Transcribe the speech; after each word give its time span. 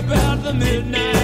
about 0.00 0.42
the 0.42 0.54
midnight 0.54 1.19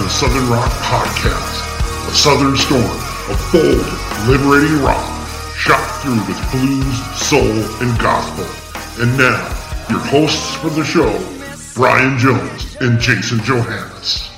And 0.00 0.10
Southern 0.10 0.48
Rock 0.48 0.70
podcast, 0.80 2.08
a 2.08 2.14
southern 2.14 2.56
storm 2.56 2.82
of 3.28 3.48
bold, 3.52 3.84
liberating 4.26 4.80
rock, 4.82 5.04
shot 5.54 5.84
through 6.00 6.16
with 6.26 6.50
blues, 6.50 7.18
soul, 7.20 7.42
and 7.82 8.00
gospel. 8.00 8.46
And 9.02 9.14
now, 9.18 9.46
your 9.90 9.98
hosts 9.98 10.54
for 10.56 10.70
the 10.70 10.84
show, 10.84 11.12
Brian 11.74 12.18
Jones 12.18 12.76
and 12.80 12.98
Jason 12.98 13.40
Johantges. 13.40 14.30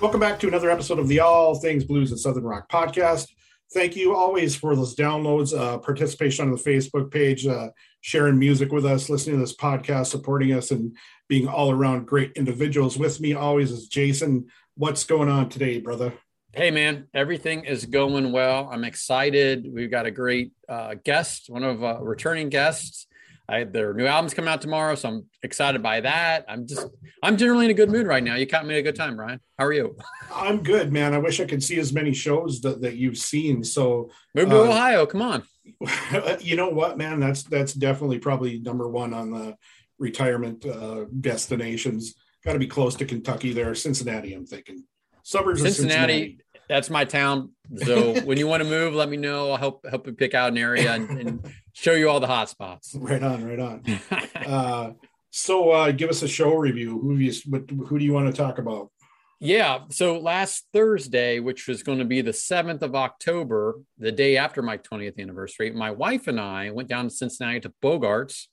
Welcome 0.00 0.18
back 0.18 0.40
to 0.40 0.48
another 0.48 0.70
episode 0.70 0.98
of 0.98 1.06
the 1.06 1.20
All 1.20 1.54
Things 1.54 1.84
Blues 1.84 2.10
and 2.10 2.18
Southern 2.18 2.42
Rock 2.42 2.68
podcast. 2.68 3.28
Thank 3.72 3.94
you 3.94 4.16
always 4.16 4.56
for 4.56 4.74
those 4.74 4.96
downloads, 4.96 5.56
uh, 5.56 5.78
participation 5.78 6.44
on 6.44 6.50
the 6.50 6.60
Facebook 6.60 7.12
page, 7.12 7.46
uh, 7.46 7.68
sharing 8.00 8.36
music 8.36 8.72
with 8.72 8.84
us, 8.84 9.08
listening 9.08 9.36
to 9.36 9.40
this 9.40 9.54
podcast, 9.54 10.06
supporting 10.06 10.52
us, 10.52 10.72
and 10.72 10.96
being 11.30 11.46
all 11.46 11.70
around 11.70 12.06
great 12.06 12.32
individuals. 12.32 12.98
With 12.98 13.20
me 13.20 13.34
always 13.34 13.70
is 13.70 13.86
Jason. 13.86 14.48
What's 14.74 15.04
going 15.04 15.28
on 15.28 15.48
today, 15.48 15.78
brother? 15.78 16.12
Hey, 16.52 16.72
man, 16.72 17.06
everything 17.14 17.64
is 17.64 17.86
going 17.86 18.32
well. 18.32 18.68
I'm 18.70 18.82
excited. 18.82 19.64
We've 19.72 19.90
got 19.92 20.06
a 20.06 20.10
great 20.10 20.50
uh, 20.68 20.96
guest, 21.04 21.48
one 21.48 21.62
of 21.62 21.84
uh, 21.84 21.98
returning 22.02 22.48
guests. 22.48 23.06
I, 23.48 23.62
their 23.62 23.94
new 23.94 24.06
album's 24.06 24.34
coming 24.34 24.48
out 24.48 24.60
tomorrow, 24.60 24.96
so 24.96 25.08
I'm 25.08 25.26
excited 25.44 25.82
by 25.82 26.00
that. 26.00 26.46
I'm 26.48 26.66
just, 26.66 26.86
I'm 27.22 27.36
generally 27.36 27.66
in 27.66 27.70
a 27.70 27.74
good 27.74 27.90
mood 27.90 28.08
right 28.08 28.22
now. 28.22 28.34
You 28.34 28.48
caught 28.48 28.66
me 28.66 28.74
at 28.74 28.78
a 28.78 28.82
good 28.82 28.96
time, 28.96 29.18
Ryan. 29.18 29.40
How 29.56 29.66
are 29.66 29.72
you? 29.72 29.96
I'm 30.34 30.64
good, 30.64 30.92
man. 30.92 31.14
I 31.14 31.18
wish 31.18 31.38
I 31.40 31.44
could 31.44 31.62
see 31.62 31.78
as 31.78 31.92
many 31.92 32.12
shows 32.12 32.60
that, 32.62 32.80
that 32.82 32.96
you've 32.96 33.18
seen. 33.18 33.62
So, 33.62 34.10
Move 34.34 34.50
to 34.50 34.62
Uh, 34.62 34.68
Ohio. 34.68 35.06
Come 35.06 35.22
on. 35.22 35.44
you 36.40 36.56
know 36.56 36.70
what, 36.70 36.98
man? 36.98 37.20
That's 37.20 37.44
that's 37.44 37.74
definitely 37.74 38.18
probably 38.18 38.58
number 38.58 38.88
one 38.88 39.14
on 39.14 39.30
the 39.30 39.56
retirement 40.00 40.66
uh, 40.66 41.04
destinations. 41.20 42.14
Got 42.44 42.54
to 42.54 42.58
be 42.58 42.66
close 42.66 42.96
to 42.96 43.04
Kentucky 43.04 43.52
there, 43.52 43.74
Cincinnati. 43.74 44.34
I'm 44.34 44.46
thinking 44.46 44.84
suburbs 45.22 45.60
of 45.60 45.68
Cincinnati, 45.68 46.12
Cincinnati. 46.12 46.38
that's 46.68 46.90
my 46.90 47.04
town. 47.04 47.52
So 47.76 48.20
when 48.24 48.38
you 48.38 48.48
want 48.48 48.62
to 48.62 48.68
move, 48.68 48.94
let 48.94 49.08
me 49.08 49.16
know. 49.16 49.52
I'll 49.52 49.58
help 49.58 49.86
help 49.88 50.06
you 50.06 50.12
pick 50.14 50.34
out 50.34 50.50
an 50.50 50.58
area 50.58 50.92
and, 50.92 51.10
and 51.10 51.54
show 51.72 51.92
you 51.92 52.08
all 52.08 52.18
the 52.18 52.26
hot 52.26 52.48
spots. 52.48 52.96
Right 52.98 53.22
on, 53.22 53.44
right 53.44 53.60
on. 53.60 53.84
Uh, 54.40 54.94
so, 55.32 55.70
uh, 55.70 55.92
give 55.92 56.10
us 56.10 56.22
a 56.22 56.28
show 56.28 56.54
review. 56.54 56.98
Who 56.98 57.14
you 57.16 57.32
what, 57.46 57.70
who 57.70 57.98
do 58.00 58.04
you 58.04 58.12
want 58.12 58.26
to 58.26 58.32
talk 58.32 58.58
about? 58.58 58.90
Yeah. 59.38 59.80
So 59.90 60.18
last 60.18 60.66
Thursday, 60.72 61.40
which 61.40 61.66
was 61.66 61.82
going 61.82 61.98
to 61.98 62.04
be 62.04 62.20
the 62.20 62.30
7th 62.30 62.82
of 62.82 62.94
October, 62.94 63.80
the 63.98 64.12
day 64.12 64.36
after 64.36 64.60
my 64.60 64.76
20th 64.76 65.18
anniversary, 65.18 65.70
my 65.70 65.90
wife 65.90 66.26
and 66.26 66.38
I 66.38 66.70
went 66.70 66.88
down 66.88 67.04
to 67.04 67.10
Cincinnati 67.14 67.60
to 67.60 67.72
Bogarts, 67.82 68.48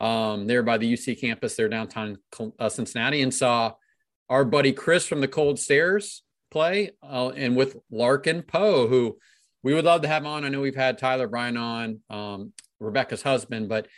um, 0.00 0.46
there 0.46 0.62
by 0.62 0.78
the 0.78 0.92
UC 0.92 1.20
campus 1.20 1.56
there 1.56 1.68
downtown 1.68 2.18
uh, 2.58 2.68
Cincinnati, 2.68 3.22
and 3.22 3.32
saw 3.32 3.72
our 4.28 4.44
buddy 4.44 4.72
Chris 4.72 5.06
from 5.06 5.20
the 5.20 5.28
Cold 5.28 5.58
Stares 5.58 6.22
play, 6.50 6.90
uh, 7.02 7.30
and 7.30 7.56
with 7.56 7.76
Larkin 7.90 8.42
Poe, 8.42 8.86
who 8.86 9.18
we 9.62 9.74
would 9.74 9.84
love 9.84 10.02
to 10.02 10.08
have 10.08 10.26
on. 10.26 10.44
I 10.44 10.48
know 10.48 10.60
we've 10.60 10.74
had 10.74 10.98
Tyler 10.98 11.28
Bryant 11.28 11.58
on, 11.58 12.00
um, 12.10 12.52
Rebecca's 12.80 13.22
husband, 13.22 13.68
but 13.68 13.88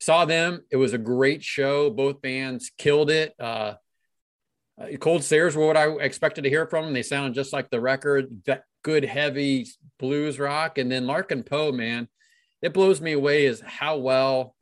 saw 0.00 0.24
them. 0.24 0.64
It 0.70 0.76
was 0.76 0.92
a 0.92 0.98
great 0.98 1.42
show. 1.42 1.90
Both 1.90 2.22
bands 2.22 2.70
killed 2.76 3.10
it. 3.10 3.34
Uh, 3.38 3.74
uh, 4.80 4.96
Cold 4.98 5.22
Stares 5.22 5.54
were 5.54 5.66
what 5.66 5.76
I 5.76 5.90
expected 5.98 6.42
to 6.42 6.50
hear 6.50 6.66
from 6.66 6.86
them. 6.86 6.94
They 6.94 7.02
sounded 7.02 7.34
just 7.34 7.52
like 7.52 7.70
the 7.70 7.80
record, 7.80 8.42
that 8.46 8.64
good 8.82 9.04
heavy 9.04 9.68
blues 9.98 10.38
rock. 10.38 10.78
And 10.78 10.90
then 10.90 11.06
Larkin 11.06 11.42
Poe, 11.42 11.72
man, 11.72 12.08
it 12.62 12.72
blows 12.72 13.00
me 13.00 13.12
away 13.12 13.46
is 13.46 13.60
how 13.60 13.98
well 13.98 14.54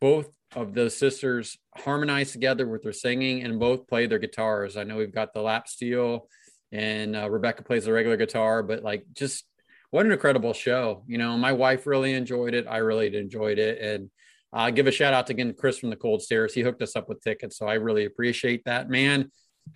both 0.00 0.30
of 0.56 0.74
those 0.74 0.96
sisters 0.96 1.58
harmonize 1.76 2.32
together 2.32 2.66
with 2.66 2.82
their 2.82 2.92
singing 2.92 3.42
and 3.42 3.60
both 3.60 3.86
play 3.86 4.06
their 4.06 4.18
guitars. 4.18 4.76
I 4.76 4.84
know 4.84 4.96
we've 4.96 5.14
got 5.14 5.32
the 5.32 5.42
lap 5.42 5.68
steel 5.68 6.28
and 6.72 7.16
uh, 7.16 7.30
Rebecca 7.30 7.62
plays 7.62 7.84
the 7.84 7.92
regular 7.92 8.16
guitar, 8.16 8.62
but 8.62 8.82
like 8.82 9.04
just 9.12 9.44
what 9.90 10.06
an 10.06 10.12
incredible 10.12 10.52
show. 10.52 11.02
You 11.06 11.18
know, 11.18 11.36
my 11.36 11.52
wife 11.52 11.86
really 11.86 12.14
enjoyed 12.14 12.54
it. 12.54 12.66
I 12.68 12.78
really 12.78 13.14
enjoyed 13.16 13.58
it. 13.58 13.80
And 13.80 14.10
uh, 14.52 14.70
give 14.70 14.86
a 14.86 14.92
shout 14.92 15.14
out 15.14 15.26
to 15.28 15.32
again 15.32 15.54
Chris 15.56 15.78
from 15.78 15.90
the 15.90 15.96
Cold 15.96 16.22
Stares. 16.22 16.54
He 16.54 16.62
hooked 16.62 16.82
us 16.82 16.96
up 16.96 17.08
with 17.08 17.22
tickets, 17.22 17.56
so 17.56 17.66
I 17.66 17.74
really 17.74 18.04
appreciate 18.04 18.64
that. 18.64 18.88
Man, 18.88 19.30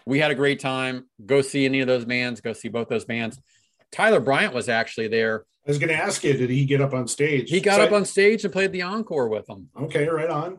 we 0.07 0.19
had 0.19 0.31
a 0.31 0.37
great 0.37 0.61
time. 0.61 1.09
Go 1.25 1.43
see 1.43 1.65
any 1.65 1.81
of 1.81 1.87
those 1.87 2.05
bands. 2.05 2.41
Go 2.41 2.53
see 2.53 2.69
both 2.69 2.89
those 2.89 3.05
bands. 3.05 3.39
Tyler 3.95 4.19
Bryant 4.19 4.53
was 4.53 4.69
actually 4.69 5.07
there. 5.07 5.45
I 5.67 5.71
was 5.71 5.79
going 5.79 5.89
to 5.89 5.95
ask 5.95 6.25
you, 6.25 6.35
did 6.35 6.51
he 6.51 6.65
get 6.65 6.81
up 6.81 6.93
on 6.93 7.07
stage? 7.07 7.49
He 7.49 7.61
got 7.61 7.77
So 7.77 7.85
up 7.85 7.93
on 7.93 8.05
stage 8.05 8.45
and 8.45 8.53
played 8.53 8.73
the 8.73 8.83
encore 8.83 9.29
with 9.29 9.47
them. 9.47 9.69
Okay, 9.81 10.09
right 10.09 10.29
on. 10.29 10.59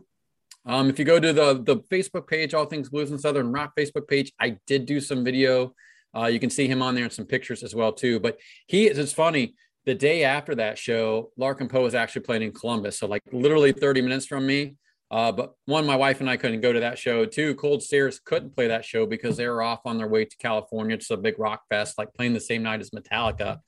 Um, 0.65 0.89
if 0.89 0.97
you 0.97 1.05
go 1.05 1.19
to 1.19 1.33
the 1.33 1.61
the 1.61 1.77
Facebook 1.91 2.27
page, 2.27 2.53
All 2.53 2.65
Things 2.65 2.89
Blues 2.89 3.11
and 3.11 3.19
Southern 3.19 3.51
Rock 3.51 3.73
Facebook 3.77 4.07
page, 4.07 4.31
I 4.39 4.57
did 4.65 4.85
do 4.85 4.99
some 4.99 5.23
video. 5.23 5.75
Uh, 6.17 6.25
you 6.25 6.39
can 6.39 6.49
see 6.49 6.65
him 6.67 6.81
on 6.81 6.95
there 6.95 7.03
and 7.03 7.13
some 7.13 7.25
pictures 7.25 7.61
as 7.61 7.75
well 7.75 7.91
too. 7.91 8.19
But 8.19 8.39
he 8.67 8.87
is. 8.87 8.97
it's 8.97 9.13
funny. 9.13 9.55
The 9.85 9.93
day 9.93 10.23
after 10.23 10.55
that 10.55 10.79
show, 10.79 11.31
Larkin 11.37 11.67
Poe 11.67 11.83
was 11.83 11.93
actually 11.93 12.23
playing 12.23 12.41
in 12.41 12.51
Columbus, 12.53 12.97
so 12.97 13.05
like 13.05 13.21
literally 13.31 13.73
30 13.73 14.01
minutes 14.01 14.25
from 14.25 14.47
me. 14.47 14.75
Uh, 15.11 15.31
but 15.31 15.53
one, 15.65 15.85
my 15.85 15.95
wife 15.95 16.19
and 16.19 16.29
I 16.29 16.37
couldn't 16.37 16.61
go 16.61 16.73
to 16.73 16.79
that 16.79 16.97
show. 16.97 17.25
Two, 17.25 17.55
Cold 17.55 17.83
Stares 17.83 18.19
couldn't 18.19 18.55
play 18.55 18.67
that 18.67 18.85
show 18.85 19.05
because 19.05 19.37
they 19.37 19.47
were 19.47 19.61
off 19.61 19.81
on 19.85 19.97
their 19.97 20.07
way 20.07 20.25
to 20.25 20.37
California. 20.37 20.95
It's 20.95 21.11
a 21.11 21.17
big 21.17 21.37
rock 21.37 21.61
fest, 21.69 21.97
like 21.97 22.13
playing 22.13 22.33
the 22.33 22.39
same 22.39 22.63
night 22.63 22.81
as 22.81 22.89
Metallica. 22.89 23.59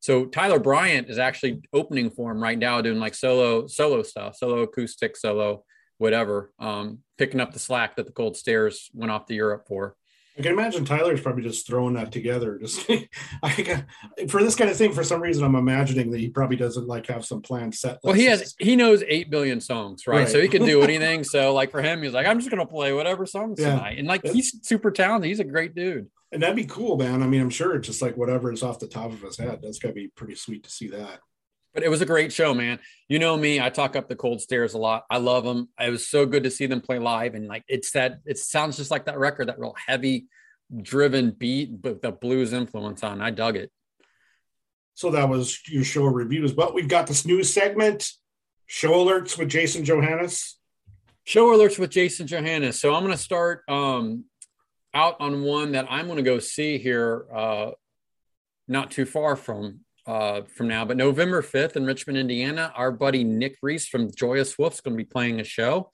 So 0.00 0.26
Tyler 0.26 0.60
Bryant 0.60 1.08
is 1.08 1.18
actually 1.18 1.62
opening 1.72 2.10
for 2.10 2.30
him 2.30 2.42
right 2.42 2.58
now, 2.58 2.80
doing 2.80 3.00
like 3.00 3.14
solo 3.14 3.66
solo 3.66 4.02
stuff, 4.02 4.36
solo 4.36 4.58
acoustic, 4.58 5.16
solo 5.16 5.64
whatever, 5.98 6.52
um, 6.58 6.98
picking 7.18 7.40
up 7.40 7.52
the 7.52 7.58
slack 7.58 7.96
that 7.96 8.06
the 8.06 8.12
Cold 8.12 8.36
Stares 8.36 8.90
went 8.92 9.10
off 9.10 9.26
to 9.26 9.34
Europe 9.34 9.64
for. 9.66 9.96
I 10.36 10.42
can 10.42 10.52
imagine 10.52 10.84
Tyler's 10.84 11.20
probably 11.20 11.44
just 11.44 11.66
throwing 11.66 11.94
that 11.94 12.10
together. 12.10 12.58
Just 12.62 12.90
I 13.42 13.62
got, 13.62 13.84
for 14.28 14.42
this 14.42 14.56
kind 14.56 14.68
of 14.68 14.76
thing, 14.76 14.92
for 14.92 15.04
some 15.04 15.20
reason, 15.20 15.44
I'm 15.44 15.54
imagining 15.54 16.10
that 16.10 16.18
he 16.18 16.28
probably 16.28 16.56
doesn't 16.56 16.88
like 16.88 17.06
have 17.06 17.24
some 17.24 17.40
planned 17.40 17.74
set. 17.74 17.98
Well, 18.02 18.14
he 18.14 18.24
has 18.24 18.54
he 18.58 18.74
knows 18.74 19.04
eight 19.06 19.30
billion 19.30 19.60
songs, 19.60 20.06
right? 20.08 20.20
Right. 20.20 20.28
So 20.28 20.40
he 20.40 20.48
can 20.48 20.64
do 20.64 20.82
anything. 20.88 21.22
so 21.22 21.54
like 21.54 21.70
for 21.70 21.82
him, 21.82 22.02
he's 22.02 22.12
like, 22.12 22.26
I'm 22.26 22.38
just 22.40 22.50
gonna 22.50 22.66
play 22.66 22.92
whatever 22.92 23.26
songs 23.26 23.60
Yeah. 23.60 23.76
tonight, 23.76 23.98
and 23.98 24.08
like 24.08 24.24
he's 24.26 24.58
super 24.66 24.90
talented. 24.90 25.28
He's 25.28 25.40
a 25.40 25.44
great 25.44 25.74
dude. 25.74 26.08
and 26.32 26.42
that'd 26.42 26.56
be 26.56 26.64
cool, 26.64 26.96
man. 26.96 27.22
I 27.22 27.26
mean, 27.28 27.40
I'm 27.40 27.50
sure 27.50 27.76
it's 27.76 27.86
just 27.86 28.02
like 28.02 28.16
whatever 28.16 28.52
is 28.52 28.64
off 28.64 28.80
the 28.80 28.88
top 28.88 29.12
of 29.12 29.20
his 29.22 29.36
head. 29.38 29.60
That's 29.62 29.78
gotta 29.78 29.94
be 29.94 30.08
pretty 30.08 30.34
sweet 30.34 30.64
to 30.64 30.70
see 30.70 30.88
that. 30.88 31.20
But 31.74 31.82
it 31.82 31.90
was 31.90 32.00
a 32.00 32.06
great 32.06 32.32
show, 32.32 32.54
man. 32.54 32.78
You 33.08 33.18
know 33.18 33.36
me, 33.36 33.60
I 33.60 33.68
talk 33.68 33.96
up 33.96 34.08
the 34.08 34.14
cold 34.14 34.40
stares 34.40 34.74
a 34.74 34.78
lot. 34.78 35.04
I 35.10 35.18
love 35.18 35.42
them. 35.44 35.68
It 35.78 35.90
was 35.90 36.08
so 36.08 36.24
good 36.24 36.44
to 36.44 36.50
see 36.50 36.66
them 36.66 36.80
play 36.80 37.00
live. 37.00 37.34
And 37.34 37.48
like 37.48 37.64
it's 37.66 37.90
that 37.92 38.20
it 38.24 38.38
sounds 38.38 38.76
just 38.76 38.92
like 38.92 39.06
that 39.06 39.18
record, 39.18 39.48
that 39.48 39.58
real 39.58 39.74
heavy 39.86 40.26
driven 40.80 41.32
beat, 41.32 41.82
but 41.82 42.00
the 42.00 42.12
blues 42.12 42.52
influence 42.52 43.02
on. 43.02 43.20
I 43.20 43.30
dug 43.30 43.56
it. 43.56 43.70
So 44.94 45.10
that 45.10 45.28
was 45.28 45.60
your 45.68 45.82
show 45.82 46.04
reviews. 46.04 46.52
But 46.52 46.74
we've 46.74 46.88
got 46.88 47.08
this 47.08 47.26
new 47.26 47.42
segment, 47.42 48.08
show 48.66 49.04
alerts 49.04 49.36
with 49.36 49.48
Jason 49.48 49.84
Johantges. 49.84 50.54
Show 51.24 51.56
alerts 51.56 51.78
with 51.78 51.90
Jason 51.90 52.28
Johantges. 52.28 52.74
So 52.74 52.94
I'm 52.94 53.02
gonna 53.02 53.16
start 53.16 53.62
um 53.68 54.26
out 54.92 55.16
on 55.18 55.42
one 55.42 55.72
that 55.72 55.86
I'm 55.90 56.06
gonna 56.06 56.22
go 56.22 56.38
see 56.38 56.78
here 56.78 57.26
uh 57.34 57.70
not 58.68 58.92
too 58.92 59.04
far 59.04 59.34
from 59.34 59.80
uh, 60.06 60.42
from 60.42 60.68
now, 60.68 60.84
but 60.84 60.96
November 60.96 61.42
5th 61.42 61.76
in 61.76 61.84
Richmond, 61.84 62.18
Indiana, 62.18 62.72
our 62.76 62.92
buddy 62.92 63.24
Nick 63.24 63.56
Reese 63.62 63.88
from 63.88 64.10
Joyous 64.14 64.58
Wolf's 64.58 64.80
going 64.80 64.96
to 64.96 65.02
be 65.02 65.08
playing 65.08 65.40
a 65.40 65.44
show. 65.44 65.90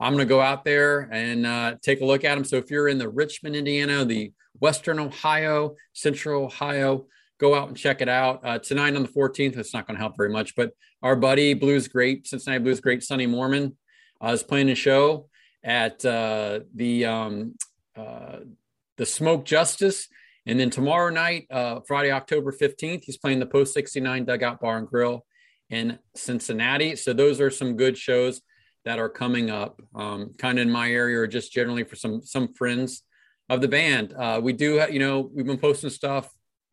I'm 0.00 0.12
going 0.12 0.26
to 0.26 0.28
go 0.28 0.40
out 0.40 0.64
there 0.64 1.08
and 1.12 1.46
uh, 1.46 1.76
take 1.80 2.00
a 2.00 2.04
look 2.04 2.24
at 2.24 2.36
him. 2.36 2.44
So 2.44 2.56
if 2.56 2.70
you're 2.70 2.88
in 2.88 2.98
the 2.98 3.08
Richmond, 3.08 3.56
Indiana, 3.56 4.04
the 4.04 4.32
Western 4.60 4.98
Ohio, 4.98 5.76
Central 5.92 6.44
Ohio, 6.44 7.06
go 7.38 7.54
out 7.54 7.68
and 7.68 7.76
check 7.76 8.00
it 8.00 8.08
out. 8.08 8.40
Uh, 8.44 8.58
tonight 8.58 8.96
on 8.96 9.02
the 9.02 9.08
14th, 9.08 9.56
it's 9.56 9.72
not 9.72 9.86
going 9.86 9.96
to 9.96 10.00
help 10.00 10.16
very 10.16 10.30
much, 10.30 10.54
but 10.56 10.72
our 11.02 11.16
buddy 11.16 11.54
Blues 11.54 11.88
Great, 11.88 12.26
Cincinnati 12.26 12.62
Blues 12.62 12.80
Great, 12.80 13.02
Sonny 13.02 13.26
Moorman, 13.26 13.76
uh, 14.22 14.28
is 14.28 14.42
playing 14.42 14.70
a 14.70 14.74
show. 14.74 15.28
at 15.62 16.04
uh, 16.04 16.60
the 16.74 17.06
um, 17.06 17.54
uh, 17.96 18.40
the 18.96 19.06
Smoke 19.06 19.44
Justice. 19.44 20.08
And 20.46 20.60
then 20.60 20.70
tomorrow 20.70 21.10
night, 21.10 21.46
uh, 21.50 21.80
Friday, 21.86 22.10
October 22.10 22.52
15th, 22.52 23.04
he's 23.04 23.16
playing 23.16 23.40
the 23.40 23.46
Post 23.46 23.72
69 23.74 24.24
Dugout 24.24 24.60
Bar 24.60 24.78
and 24.78 24.86
Grill 24.86 25.24
in 25.70 25.98
Cincinnati. 26.14 26.96
So 26.96 27.12
those 27.12 27.40
are 27.40 27.50
some 27.50 27.76
good 27.76 27.96
shows 27.96 28.42
that 28.84 28.98
are 28.98 29.08
coming 29.08 29.50
up, 29.50 29.80
um, 29.94 30.32
kind 30.38 30.58
of 30.58 30.62
in 30.62 30.70
my 30.70 30.90
area, 30.90 31.18
or 31.18 31.26
just 31.26 31.52
generally 31.52 31.84
for 31.84 31.96
some 31.96 32.22
some 32.22 32.52
friends 32.52 33.02
of 33.48 33.60
the 33.60 33.68
band. 33.68 34.12
Uh, 34.12 34.40
we 34.42 34.52
do, 34.52 34.84
you 34.90 34.98
know, 34.98 35.30
we've 35.34 35.46
been 35.46 35.58
posting 35.58 35.90
stuff 35.90 36.30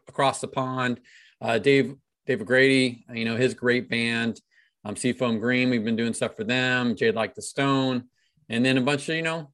across 0.08 0.42
the 0.42 0.48
pond. 0.48 1.00
Uh, 1.40 1.58
Dave 1.58 1.96
Dave 2.26 2.46
Grady, 2.46 3.06
you 3.14 3.26
know, 3.26 3.38
his 3.38 3.54
great 3.54 3.90
band, 3.90 4.40
um, 4.84 4.96
Seafoam 4.96 5.40
Green. 5.40 5.70
We've 5.70 5.86
been 5.86 5.96
doing 5.96 6.14
stuff 6.14 6.36
for 6.36 6.44
them. 6.44 6.96
Jade 6.96 7.16
Like 7.16 7.36
the 7.36 7.42
Stone, 7.42 8.04
and 8.50 8.66
then 8.66 8.78
a 8.78 8.82
bunch 8.82 9.08
of 9.08 9.16
you 9.16 9.22
know 9.22 9.50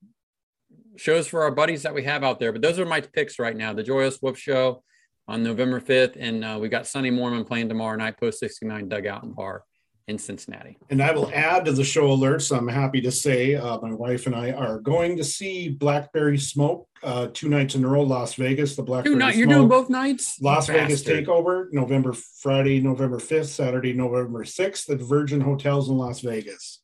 shows 0.97 1.27
for 1.27 1.43
our 1.43 1.51
buddies 1.51 1.83
that 1.83 1.93
we 1.93 2.03
have 2.03 2.23
out 2.23 2.39
there. 2.39 2.51
But 2.51 2.61
those 2.61 2.79
are 2.79 2.85
my 2.85 3.01
picks 3.01 3.39
right 3.39 3.55
now. 3.55 3.73
The 3.73 3.83
Joyous 3.83 4.21
Wolf 4.21 4.37
Show 4.37 4.83
on 5.27 5.43
November 5.43 5.79
5th, 5.79 6.17
and 6.19 6.43
uh, 6.43 6.57
we 6.61 6.69
got 6.69 6.87
Sonny 6.87 7.11
Moorman 7.11 7.45
playing 7.45 7.69
tomorrow 7.69 7.97
night, 7.97 8.17
Post 8.19 8.39
69 8.39 8.89
Dugout 8.89 9.23
and 9.23 9.35
Bar 9.35 9.63
in 10.07 10.17
Cincinnati. 10.17 10.77
And 10.89 11.01
I 11.03 11.11
will 11.11 11.29
add 11.33 11.65
to 11.65 11.73
the 11.73 11.83
show 11.83 12.07
alerts. 12.15 12.55
I'm 12.55 12.67
happy 12.67 13.01
to 13.01 13.11
say 13.11 13.55
uh, 13.55 13.77
my 13.81 13.93
wife 13.93 14.25
and 14.25 14.35
I 14.35 14.51
are 14.51 14.79
going 14.79 15.17
to 15.17 15.23
see 15.23 15.69
Blackberry 15.69 16.37
Smoke 16.37 16.87
uh, 17.03 17.27
two 17.33 17.49
nights 17.49 17.75
in 17.75 17.83
a 17.83 17.87
row, 17.87 18.03
Las 18.03 18.35
Vegas. 18.35 18.75
The 18.77 18.83
Blackberry 18.83 19.15
Dude, 19.15 19.19
not, 19.19 19.33
Smoke. 19.33 19.39
you're 19.39 19.55
doing 19.55 19.67
both 19.67 19.89
nights? 19.89 20.41
Las 20.41 20.67
Vegas 20.67 21.03
Takeover, 21.03 21.67
November 21.73 22.13
Friday, 22.13 22.79
November 22.79 23.17
5th, 23.17 23.47
Saturday, 23.47 23.93
November 23.93 24.43
6th 24.45 24.89
at 24.89 24.99
Virgin 25.01 25.41
Hotels 25.41 25.89
in 25.89 25.97
Las 25.97 26.21
Vegas. 26.21 26.81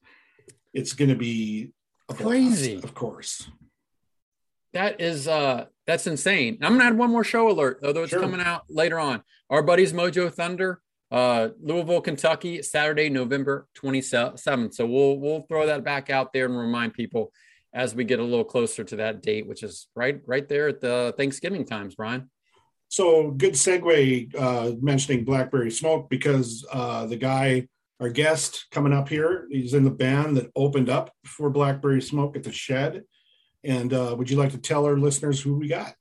It's 0.73 0.91
going 0.93 1.09
to 1.09 1.15
be 1.15 1.71
a 2.09 2.13
blast, 2.13 2.27
Crazy. 2.29 2.75
of 2.75 2.93
course. 2.93 3.49
That 4.73 4.99
is 4.99 5.27
uh 5.27 5.65
that's 5.85 6.07
insane. 6.07 6.57
I'm 6.61 6.73
gonna 6.77 6.85
add 6.85 6.97
one 6.97 7.11
more 7.11 7.23
show 7.23 7.49
alert, 7.49 7.79
although 7.83 8.03
it's 8.03 8.09
Sure. 8.11 8.21
coming 8.21 8.41
out 8.41 8.63
later 8.69 8.99
on. 8.99 9.21
Our 9.49 9.61
buddies 9.61 9.93
Mojo 9.93 10.31
Thunder, 10.33 10.81
uh, 11.11 11.49
Louisville, 11.61 12.01
Kentucky, 12.01 12.61
Saturday, 12.63 13.09
November 13.09 13.67
27th. 13.75 14.73
So 14.73 14.85
we'll 14.85 15.19
we'll 15.19 15.41
throw 15.41 15.67
that 15.67 15.83
back 15.83 16.09
out 16.09 16.33
there 16.33 16.45
and 16.45 16.57
remind 16.57 16.93
people 16.93 17.31
as 17.73 17.93
we 17.95 18.03
get 18.03 18.19
a 18.19 18.23
little 18.23 18.43
closer 18.45 18.83
to 18.83 18.95
that 18.97 19.21
date, 19.21 19.47
which 19.47 19.63
is 19.63 19.87
right 19.95 20.21
right 20.25 20.47
there 20.47 20.69
at 20.69 20.81
the 20.81 21.13
Thanksgiving 21.17 21.65
times, 21.65 21.95
Brian. 21.95 22.29
So 22.87 23.31
good 23.31 23.53
segue 23.53 24.35
uh, 24.35 24.73
mentioning 24.81 25.25
Blackberry 25.25 25.71
Smoke 25.71 26.09
because 26.09 26.63
uh, 26.71 27.07
the 27.07 27.15
guy, 27.15 27.67
our 27.99 28.09
guest 28.09 28.67
coming 28.71 28.93
up 28.93 29.09
here, 29.09 29.47
he's 29.49 29.73
in 29.73 29.83
the 29.83 29.89
band 29.89 30.37
that 30.37 30.51
opened 30.55 30.89
up 30.89 31.11
for 31.25 31.49
Blackberry 31.49 32.01
Smoke 32.01 32.35
at 32.35 32.43
the 32.43 32.51
Shed. 32.51 33.03
And 33.63 33.93
uh, 33.93 34.15
would 34.17 34.29
you 34.29 34.37
like 34.37 34.51
to 34.51 34.57
tell 34.57 34.85
our 34.85 34.97
listeners 34.97 35.41
who 35.41 35.55
we 35.55 35.67
got? 35.67 35.93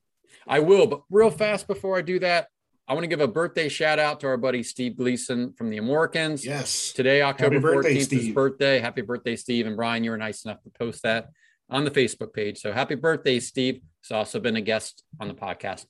I 0.47 0.59
will, 0.59 0.87
but 0.87 1.03
real 1.11 1.31
fast 1.31 1.67
before 1.67 1.97
I 1.97 2.03
do 2.03 2.19
that, 2.19 2.49
I 2.89 2.95
want 2.95 3.05
to 3.05 3.09
give 3.09 3.21
a 3.21 3.29
birthday 3.29 3.69
shout 3.69 3.99
out 3.99 4.21
to 4.21 4.27
our 4.27 4.37
buddy 4.37 4.63
Steve 4.63 4.97
Gleason 4.97 5.53
from 5.53 5.71
the 5.71 5.79
Americans. 5.79 6.45
Yes. 6.45 6.93
Today, 6.93 7.23
October 7.23 7.61
birthday, 7.61 7.95
14th, 7.95 7.97
is 7.97 8.11
his 8.11 8.29
birthday. 8.31 8.81
Happy 8.81 9.03
birthday, 9.03 9.37
Steve. 9.37 9.67
And 9.67 9.77
Brian, 9.77 10.03
you 10.03 10.11
were 10.11 10.19
nice 10.19 10.45
enough 10.45 10.63
to 10.65 10.71
post 10.71 11.05
that 11.05 11.29
on 11.71 11.85
the 11.85 11.91
Facebook 11.91 12.33
page. 12.33 12.59
So 12.59 12.73
happy 12.73 12.97
birthday, 12.97 13.39
Steve. 13.39 13.81
He's 14.03 14.11
also 14.11 14.41
been 14.41 14.57
a 14.57 14.61
guest 14.61 15.05
on 15.21 15.29
the 15.29 15.35
podcast. 15.35 15.87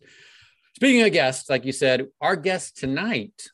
Speaking 0.77 1.03
of 1.03 1.13
guests, 1.13 1.49
like 1.49 1.65
you 1.65 1.73
said, 1.73 2.09
our 2.21 2.37
guest 2.37 2.77
tonight, 2.77 3.49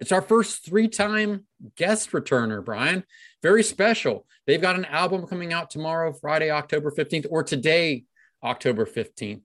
it's 0.00 0.12
our 0.12 0.22
first 0.22 0.64
three 0.64 0.88
time 0.88 1.44
guest 1.76 2.12
returner, 2.12 2.64
Brian. 2.64 3.04
Very 3.42 3.62
special. 3.62 4.26
They've 4.46 4.60
got 4.60 4.76
an 4.76 4.84
album 4.86 5.26
coming 5.26 5.52
out 5.52 5.70
tomorrow, 5.70 6.12
Friday, 6.12 6.50
October 6.50 6.90
15th, 6.90 7.26
or 7.30 7.42
today, 7.42 8.04
October 8.42 8.86
15th. 8.86 9.42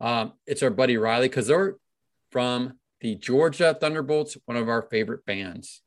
Um, 0.00 0.32
it's 0.46 0.62
our 0.62 0.70
buddy 0.70 0.96
Riley 0.96 1.28
because 1.28 1.46
they're 1.46 1.76
from 2.30 2.78
the 3.00 3.14
Georgia 3.14 3.76
Thunderbolts, 3.78 4.36
one 4.46 4.56
of 4.56 4.68
our 4.68 4.82
favorite 4.82 5.24
bands. 5.26 5.82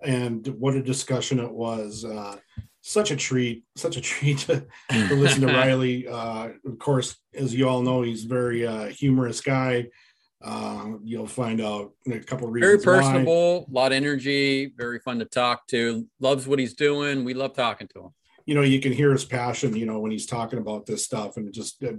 And 0.00 0.46
what 0.58 0.74
a 0.74 0.82
discussion 0.82 1.38
it 1.38 1.52
was. 1.52 2.04
Uh, 2.04 2.36
such 2.82 3.10
a 3.10 3.16
treat, 3.16 3.64
such 3.76 3.96
a 3.96 4.00
treat 4.00 4.38
to, 4.38 4.66
to 4.90 5.14
listen 5.14 5.40
to 5.42 5.46
Riley. 5.52 6.08
Uh, 6.08 6.50
of 6.66 6.78
course, 6.78 7.16
as 7.34 7.54
you 7.54 7.68
all 7.68 7.82
know, 7.82 8.02
he's 8.02 8.24
a 8.24 8.28
very 8.28 8.66
uh, 8.66 8.86
humorous 8.86 9.40
guy. 9.40 9.86
Uh, 10.42 10.94
you'll 11.04 11.26
find 11.26 11.60
out 11.60 11.92
a 12.10 12.18
couple 12.20 12.48
of 12.48 12.54
very 12.54 12.76
reasons. 12.76 12.86
why. 12.86 12.92
personable, 13.00 13.66
a 13.70 13.72
lot 13.72 13.92
of 13.92 13.96
energy, 13.96 14.72
very 14.76 14.98
fun 14.98 15.18
to 15.20 15.24
talk 15.24 15.66
to. 15.68 16.06
Loves 16.20 16.46
what 16.46 16.58
he's 16.58 16.74
doing. 16.74 17.24
We 17.24 17.34
love 17.34 17.54
talking 17.54 17.88
to 17.94 18.00
him. 18.06 18.10
you 18.46 18.54
know 18.54 18.62
you 18.62 18.80
can 18.80 18.92
hear 18.92 19.12
his 19.12 19.24
passion 19.24 19.76
you 19.76 19.86
know 19.86 20.00
when 20.00 20.10
he's 20.10 20.26
talking 20.26 20.58
about 20.58 20.84
this 20.86 21.04
stuff 21.04 21.36
and 21.36 21.46
it 21.46 21.54
just 21.54 21.80
it 21.82 21.96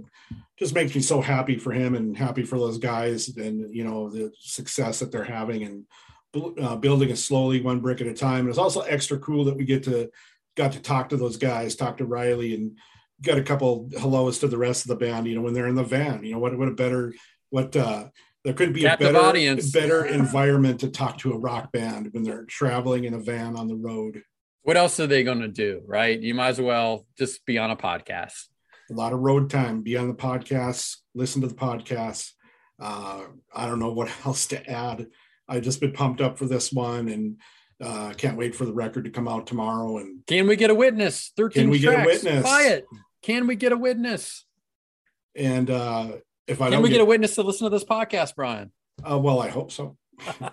just 0.58 0.74
makes 0.74 0.94
me 0.94 1.00
so 1.00 1.20
happy 1.20 1.56
for 1.56 1.72
him 1.72 1.94
and 1.94 2.16
happy 2.16 2.42
for 2.42 2.58
those 2.58 2.78
guys 2.78 3.34
and 3.36 3.74
you 3.74 3.84
know 3.84 4.10
the 4.10 4.30
success 4.40 4.98
that 4.98 5.10
they're 5.10 5.24
having 5.24 5.62
and 5.64 5.84
uh, 6.60 6.76
building 6.76 7.10
it 7.10 7.16
slowly 7.16 7.60
one 7.62 7.80
brick 7.80 8.00
at 8.00 8.06
a 8.06 8.12
time 8.12 8.40
and 8.40 8.48
it's 8.50 8.58
also 8.58 8.80
extra 8.82 9.18
cool 9.18 9.44
that 9.44 9.56
we 9.56 9.64
get 9.64 9.84
to 9.84 10.10
got 10.56 10.72
to 10.72 10.80
talk 10.80 11.08
to 11.08 11.16
those 11.16 11.38
guys 11.38 11.76
talk 11.76 11.96
to 11.96 12.04
riley 12.04 12.54
and 12.54 12.76
got 13.22 13.38
a 13.38 13.42
couple 13.42 13.88
hellos 13.98 14.38
to 14.40 14.48
the 14.48 14.58
rest 14.58 14.84
of 14.84 14.88
the 14.88 14.96
band 14.96 15.26
you 15.26 15.34
know 15.34 15.40
when 15.40 15.54
they're 15.54 15.68
in 15.68 15.76
the 15.76 15.82
van 15.82 16.22
you 16.24 16.32
know 16.32 16.38
what 16.38 16.56
what 16.58 16.68
a 16.68 16.72
better 16.72 17.14
what 17.50 17.74
uh 17.76 18.04
there 18.44 18.52
couldn't 18.54 18.74
be 18.74 18.82
Captive 18.82 19.10
a 19.10 19.12
better 19.12 19.24
audience. 19.24 19.70
better 19.72 20.04
environment 20.04 20.80
to 20.80 20.90
talk 20.90 21.18
to 21.18 21.32
a 21.32 21.38
rock 21.38 21.72
band 21.72 22.08
when 22.12 22.22
they're 22.22 22.44
traveling 22.44 23.04
in 23.04 23.14
a 23.14 23.18
van 23.18 23.56
on 23.56 23.68
the 23.68 23.76
road 23.76 24.22
What 24.62 24.76
else 24.76 24.98
are 25.00 25.06
they 25.06 25.24
going 25.24 25.40
to 25.40 25.48
do? 25.48 25.82
Right? 25.86 26.18
You 26.20 26.34
might 26.34 26.48
as 26.48 26.60
well 26.60 27.06
just 27.18 27.44
be 27.46 27.58
on 27.58 27.70
a 27.70 27.76
podcast. 27.76 28.48
a 28.90 28.94
lot 28.94 29.12
of 29.12 29.20
road 29.20 29.48
time 29.50 29.82
be 29.82 29.96
on 29.96 30.08
the 30.08 30.14
podcast. 30.14 30.96
listen 31.14 31.40
to 31.42 31.48
the 31.48 31.54
podcast. 31.54 32.30
uh, 32.80 33.22
i 33.54 33.66
don't 33.66 33.78
know 33.78 33.92
what 33.92 34.10
else 34.26 34.46
to 34.48 34.70
add 34.70 35.06
i've 35.48 35.62
just 35.62 35.80
been 35.80 35.92
pumped 35.92 36.20
up 36.20 36.36
for 36.38 36.46
this 36.46 36.72
one 36.72 37.08
and 37.08 37.36
uh, 37.82 38.12
can't 38.16 38.36
wait 38.38 38.54
for 38.54 38.64
the 38.64 38.72
record 38.72 39.04
to 39.04 39.10
come 39.10 39.26
out 39.28 39.46
tomorrow 39.46 39.98
and 39.98 40.24
Can 40.26 40.46
we 40.46 40.54
get 40.56 40.70
a 40.70 40.74
witness? 40.74 41.32
13 41.36 41.62
Can 41.64 41.70
we 41.70 41.78
get 41.80 42.00
a 42.00 42.06
witness? 42.06 42.42
Buy 42.42 42.62
it. 42.62 42.86
Can 43.22 43.46
we 43.46 43.56
get 43.56 43.72
a 43.72 43.76
witness? 43.76 44.44
and 45.36 45.68
uh, 45.70 46.12
if 46.46 46.60
i 46.60 46.70
Can 46.70 46.82
we 46.82 46.88
get, 46.88 46.96
get 46.96 47.02
a 47.02 47.06
witness 47.06 47.34
to 47.36 47.42
listen 47.42 47.64
to 47.64 47.70
this 47.70 47.84
podcast, 47.84 48.34
Brian? 48.34 48.72
uh, 49.08 49.18
well 49.18 49.40
i 49.40 49.48
hope 49.48 49.72
so 49.72 49.96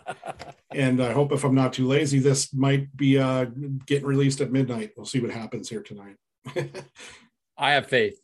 and 0.72 1.02
i 1.02 1.12
hope 1.12 1.32
if 1.32 1.44
i'm 1.44 1.54
not 1.54 1.74
too 1.74 1.88
lazy 1.88 2.18
this 2.18 2.54
might 2.54 2.96
be 2.98 3.20
uh, 3.20 3.46
getting 3.86 4.08
released 4.08 4.42
at 4.42 4.52
midnight 4.52 4.92
we'll 4.98 5.06
see 5.06 5.20
what 5.20 5.30
happens 5.30 5.70
here 5.70 5.84
tonight 5.84 6.16
I 7.62 7.74
have 7.74 7.86
faith. 7.86 8.20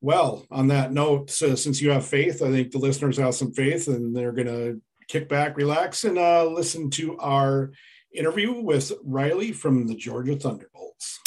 Well, 0.00 0.46
on 0.50 0.68
that 0.68 0.92
note, 0.92 1.30
so 1.30 1.54
since 1.54 1.80
you 1.80 1.90
have 1.90 2.06
faith, 2.06 2.42
I 2.42 2.50
think 2.50 2.70
the 2.70 2.78
listeners 2.78 3.16
have 3.16 3.34
some 3.34 3.52
faith 3.52 3.88
and 3.88 4.14
they're 4.14 4.32
going 4.32 4.46
to 4.46 4.80
kick 5.08 5.28
back, 5.28 5.56
relax, 5.56 6.04
and 6.04 6.18
uh, 6.18 6.44
listen 6.44 6.90
to 6.90 7.18
our 7.18 7.72
interview 8.14 8.60
with 8.60 8.92
Riley 9.02 9.52
from 9.52 9.86
the 9.86 9.94
Georgia 9.94 10.36
Thunderbolts. 10.36 11.18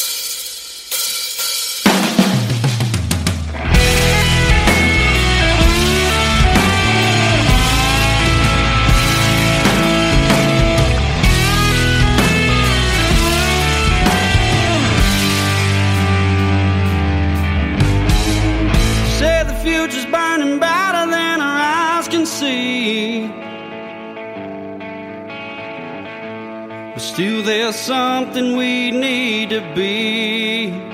Still, 27.21 27.43
there's 27.43 27.75
something 27.75 28.57
we 28.57 28.89
need 28.89 29.51
to 29.51 29.61
be. 29.75 30.90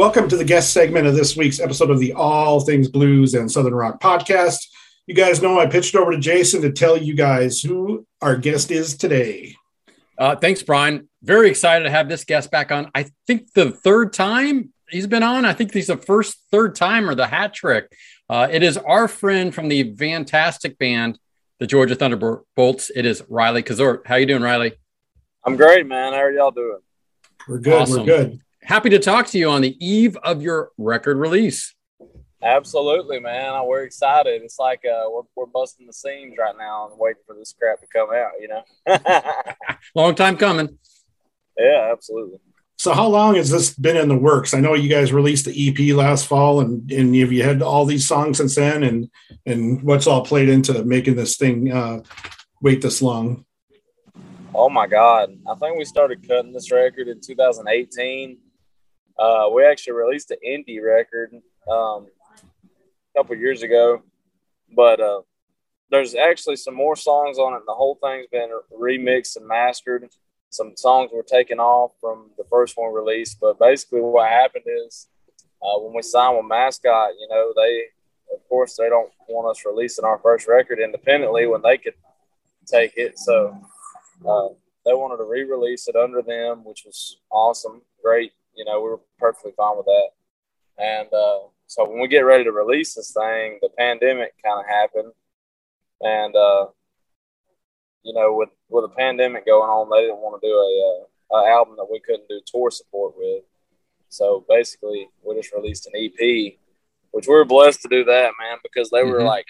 Welcome 0.00 0.30
to 0.30 0.36
the 0.38 0.46
guest 0.46 0.72
segment 0.72 1.06
of 1.06 1.14
this 1.14 1.36
week's 1.36 1.60
episode 1.60 1.90
of 1.90 2.00
the 2.00 2.14
All 2.14 2.60
Things 2.60 2.88
Blues 2.88 3.34
and 3.34 3.52
Southern 3.52 3.74
Rock 3.74 4.00
podcast. 4.00 4.66
you 5.06 5.14
guys 5.14 5.42
know 5.42 5.60
I 5.60 5.66
pitched 5.66 5.94
over 5.94 6.12
to 6.12 6.18
Jason 6.18 6.62
to 6.62 6.72
tell 6.72 6.96
you 6.96 7.12
guys 7.12 7.60
who 7.60 8.06
our 8.22 8.34
guest 8.34 8.70
is 8.70 8.96
today. 8.96 9.56
Uh, 10.16 10.36
thanks, 10.36 10.62
Brian. 10.62 11.10
Very 11.22 11.50
excited 11.50 11.84
to 11.84 11.90
have 11.90 12.08
this 12.08 12.24
guest 12.24 12.50
back 12.50 12.72
on. 12.72 12.90
I 12.94 13.10
think 13.26 13.52
the 13.52 13.72
third 13.72 14.14
time 14.14 14.72
he's 14.88 15.06
been 15.06 15.22
on. 15.22 15.44
I 15.44 15.52
think 15.52 15.74
he's 15.74 15.88
the 15.88 15.98
first 15.98 16.38
third 16.50 16.76
timer, 16.76 17.14
the 17.14 17.26
hat 17.26 17.52
trick. 17.52 17.94
Uh, 18.26 18.48
it 18.50 18.62
is 18.62 18.78
our 18.78 19.06
friend 19.06 19.54
from 19.54 19.68
the 19.68 19.94
fantastic 19.96 20.78
band, 20.78 21.18
the 21.58 21.66
Georgia 21.66 21.94
Thunderbolts. 21.94 22.90
It 22.96 23.04
is 23.04 23.22
Riley 23.28 23.62
Couzzourt. 23.62 24.06
How 24.06 24.16
you 24.16 24.24
doing, 24.24 24.40
Riley? 24.40 24.72
I'm 25.44 25.56
great, 25.56 25.86
man. 25.86 26.14
How 26.14 26.20
are 26.20 26.32
y'all 26.32 26.52
doing? 26.52 26.78
We're 27.46 27.58
good. 27.58 27.82
Awesome. 27.82 27.98
We're 27.98 28.06
good. 28.06 28.40
Happy 28.70 28.88
to 28.88 29.00
talk 29.00 29.26
to 29.26 29.36
you 29.36 29.50
on 29.50 29.62
the 29.62 29.76
eve 29.84 30.16
of 30.18 30.42
your 30.42 30.70
record 30.78 31.16
release. 31.16 31.74
Absolutely, 32.40 33.18
man. 33.18 33.66
We're 33.66 33.82
excited. 33.82 34.42
It's 34.42 34.60
like 34.60 34.84
uh, 34.84 35.10
we're, 35.10 35.22
we're 35.34 35.46
busting 35.46 35.88
the 35.88 35.92
seams 35.92 36.36
right 36.38 36.54
now 36.56 36.88
and 36.88 36.96
waiting 36.96 37.20
for 37.26 37.34
this 37.34 37.52
crap 37.58 37.80
to 37.80 37.88
come 37.88 38.10
out, 38.10 38.30
you 38.38 38.46
know? 38.46 39.74
Long 39.96 40.14
time 40.14 40.36
coming. 40.36 40.78
yeah, 41.58 41.88
absolutely. 41.90 42.38
So, 42.78 42.92
how 42.92 43.08
long 43.08 43.34
has 43.34 43.50
this 43.50 43.74
been 43.74 43.96
in 43.96 44.06
the 44.06 44.16
works? 44.16 44.54
I 44.54 44.60
know 44.60 44.74
you 44.74 44.88
guys 44.88 45.12
released 45.12 45.46
the 45.46 45.68
EP 45.68 45.96
last 45.96 46.28
fall, 46.28 46.60
and 46.60 46.88
and 46.92 47.16
have 47.16 47.32
you 47.32 47.42
had 47.42 47.62
all 47.62 47.86
these 47.86 48.06
songs 48.06 48.36
since 48.36 48.54
then? 48.54 48.84
And 48.84 49.10
and 49.46 49.82
what's 49.82 50.06
all 50.06 50.24
played 50.24 50.48
into 50.48 50.84
making 50.84 51.16
this 51.16 51.36
thing 51.36 51.72
uh, 51.72 52.02
wait 52.62 52.82
this 52.82 53.02
long? 53.02 53.44
Oh 54.54 54.68
my 54.68 54.86
God. 54.86 55.36
I 55.50 55.56
think 55.56 55.76
we 55.76 55.84
started 55.84 56.26
cutting 56.28 56.52
this 56.52 56.70
record 56.70 57.08
in 57.08 57.20
2018. 57.20 58.38
Uh, 59.20 59.50
we 59.54 59.64
actually 59.66 59.92
released 59.92 60.30
an 60.30 60.38
indie 60.46 60.82
record 60.82 61.34
um, 61.70 62.06
a 63.14 63.18
couple 63.18 63.36
years 63.36 63.62
ago, 63.62 64.02
but 64.74 64.98
uh, 64.98 65.20
there's 65.90 66.14
actually 66.14 66.56
some 66.56 66.74
more 66.74 66.96
songs 66.96 67.38
on 67.38 67.52
it. 67.52 67.60
The 67.66 67.74
whole 67.74 67.98
thing's 68.02 68.28
been 68.32 68.48
remixed 68.72 69.36
and 69.36 69.46
mastered. 69.46 70.08
Some 70.48 70.72
songs 70.74 71.10
were 71.12 71.22
taken 71.22 71.60
off 71.60 71.92
from 72.00 72.30
the 72.38 72.44
first 72.44 72.78
one 72.78 72.94
released, 72.94 73.38
but 73.40 73.58
basically 73.58 74.00
what 74.00 74.28
happened 74.28 74.64
is 74.86 75.08
uh, 75.62 75.78
when 75.80 75.94
we 75.94 76.02
signed 76.02 76.38
with 76.38 76.46
Mascot, 76.46 77.10
you 77.20 77.28
know, 77.28 77.52
they, 77.54 77.82
of 78.34 78.48
course, 78.48 78.74
they 78.76 78.88
don't 78.88 79.12
want 79.28 79.50
us 79.50 79.66
releasing 79.66 80.06
our 80.06 80.18
first 80.18 80.48
record 80.48 80.78
independently 80.80 81.46
when 81.46 81.60
they 81.60 81.76
could 81.76 81.94
take 82.66 82.96
it. 82.96 83.18
So 83.18 83.54
uh, 84.26 84.48
they 84.86 84.94
wanted 84.94 85.18
to 85.18 85.28
re-release 85.28 85.88
it 85.88 85.96
under 85.96 86.22
them, 86.22 86.64
which 86.64 86.84
was 86.86 87.18
awesome, 87.30 87.82
great. 88.02 88.32
You 88.54 88.64
know, 88.64 88.80
we 88.80 88.90
were 88.90 89.00
perfectly 89.18 89.52
fine 89.56 89.76
with 89.76 89.86
that. 89.86 90.10
And 90.78 91.08
uh, 91.12 91.48
so 91.66 91.88
when 91.88 92.00
we 92.00 92.08
get 92.08 92.20
ready 92.20 92.44
to 92.44 92.52
release 92.52 92.94
this 92.94 93.12
thing, 93.12 93.58
the 93.62 93.68
pandemic 93.76 94.34
kind 94.44 94.60
of 94.60 94.66
happened, 94.66 95.12
and 96.00 96.34
uh, 96.34 96.66
you 98.02 98.14
know, 98.14 98.34
with 98.34 98.48
with 98.68 98.84
a 98.84 98.94
pandemic 98.94 99.46
going 99.46 99.68
on, 99.68 99.90
they 99.90 100.02
didn't 100.06 100.18
want 100.22 100.40
to 100.40 100.48
do 100.48 100.54
a, 100.54 101.36
uh, 101.36 101.42
a 101.42 101.50
album 101.50 101.76
that 101.76 101.88
we 101.90 102.00
couldn't 102.00 102.28
do 102.28 102.40
tour 102.46 102.70
support 102.70 103.14
with. 103.16 103.44
So 104.08 104.44
basically, 104.48 105.08
we 105.22 105.36
just 105.36 105.52
released 105.52 105.86
an 105.86 105.92
EP, 105.96 106.58
which 107.12 107.28
we 107.28 107.34
were 107.34 107.44
blessed 107.44 107.82
to 107.82 107.88
do 107.88 108.04
that, 108.04 108.32
man, 108.40 108.58
because 108.62 108.90
they 108.90 109.04
were 109.04 109.20
Mhm. 109.20 109.26
like 109.26 109.46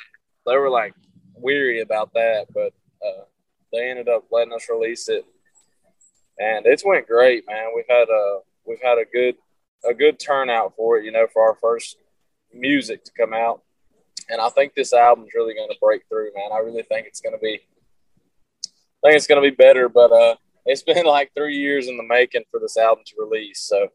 they 0.47 0.57
were 0.57 0.71
like 0.71 0.95
weary 1.35 1.81
about 1.81 2.13
that, 2.15 2.47
but 2.53 2.73
uh, 3.07 3.25
they 3.73 3.89
ended 3.89 4.09
up 4.09 4.25
letting 4.31 4.53
us 4.53 4.69
release 4.69 5.09
it, 5.09 5.25
and 6.39 6.67
it's 6.67 6.85
went 6.85 7.07
great, 7.07 7.47
man. 7.47 7.73
We've 7.75 7.89
had 7.89 8.09
a 8.09 8.41
we've 8.67 8.83
had 8.83 8.99
a 8.99 9.05
good 9.13 9.37
a 9.89 9.95
good 9.95 10.19
turnout 10.19 10.75
for 10.77 10.99
it, 10.99 11.05
you 11.05 11.13
know, 11.13 11.27
for 11.33 11.43
our 11.43 11.57
first 11.61 11.97
music 12.53 13.05
to 13.05 13.13
come 13.19 13.33
out, 13.33 13.63
and 14.29 14.41
I 14.41 14.49
think 14.51 14.75
this 14.75 14.93
album's 14.93 15.35
really 15.35 15.55
going 15.55 15.71
to 15.71 15.77
break 15.81 16.03
through, 16.09 16.31
man. 16.35 16.53
I 16.53 16.59
really 16.59 16.83
think 16.83 17.07
it's 17.07 17.21
going 17.21 17.35
to 17.35 17.41
be 17.41 17.61
I 19.03 19.09
think 19.09 19.17
it's 19.17 19.27
going 19.27 19.43
to 19.43 19.51
be 19.51 19.55
better, 19.55 19.89
but 19.89 20.13
uh, 20.13 20.37
it's 20.67 20.83
been 20.83 21.07
like 21.07 21.33
three 21.35 21.57
years 21.57 21.89
in 21.89 21.97
the 21.97 22.03
making 22.03 22.43
for 22.51 22.61
this 22.61 22.77
album 22.77 23.05
to 23.07 23.15
release. 23.19 23.61
So 23.61 23.89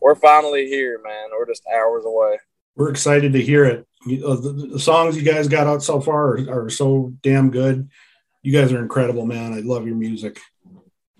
we're 0.00 0.14
finally 0.14 0.66
here, 0.66 1.00
man. 1.02 1.30
We're 1.32 1.46
just 1.46 1.64
hours 1.66 2.04
away. 2.04 2.38
We're 2.76 2.90
excited 2.90 3.32
to 3.32 3.42
hear 3.42 3.64
it. 3.64 3.86
Uh, 4.24 4.36
the, 4.36 4.68
the 4.72 4.78
songs 4.78 5.16
you 5.16 5.22
guys 5.22 5.48
got 5.48 5.66
out 5.66 5.82
so 5.82 6.00
far 6.00 6.38
are, 6.38 6.64
are 6.64 6.70
so 6.70 7.12
damn 7.22 7.50
good. 7.50 7.90
You 8.42 8.52
guys 8.52 8.72
are 8.72 8.80
incredible, 8.80 9.26
man. 9.26 9.52
I 9.52 9.60
love 9.60 9.86
your 9.86 9.96
music. 9.96 10.40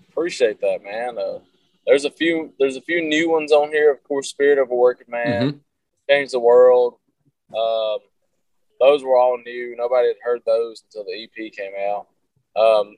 Appreciate 0.09 0.59
that, 0.61 0.83
man. 0.83 1.17
Uh, 1.17 1.39
there's 1.85 2.05
a 2.05 2.11
few 2.11 2.53
there's 2.59 2.75
a 2.77 2.81
few 2.81 3.01
new 3.01 3.29
ones 3.29 3.51
on 3.51 3.69
here. 3.69 3.91
Of 3.91 4.03
course, 4.03 4.29
Spirit 4.29 4.57
of 4.59 4.71
a 4.71 4.75
Working 4.75 5.07
Man, 5.09 5.61
Change 6.09 6.31
the 6.31 6.39
World. 6.39 6.95
Um, 7.57 7.97
those 8.79 9.03
were 9.03 9.17
all 9.17 9.37
new. 9.37 9.75
Nobody 9.77 10.07
had 10.07 10.17
heard 10.23 10.41
those 10.45 10.83
until 10.85 11.05
the 11.05 11.23
EP 11.23 11.51
came 11.53 11.71
out. 11.87 12.07
Um, 12.55 12.95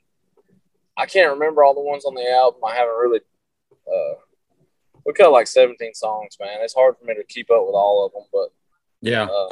I 0.96 1.06
can't 1.06 1.32
remember 1.32 1.62
all 1.62 1.74
the 1.74 1.80
ones 1.80 2.04
on 2.04 2.14
the 2.14 2.28
album. 2.30 2.60
I 2.66 2.74
haven't 2.74 2.94
really. 2.94 3.20
Uh, 3.86 4.14
we 5.04 5.12
cut 5.12 5.30
like 5.30 5.46
17 5.46 5.94
songs, 5.94 6.36
man. 6.40 6.58
It's 6.62 6.74
hard 6.74 6.96
for 6.98 7.04
me 7.04 7.14
to 7.14 7.22
keep 7.24 7.50
up 7.50 7.64
with 7.64 7.74
all 7.76 8.04
of 8.06 8.12
them, 8.12 8.22
but 8.32 8.48
Yeah. 9.02 9.24
uh, 9.24 9.48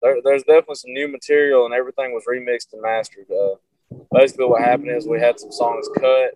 there, 0.00 0.16
there's 0.24 0.42
definitely 0.44 0.76
some 0.76 0.94
new 0.94 1.08
material 1.08 1.66
and 1.66 1.74
everything 1.74 2.14
was 2.14 2.24
remixed 2.26 2.72
and 2.72 2.80
mastered. 2.80 3.26
Uh, 3.30 3.56
basically, 4.12 4.46
what 4.46 4.62
happened 4.62 4.90
is 4.90 5.06
we 5.06 5.20
had 5.20 5.38
some 5.38 5.52
songs 5.52 5.86
cut 5.98 6.30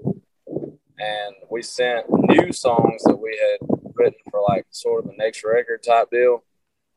and 1.01 1.35
we 1.51 1.63
sent 1.63 2.07
new 2.11 2.53
songs 2.53 3.03
that 3.05 3.17
we 3.17 3.39
had 3.41 3.69
written 3.95 4.19
for 4.31 4.43
like 4.49 4.67
sort 4.71 5.05
of 5.05 5.11
the 5.11 5.17
next 5.17 5.43
record 5.45 5.83
type 5.83 6.11
deal 6.11 6.45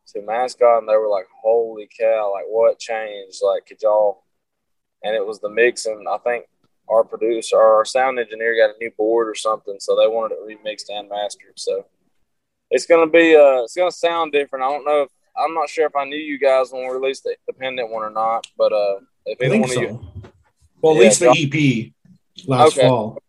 to 0.08 0.22
Mascot, 0.22 0.80
and 0.80 0.90
they 0.90 0.98
were 0.98 1.10
like, 1.10 1.28
"Holy 1.42 1.88
cow! 2.00 2.34
Like, 2.34 2.46
what 2.48 2.80
changed? 2.80 3.40
Like, 3.42 3.66
could 3.66 3.82
y'all?" 3.82 4.24
And 5.04 5.16
it 5.16 5.26
was 5.26 5.40
the 5.40 5.50
mix, 5.50 5.86
and 5.86 6.08
I 6.08 6.18
think 6.18 6.46
our 6.90 7.04
producer, 7.04 7.58
our 7.58 7.86
sound 7.86 8.20
engineer, 8.20 8.56
got 8.58 8.76
a 8.76 8.80
new 8.80 8.92
board 8.92 9.30
or 9.30 9.36
something, 9.36 9.78
so 9.80 9.96
they 9.96 10.08
wanted 10.08 10.36
it 10.36 10.48
remixed 10.48 10.90
and 10.90 11.10
mastered. 11.10 11.58
So 11.58 11.86
it's 12.70 12.86
gonna 12.86 13.08
be, 13.08 13.36
uh, 13.36 13.64
it's 13.64 13.76
gonna 13.76 13.92
sound 13.92 14.34
different. 14.34 14.66
I 14.66 14.70
don't 14.70 14.86
know 14.86 15.04
if 15.04 15.10
I'm 15.38 15.54
not 15.54 15.70
sure 15.70 15.88
if 15.88 15.96
I 15.96 16.06
knew 16.06 16.18
you 16.18 16.38
guys 16.38 16.72
when 16.72 16.84
we 16.84 16.94
released 16.94 17.24
the 17.24 17.36
independent 17.48 17.90
one 17.90 18.04
or 18.04 18.10
not, 18.10 18.46
but 18.58 18.74
uh, 18.74 19.00
if 19.26 19.42
either 19.42 19.50
think 19.52 19.62
one 19.62 19.70
of 19.72 19.76
so. 19.76 19.82
you, 19.82 20.32
Well, 20.82 20.94
at 20.94 20.98
Yeah, 20.98 21.08
least 21.08 21.20
the 21.22 21.30
EP 21.32 21.94
last 22.48 22.74
Okay. 22.78 22.88
fall. 22.88 23.23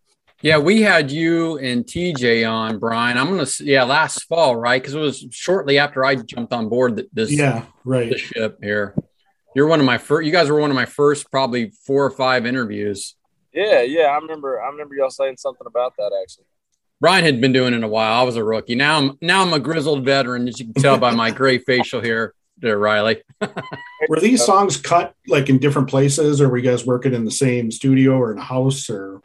Yeah, 0.44 0.58
we 0.58 0.82
had 0.82 1.10
you 1.10 1.56
and 1.56 1.86
TJ 1.86 2.46
on, 2.46 2.78
Brian. 2.78 3.16
I'm 3.16 3.30
gonna 3.30 3.46
yeah, 3.60 3.82
last 3.84 4.24
fall, 4.24 4.54
right? 4.54 4.80
Because 4.80 4.92
it 4.92 4.98
was 4.98 5.24
shortly 5.30 5.78
after 5.78 6.04
I 6.04 6.16
jumped 6.16 6.52
on 6.52 6.68
board 6.68 7.02
this 7.14 7.32
Yeah, 7.32 7.64
right. 7.82 8.10
this 8.10 8.20
ship 8.20 8.58
here. 8.62 8.94
You're 9.56 9.68
one 9.68 9.80
of 9.80 9.86
my 9.86 9.96
first. 9.96 10.26
You 10.26 10.32
guys 10.32 10.50
were 10.50 10.60
one 10.60 10.68
of 10.68 10.76
my 10.76 10.84
first, 10.84 11.30
probably 11.30 11.72
four 11.86 12.04
or 12.04 12.10
five 12.10 12.44
interviews. 12.44 13.16
yeah, 13.54 13.80
yeah, 13.80 14.02
I 14.02 14.18
remember, 14.18 14.60
I 14.60 14.68
remember 14.68 14.94
y'all 14.94 15.08
saying 15.08 15.38
something 15.38 15.66
about 15.66 15.94
that 15.96 16.12
actually. 16.22 16.44
Brian 17.00 17.24
had 17.24 17.40
been 17.40 17.54
doing 17.54 17.72
it 17.72 17.82
a 17.82 17.88
while. 17.88 18.20
I 18.20 18.22
was 18.24 18.36
a 18.36 18.44
rookie. 18.44 18.74
Now 18.74 18.98
I'm 18.98 19.18
now 19.22 19.40
I'm 19.40 19.52
a 19.54 19.58
grizzled 19.58 20.04
veteran, 20.04 20.46
as 20.46 20.60
you 20.60 20.66
can 20.66 20.74
tell 20.74 20.98
by 20.98 21.12
my 21.12 21.30
gray 21.40 21.56
facial 21.56 22.02
here, 22.02 22.34
there, 22.58 22.78
Riley. 22.78 23.22
Were 24.10 24.20
these 24.20 24.44
songs 24.44 24.76
cut 24.76 25.14
like 25.26 25.48
in 25.48 25.56
different 25.56 25.88
places, 25.88 26.42
or 26.42 26.50
were 26.50 26.58
you 26.58 26.70
guys 26.70 26.84
working 26.84 27.14
in 27.14 27.24
the 27.24 27.30
same 27.30 27.70
studio 27.70 28.18
or 28.18 28.30
in 28.30 28.36
a 28.36 28.44
house? 28.44 28.90
Or 28.90 29.22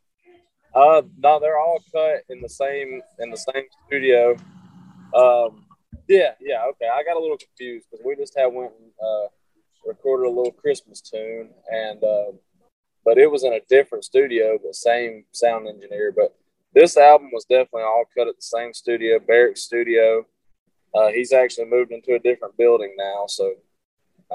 Uh, 0.73 1.01
no, 1.17 1.39
they're 1.39 1.57
all 1.57 1.79
cut 1.91 2.23
in 2.29 2.41
the 2.41 2.49
same 2.49 3.01
in 3.19 3.29
the 3.29 3.38
same 3.38 3.63
studio. 3.88 4.35
Um, 5.15 5.65
yeah, 6.07 6.31
yeah, 6.39 6.63
okay. 6.69 6.88
I 6.88 7.03
got 7.03 7.17
a 7.17 7.19
little 7.19 7.38
confused 7.38 7.88
because 7.89 8.05
we 8.05 8.15
just 8.15 8.38
had 8.38 8.47
went 8.47 8.71
and 8.79 8.91
uh, 9.01 9.27
recorded 9.85 10.27
a 10.27 10.29
little 10.29 10.51
Christmas 10.51 11.01
tune, 11.01 11.49
and 11.71 12.03
uh, 12.03 12.31
but 13.05 13.17
it 13.17 13.29
was 13.29 13.43
in 13.43 13.53
a 13.53 13.59
different 13.69 14.03
studio, 14.03 14.59
but 14.63 14.75
same 14.75 15.25
sound 15.31 15.67
engineer. 15.67 16.13
But 16.15 16.35
this 16.73 16.97
album 16.97 17.29
was 17.31 17.45
definitely 17.45 17.83
all 17.83 18.05
cut 18.15 18.27
at 18.27 18.35
the 18.35 18.41
same 18.41 18.73
studio, 18.73 19.19
Barrick 19.19 19.57
Studio. 19.57 20.25
Uh, 20.93 21.07
he's 21.09 21.33
actually 21.33 21.65
moved 21.65 21.91
into 21.91 22.15
a 22.15 22.19
different 22.19 22.57
building 22.57 22.95
now, 22.97 23.25
so 23.27 23.53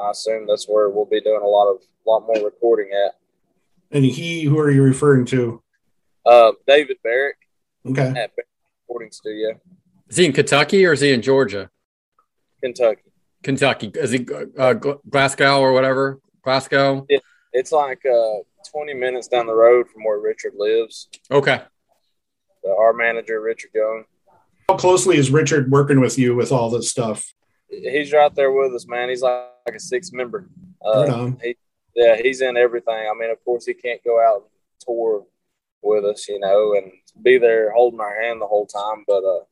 I 0.01 0.11
assume 0.11 0.47
that's 0.47 0.69
where 0.69 0.91
we'll 0.91 1.05
be 1.05 1.21
doing 1.21 1.43
a 1.43 1.47
lot 1.47 1.71
of 1.71 1.81
a 2.07 2.11
lot 2.11 2.27
more 2.27 2.45
recording 2.45 2.91
at. 2.93 3.15
and 3.91 4.05
he, 4.05 4.45
who 4.45 4.59
are 4.59 4.71
you 4.71 4.83
referring 4.83 5.25
to? 5.27 5.63
Uh, 6.27 6.53
David 6.67 6.97
Barrick 7.03 7.37
Okay, 7.87 8.03
at 8.03 8.15
Barrick 8.15 8.49
Recording 8.89 9.11
Studio, 9.13 9.61
Is 10.09 10.17
he 10.17 10.25
in 10.27 10.33
Kentucky 10.33 10.85
or 10.87 10.93
is 10.93 11.01
he 11.01 11.13
in 11.13 11.21
Georgia? 11.23 11.71
Kentucky. 12.63 13.03
Kentucky. 13.43 13.93
Is 13.95 14.11
he 14.11 14.27
uh, 14.59 14.73
Glasgow 14.73 15.61
or 15.61 15.73
whatever? 15.75 16.19
Glasgow. 16.43 17.07
It's 17.53 17.73
like 17.73 18.01
uh, 18.07 18.39
20 18.73 18.95
minutes 18.95 19.29
down 19.29 19.47
the 19.47 19.55
road 19.55 19.89
from 19.91 20.03
where 20.05 20.19
Richard 20.19 20.55
lives. 20.57 21.09
Okay. 21.31 21.61
Uh, 22.67 22.77
our 22.77 22.95
manager, 22.95 23.41
Richard 23.43 23.71
Young, 23.75 24.05
how 24.69 24.77
closely 24.77 25.19
is 25.19 25.31
Richard 25.31 25.71
working 25.71 26.01
with 26.01 26.19
you 26.19 26.35
with 26.35 26.51
all 26.51 26.71
this 26.71 26.91
stuff? 26.91 27.33
he's 27.69 28.13
right 28.15 28.35
there 28.35 28.51
with 28.53 28.73
us, 28.73 28.87
man. 28.89 29.09
He's 29.11 29.21
like, 29.21 29.43
like 29.67 29.77
a 29.77 29.81
sixth 29.81 30.13
member. 30.15 30.49
Right 30.83 31.09
Uh, 31.11 31.15
on. 31.15 31.39
he, 31.43 31.57
yeah, 31.95 32.17
he's 32.17 32.41
in 32.41 32.57
everything. 32.57 32.95
I 32.95 33.13
mean, 33.19 33.31
of 33.31 33.45
course, 33.45 33.67
he 33.67 33.75
can't 33.75 34.03
go 34.05 34.19
out 34.21 34.37
and 34.37 34.45
tour 34.81 35.27
with 35.85 36.05
us, 36.05 36.29
you 36.29 36.39
know, 36.41 36.75
and 36.75 36.91
be 37.23 37.39
there 37.39 37.73
holding 37.73 38.01
our 38.01 38.21
hand 38.23 38.41
the 38.41 38.47
whole 38.47 38.67
time. 38.67 39.05
But 39.07 39.25
uh, 39.25 39.45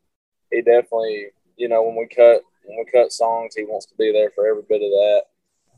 he 0.51 0.63
definitely, 0.63 1.27
you 1.57 1.69
know, 1.69 1.83
when 1.83 1.97
we 1.97 2.07
cut 2.07 2.43
when 2.65 2.79
we 2.79 2.91
cut 2.93 3.13
songs, 3.13 3.55
he 3.57 3.65
wants 3.65 3.87
to 3.87 3.95
be 3.99 4.13
there 4.13 4.31
for 4.35 4.47
every 4.47 4.63
bit 4.69 4.83
of 4.83 4.91
that. 4.91 5.23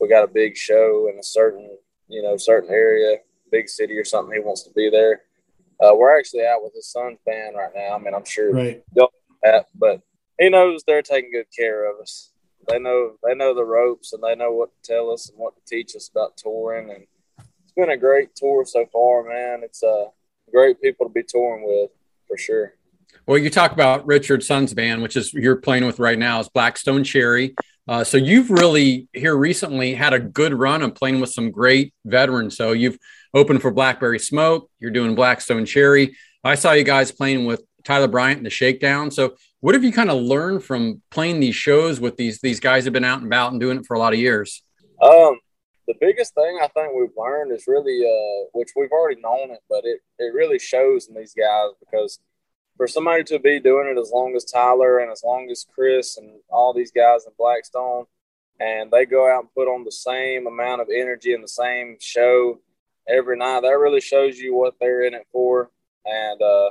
we 0.01 0.09
got 0.09 0.25
a 0.25 0.29
big 0.29 0.57
show 0.57 1.09
in 1.13 1.19
a 1.19 1.23
certain 1.23 1.77
you 2.09 2.23
know 2.23 2.37
certain 2.37 2.71
area, 2.71 3.19
big 3.51 3.69
city 3.69 3.95
or 3.97 4.05
something, 4.05 4.35
he 4.35 4.41
wants 4.41 4.63
to 4.65 4.71
be 4.75 4.91
there. 4.91 5.23
Uh, 5.83 5.95
we're 5.95 6.17
actually 6.17 6.45
out 6.47 6.63
with 6.63 6.73
his 6.75 6.91
son's 6.91 7.19
band 7.27 7.57
right 7.57 7.73
now. 7.75 7.95
I 7.95 7.99
mean, 7.99 8.15
I'm 8.15 8.25
sure 8.25 8.53
Right. 8.53 8.85
that, 9.43 9.67
but 9.75 10.01
he 10.39 10.49
knows 10.49 10.83
they're 10.87 11.03
taking 11.03 11.33
good 11.33 11.47
care 11.57 11.91
of 11.91 12.01
us. 12.01 12.33
They 12.69 12.79
know 12.79 13.17
they 13.23 13.35
know 13.35 13.55
the 13.55 13.65
ropes 13.65 14.13
and 14.13 14.23
they 14.23 14.35
know 14.35 14.53
what 14.53 14.71
to 14.73 14.93
tell 14.93 15.11
us 15.11 15.29
and 15.29 15.39
what 15.39 15.55
to 15.57 15.63
teach 15.67 15.95
us 15.97 16.09
about 16.09 16.37
touring. 16.37 16.91
And 16.91 17.07
it's 17.39 17.73
been 17.77 17.91
a 17.91 17.97
great 17.97 18.35
tour 18.35 18.65
so 18.65 18.87
far, 18.93 19.23
man. 19.25 19.63
It's 19.63 19.83
uh, 19.83 20.07
great 20.55 20.81
people 20.81 21.07
to 21.07 21.13
be 21.13 21.23
touring 21.23 21.65
with 21.67 21.91
for 22.29 22.39
sure. 22.39 22.75
Well, 23.27 23.39
you 23.39 23.51
talk 23.51 23.73
about 23.73 24.07
Richard 24.07 24.43
Sons 24.43 24.75
band, 24.75 25.03
which 25.03 25.17
is 25.17 25.33
you're 25.33 25.57
playing 25.57 25.87
with 25.87 25.99
right 25.99 26.19
now, 26.19 26.41
is 26.41 26.49
Black 26.49 26.77
Stone 26.77 27.05
Cherry. 27.05 27.55
Uh, 27.87 28.05
so 28.05 28.17
you've 28.17 28.51
really 28.51 29.09
here 29.13 29.37
recently 29.37 29.95
had 29.95 30.15
a 30.15 30.19
good 30.19 30.55
run 30.55 30.83
of 30.83 30.95
playing 30.95 31.21
with 31.21 31.31
some 31.31 31.51
great 31.51 31.93
veterans. 32.05 32.57
So 32.57 32.73
you've 32.73 32.99
opened 33.35 33.61
for 33.61 33.71
Blackberry 33.71 34.19
Smoke. 34.19 34.71
You're 34.79 34.91
doing 34.91 35.15
Black 35.15 35.41
Stone 35.41 35.67
Cherry. 35.67 36.17
I 36.43 36.55
saw 36.55 36.73
you 36.73 36.85
guys 36.85 37.13
playing 37.13 37.45
with 37.47 37.63
Tyler 37.83 38.09
Bryant 38.09 38.39
and 38.39 38.47
the 38.47 38.51
Shakedown. 38.51 39.11
So 39.11 39.37
what 39.61 39.75
have 39.75 39.85
you 39.85 39.93
kind 39.93 40.11
of 40.11 40.21
learned 40.21 40.63
from 40.63 41.03
playing 41.11 41.41
these 41.41 41.55
shows 41.55 42.01
with 42.01 42.17
these 42.17 42.41
these 42.41 42.61
guys 42.61 42.85
who've 42.85 42.93
been 42.93 43.05
out 43.05 43.19
and 43.19 43.27
about 43.27 43.53
and 43.53 43.61
doing 43.61 43.79
it 43.79 43.87
for 43.87 43.95
a 43.95 43.99
lot 43.99 44.13
of 44.13 44.19
years? 44.19 44.63
Um, 45.03 45.39
the 45.87 45.95
biggest 46.01 46.35
thing 46.35 46.59
I 46.63 46.69
think 46.69 46.93
we've 46.95 47.17
learned 47.17 47.53
is 47.53 47.65
really, 47.67 48.05
uh, 48.05 48.49
which 48.53 48.71
we've 48.77 48.93
already 48.93 49.21
known 49.21 49.51
it, 49.51 49.61
but 49.69 49.85
it, 49.85 50.01
it 50.19 50.35
really 50.35 50.59
shows 50.59 51.09
in 51.09 51.15
these 51.15 51.35
guys 51.35 51.71
because 51.81 52.19
for 52.77 52.89
somebody 52.89 53.23
to 53.25 53.39
be 53.39 53.61
doing 53.61 53.89
it 53.89 54.01
as 54.01 54.11
long 54.13 54.35
as 54.35 54.45
Tyler 54.45 54.99
and 54.99 55.11
as 55.11 55.23
long 55.23 55.49
as 55.51 55.67
Chris 55.75 56.17
and 56.17 56.41
all 56.49 56.73
these 56.73 56.91
guys 56.91 57.25
in 57.27 57.33
Black 57.39 57.65
Stone, 57.65 58.07
and 58.61 58.91
they 58.91 59.05
go 59.05 59.31
out 59.31 59.41
and 59.41 59.55
put 59.55 59.69
on 59.69 59.85
the 59.85 59.93
same 59.93 60.47
amount 60.47 60.81
of 60.81 60.89
energy 60.95 61.35
and 61.35 61.43
the 61.43 61.49
same 61.49 61.97
show 62.01 62.61
every 63.09 63.37
night, 63.37 63.61
that 63.61 63.79
really 63.79 64.01
shows 64.01 64.39
you 64.39 64.55
what 64.55 64.75
they're 64.81 65.07
in 65.07 65.15
it 65.15 65.27
for, 65.31 65.71
and 66.07 66.41
uh, 66.41 66.71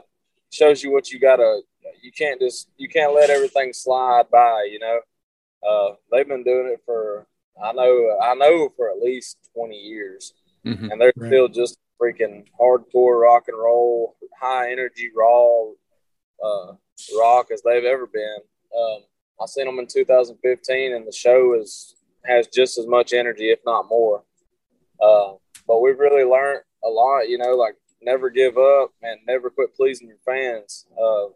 shows 0.52 0.84
you 0.84 0.92
what 0.92 1.12
you 1.12 1.20
gotta. 1.20 1.62
You 2.02 2.12
can't 2.12 2.40
just 2.40 2.70
you 2.78 2.90
can't 2.90 3.14
let 3.14 3.30
everything 3.30 3.74
slide 3.74 4.30
by. 4.32 4.68
You 4.72 4.80
know, 4.80 5.00
uh, 5.68 5.96
they've 6.12 6.28
been 6.28 6.44
doing 6.44 6.68
it 6.68 6.82
for 6.86 7.28
I 7.62 7.72
know 7.74 8.18
I 8.22 8.34
know 8.36 8.70
for 8.76 8.90
at 8.90 8.98
least 9.00 9.38
twenty 9.54 9.78
years, 9.78 10.34
Mhm. 10.66 10.92
and 10.92 11.00
they're 11.02 11.14
Right. 11.16 11.28
still 11.30 11.48
just 11.48 11.78
freaking 12.02 12.46
hardcore 12.60 13.22
rock 13.22 13.48
and 13.48 13.58
roll, 13.58 14.16
high 14.40 14.72
energy, 14.72 15.10
raw 15.16 15.72
uh, 16.44 16.76
rock 17.18 17.52
as 17.52 17.62
they've 17.62 17.86
ever 17.86 18.06
been. 18.08 18.40
Um, 18.78 19.04
I 19.40 19.46
seen 19.46 19.66
them 19.66 19.80
in 19.80 19.88
2015, 19.88 20.94
and 20.94 21.08
the 21.08 21.12
show 21.12 21.54
is 21.54 21.96
has 22.26 22.48
just 22.48 22.78
as 22.78 22.88
much 22.88 23.14
energy, 23.14 23.50
if 23.52 23.60
not 23.66 23.88
more. 23.88 24.24
Uh, 25.00 25.34
but 25.68 25.80
we've 25.82 26.00
really 26.00 26.24
learned 26.24 26.64
a 26.84 26.90
lot. 26.90 27.30
You 27.30 27.38
know, 27.38 27.56
like 27.56 27.76
never 28.02 28.30
give 28.30 28.58
up 28.58 28.92
and 29.02 29.20
never 29.26 29.50
quit 29.50 29.74
pleasing 29.76 30.08
your 30.08 30.18
fans. 30.26 30.86
Uh, 30.98 31.28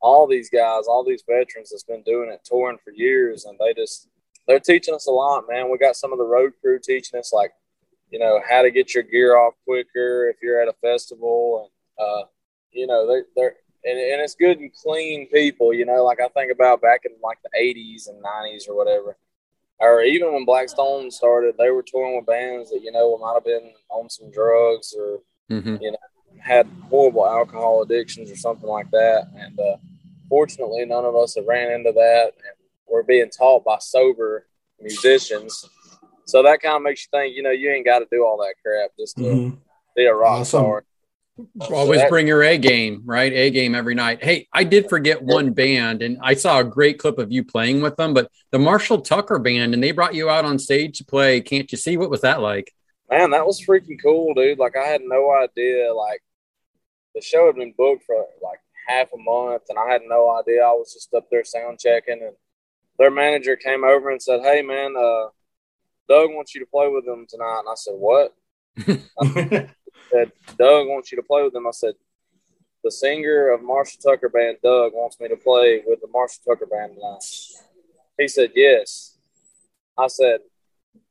all 0.00 0.26
these 0.26 0.48
guys, 0.50 0.86
all 0.86 1.04
these 1.04 1.22
veterans 1.26 1.70
that's 1.70 1.82
been 1.84 2.02
doing 2.02 2.30
it, 2.30 2.40
touring 2.44 2.78
for 2.78 2.90
years, 2.92 3.44
and 3.46 3.58
they 3.58 3.74
just 3.74 4.08
they're 4.46 4.60
teaching 4.60 4.94
us 4.94 5.06
a 5.06 5.10
lot, 5.10 5.44
man. 5.48 5.70
We 5.70 5.78
got 5.78 5.96
some 5.96 6.12
of 6.12 6.18
the 6.18 6.24
road 6.24 6.52
crew 6.60 6.78
teaching 6.82 7.18
us 7.18 7.32
like, 7.32 7.52
you 8.10 8.18
know, 8.18 8.40
how 8.48 8.62
to 8.62 8.70
get 8.70 8.94
your 8.94 9.02
gear 9.02 9.36
off 9.36 9.54
quicker 9.64 10.28
if 10.28 10.36
you're 10.42 10.60
at 10.60 10.68
a 10.68 10.74
festival, 10.80 11.70
and 11.98 12.06
uh, 12.06 12.24
you 12.72 12.86
know, 12.86 13.06
they, 13.06 13.22
they're 13.34 13.56
and, 13.84 13.98
and 13.98 14.20
it's 14.20 14.34
good 14.34 14.58
and 14.58 14.72
clean 14.72 15.28
people. 15.28 15.72
You 15.72 15.86
know, 15.86 16.04
like 16.04 16.20
I 16.20 16.28
think 16.28 16.52
about 16.52 16.80
back 16.80 17.00
in 17.04 17.12
like 17.22 17.38
the 17.42 17.58
'80s 17.58 18.08
and 18.08 18.22
'90s 18.22 18.68
or 18.68 18.76
whatever, 18.76 19.16
or 19.80 20.02
even 20.02 20.32
when 20.32 20.44
Black 20.44 20.68
Stone 20.68 21.10
started, 21.10 21.56
they 21.58 21.70
were 21.70 21.82
touring 21.82 22.16
with 22.16 22.26
bands 22.26 22.70
that 22.70 22.82
you 22.82 22.92
know 22.92 23.18
might 23.18 23.34
have 23.34 23.44
been 23.44 23.72
on 23.90 24.08
some 24.10 24.30
drugs 24.30 24.94
or 24.98 25.20
Mhm. 25.50 25.80
You 25.80 25.92
know 25.92 25.98
had 26.40 26.68
horrible 26.88 27.26
alcohol 27.26 27.82
addictions 27.82 28.30
or 28.30 28.36
something 28.36 28.68
like 28.68 28.90
that. 28.90 29.28
And 29.36 29.58
uh, 29.58 29.76
fortunately, 30.28 30.84
none 30.84 31.04
of 31.04 31.16
us 31.16 31.34
have 31.34 31.46
ran 31.46 31.72
into 31.72 31.92
that. 31.92 32.32
And 32.36 32.55
we're 32.88 33.02
being 33.02 33.30
taught 33.30 33.64
by 33.64 33.78
sober 33.78 34.46
musicians. 34.80 35.68
So 36.24 36.42
that 36.42 36.60
kind 36.60 36.76
of 36.76 36.82
makes 36.82 37.06
you 37.06 37.18
think, 37.18 37.36
you 37.36 37.42
know, 37.42 37.50
you 37.50 37.70
ain't 37.70 37.84
got 37.84 38.00
to 38.00 38.06
do 38.10 38.24
all 38.24 38.36
that 38.38 38.54
crap 38.64 38.90
just 38.98 39.16
to 39.16 39.22
Mhm. 39.22 39.58
be 39.94 40.06
a 40.06 40.14
rock 40.14 40.40
Awesome. 40.40 40.60
star. 40.60 40.84
Always 41.70 42.00
that- 42.00 42.08
bring 42.08 42.26
your 42.26 42.42
A 42.42 42.56
game, 42.56 43.02
right? 43.04 43.32
A 43.32 43.50
game 43.50 43.74
every 43.74 43.94
night. 43.94 44.24
Hey, 44.24 44.48
I 44.52 44.64
did 44.64 44.88
forget 44.88 45.22
one 45.22 45.52
band, 45.52 46.02
and 46.02 46.18
I 46.22 46.32
saw 46.34 46.60
a 46.60 46.64
great 46.64 46.98
clip 46.98 47.18
of 47.18 47.30
you 47.30 47.44
playing 47.44 47.82
with 47.82 47.96
them, 47.96 48.14
but 48.14 48.30
the 48.52 48.58
Marshall 48.58 49.02
Tucker 49.02 49.38
band, 49.38 49.74
and 49.74 49.82
they 49.82 49.92
brought 49.92 50.14
you 50.14 50.30
out 50.30 50.46
on 50.46 50.58
stage 50.58 50.96
to 50.98 51.04
play. 51.04 51.42
Can't 51.42 51.70
you 51.70 51.76
see 51.76 51.96
what 51.98 52.08
was 52.10 52.22
that 52.22 52.40
like? 52.40 52.72
Man, 53.10 53.30
that 53.30 53.46
was 53.46 53.60
freaking 53.60 54.00
cool, 54.02 54.32
dude. 54.34 54.58
Like, 54.58 54.76
I 54.76 54.86
had 54.86 55.02
no 55.02 55.30
idea. 55.30 55.92
Like, 55.92 56.22
the 57.14 57.20
show 57.20 57.46
had 57.46 57.56
been 57.56 57.72
booked 57.76 58.04
for 58.04 58.16
like 58.42 58.58
half 58.88 59.12
a 59.12 59.18
month, 59.18 59.62
and 59.68 59.78
I 59.78 59.90
had 59.92 60.02
no 60.08 60.30
idea. 60.30 60.64
I 60.64 60.72
was 60.72 60.92
just 60.94 61.12
up 61.14 61.28
there 61.30 61.44
sound 61.44 61.78
checking, 61.78 62.22
and 62.22 62.34
their 62.98 63.10
manager 63.10 63.56
came 63.56 63.84
over 63.84 64.10
and 64.10 64.22
said, 64.22 64.40
"Hey, 64.40 64.62
man, 64.62 64.94
uh, 64.96 65.28
Doug 66.08 66.30
wants 66.30 66.54
you 66.54 66.60
to 66.60 66.70
play 66.70 66.88
with 66.88 67.04
them 67.04 67.26
tonight." 67.28 67.60
And 67.60 67.68
I 67.68 67.74
said, 67.74 67.94
"What?" 67.96 68.34
said, 70.10 70.32
Doug 70.58 70.88
wants 70.88 71.12
you 71.12 71.16
to 71.16 71.22
play 71.22 71.42
with 71.42 71.54
him. 71.54 71.66
I 71.66 71.70
said, 71.72 71.94
the 72.84 72.90
singer 72.90 73.50
of 73.50 73.62
Marshall 73.62 74.00
Tucker 74.02 74.28
Band, 74.28 74.58
Doug, 74.62 74.92
wants 74.94 75.18
me 75.20 75.28
to 75.28 75.36
play 75.36 75.82
with 75.86 76.00
the 76.00 76.08
Marshall 76.08 76.42
Tucker 76.46 76.66
Band 76.66 76.94
tonight. 76.94 77.24
He 78.18 78.28
said, 78.28 78.52
yes. 78.54 79.16
I 79.98 80.06
said, 80.08 80.40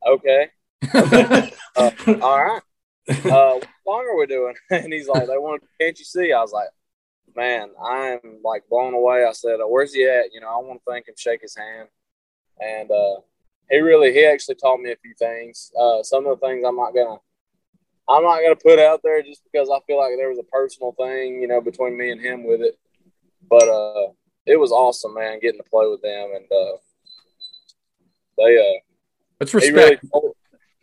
okay. 0.07 0.49
Uh, 1.77 1.91
all 2.21 2.45
right. 2.45 2.61
Uh, 3.09 3.59
what 3.59 3.67
song 3.83 4.07
are 4.09 4.17
we 4.17 4.25
doing? 4.27 4.55
And 4.71 4.93
he's 4.93 5.09
like, 5.09 5.27
they 5.27 5.37
want, 5.37 5.61
can't 5.81 5.99
you 5.99 6.05
see? 6.05 6.31
I 6.31 6.39
was 6.39 6.53
like, 6.53 6.69
man, 7.35 7.69
I'm 7.83 8.19
like 8.43 8.63
blown 8.69 8.93
away. 8.93 9.25
I 9.25 9.31
said, 9.31 9.57
where's 9.65 9.93
he 9.93 10.05
at? 10.05 10.33
You 10.33 10.41
know, 10.41 10.47
I 10.49 10.57
want 10.57 10.81
to 10.85 10.91
thank 10.91 11.07
him, 11.07 11.15
shake 11.17 11.41
his 11.41 11.55
hand. 11.55 11.89
And 12.59 12.89
uh, 12.89 13.21
he 13.69 13.79
really, 13.79 14.13
he 14.13 14.25
actually 14.25 14.55
taught 14.55 14.79
me 14.79 14.91
a 14.91 14.95
few 14.97 15.13
things. 15.19 15.71
Uh, 15.79 16.03
some 16.03 16.25
of 16.25 16.39
the 16.39 16.47
things 16.47 16.63
I'm 16.65 16.77
not 16.77 16.93
going 16.93 17.17
to, 17.17 17.21
I'm 18.07 18.23
not 18.23 18.41
gonna 18.41 18.55
put 18.55 18.77
out 18.77 19.01
there 19.03 19.23
just 19.23 19.41
because 19.43 19.67
I 19.69 19.79
feel 19.87 19.97
like 19.97 20.11
there 20.17 20.29
was 20.29 20.37
a 20.37 20.43
personal 20.43 20.91
thing, 20.91 21.41
you 21.41 21.47
know, 21.47 21.59
between 21.59 21.97
me 21.97 22.11
and 22.11 22.21
him 22.21 22.43
with 22.43 22.61
it. 22.61 22.77
But 23.49 23.67
uh, 23.67 24.11
it 24.45 24.59
was 24.59 24.71
awesome, 24.71 25.15
man, 25.15 25.39
getting 25.39 25.59
to 25.59 25.69
play 25.69 25.87
with 25.87 26.03
them, 26.03 26.31
and 26.35 26.45
uh, 26.51 26.77
they 28.37 28.57
uh, 28.59 28.79
It's 29.39 29.53
respect. 29.55 30.03
really 30.13 30.33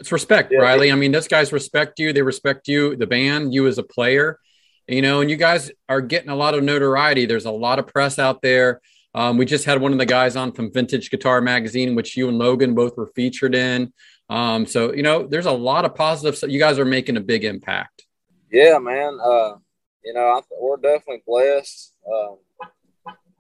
It's 0.00 0.10
respect, 0.10 0.50
Yeah, 0.52 0.58
Riley. 0.58 0.90
I 0.90 0.96
mean, 0.96 1.12
those 1.12 1.28
guys 1.28 1.52
respect 1.52 2.00
you. 2.00 2.12
They 2.12 2.22
respect 2.22 2.66
you, 2.66 2.96
the 2.96 3.06
band, 3.06 3.54
you 3.54 3.68
as 3.68 3.78
a 3.78 3.84
player, 3.84 4.40
you 4.86 5.02
know, 5.02 5.20
and 5.20 5.30
you 5.30 5.36
guys 5.36 5.70
are 5.88 6.00
getting 6.00 6.30
a 6.30 6.36
lot 6.36 6.54
of 6.54 6.62
notoriety. 6.62 7.26
There's 7.26 7.44
a 7.44 7.50
lot 7.50 7.78
of 7.78 7.86
press 7.86 8.18
out 8.18 8.42
there. 8.42 8.80
Um, 9.14 9.36
we 9.36 9.44
just 9.44 9.64
had 9.64 9.80
one 9.80 9.92
of 9.92 9.98
the 9.98 10.06
guys 10.06 10.36
on 10.36 10.52
from 10.52 10.72
Vintage 10.72 11.10
Guitar 11.10 11.40
Magazine, 11.40 11.94
which 11.94 12.16
you 12.16 12.28
and 12.28 12.38
Logan 12.38 12.74
both 12.74 12.96
were 12.96 13.10
featured 13.14 13.54
in. 13.54 13.92
Um, 14.30 14.66
so, 14.66 14.92
you 14.94 15.02
know, 15.02 15.26
there's 15.26 15.46
a 15.46 15.52
lot 15.52 15.84
of 15.84 15.94
positive 15.94 16.36
stuff. 16.36 16.50
You 16.50 16.58
guys 16.58 16.78
are 16.78 16.86
making 16.86 17.18
a 17.18 17.20
big 17.20 17.44
impact. 17.44 18.06
Yeah, 18.50 18.78
man. 18.78 19.18
Uh, 19.22 19.56
you 20.04 20.14
know, 20.14 20.20
I 20.20 20.40
we're 20.60 20.76
definitely 20.76 21.22
blessed. 21.26 21.94
Um, 22.06 22.38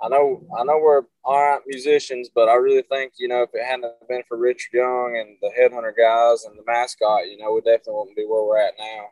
I 0.02 0.08
know, 0.08 0.44
I 0.58 0.64
know 0.64 0.78
we're 0.78 1.02
all 1.24 1.38
right 1.38 1.60
musicians, 1.66 2.28
but 2.34 2.48
I 2.48 2.54
really 2.54 2.82
think 2.82 3.12
you 3.18 3.28
know 3.28 3.42
if 3.42 3.50
it 3.54 3.64
hadn't 3.64 3.86
been 4.08 4.22
for 4.26 4.36
Richard 4.36 4.74
Young 4.74 5.16
and 5.16 5.36
the 5.40 5.50
Headhunter 5.58 5.96
guys 5.96 6.44
and 6.44 6.58
the 6.58 6.64
mascot, 6.66 7.28
you 7.30 7.38
know, 7.38 7.52
we 7.52 7.60
definitely 7.60 7.94
wouldn't 7.94 8.16
be 8.16 8.24
where 8.24 8.44
we're 8.44 8.58
at 8.58 8.74
now. 8.78 9.06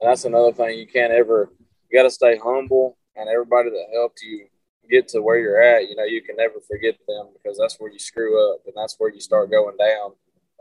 And 0.00 0.10
that's 0.10 0.24
another 0.24 0.52
thing 0.52 0.78
you 0.78 0.86
can't 0.86 1.12
ever. 1.12 1.50
You 1.90 1.98
got 1.98 2.04
to 2.04 2.10
stay 2.10 2.38
humble, 2.38 2.96
and 3.16 3.28
everybody 3.28 3.70
that 3.70 3.86
helped 3.92 4.22
you 4.22 4.46
get 4.90 5.08
to 5.08 5.20
where 5.20 5.38
you're 5.38 5.60
at, 5.60 5.88
you 5.88 5.96
know, 5.96 6.04
you 6.04 6.22
can 6.22 6.36
never 6.36 6.60
forget 6.66 6.96
them 7.06 7.28
because 7.34 7.58
that's 7.58 7.76
where 7.78 7.90
you 7.90 7.98
screw 7.98 8.52
up 8.52 8.60
and 8.64 8.74
that's 8.74 8.96
where 8.98 9.12
you 9.12 9.20
start 9.20 9.50
going 9.50 9.76
down. 9.76 10.12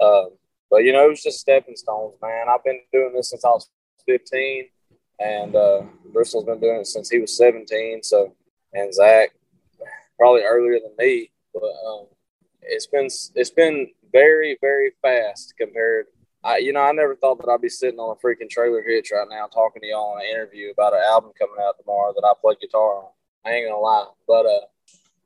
Um, 0.02 0.30
but 0.69 0.84
you 0.84 0.91
know, 0.91 1.06
it 1.06 1.10
was 1.10 1.23
just 1.23 1.39
stepping 1.39 1.76
stones, 1.76 2.15
man. 2.21 2.47
I've 2.50 2.63
been 2.63 2.82
doing 2.91 3.13
this 3.15 3.30
since 3.30 3.45
I 3.45 3.50
was 3.50 3.69
15, 4.06 4.65
and 5.19 5.56
uh, 5.56 5.82
Bristol's 6.12 6.45
been 6.45 6.60
doing 6.60 6.82
it 6.82 6.88
since 6.88 7.10
he 7.10 7.19
was 7.19 7.38
17. 7.38 8.04
So, 8.04 8.36
and 8.73 8.93
Zach 8.93 9.30
probably 10.17 10.41
earlier 10.41 10.80
than 10.80 10.91
me, 10.97 11.32
but 11.54 11.63
um, 11.63 12.08
it's 12.62 12.88
been 12.88 13.08
it's 13.36 13.50
been 13.50 13.88
very 14.12 14.58
very 14.62 14.91
fast 15.02 15.54
compared. 15.58 16.08
I 16.48 16.58
you 16.58 16.72
know 16.72 16.80
I 16.80 16.94
never 16.94 17.16
thought 17.16 17.40
that 17.40 17.52
I'd 17.52 17.62
be 17.62 17.70
sitting 17.70 18.00
on 18.00 18.16
a 18.16 18.26
freaking 18.26 18.50
trailer 18.50 18.82
hitch 18.82 19.12
right 19.12 19.28
now 19.30 19.48
talking 19.48 19.82
to 19.82 19.88
y'all 19.88 20.14
on 20.14 20.22
an 20.22 20.28
interview 20.28 20.72
about 20.72 20.94
an 20.94 21.02
album 21.06 21.32
coming 21.38 21.58
out 21.62 21.76
tomorrow 21.78 22.14
that 22.14 22.26
I 22.26 22.34
play 22.40 22.56
guitar 22.60 23.00
on. 23.00 23.10
I 23.46 23.52
ain't 23.52 23.68
gonna 23.68 23.80
lie, 23.80 24.08
but 24.28 24.46
uh, 24.46 24.66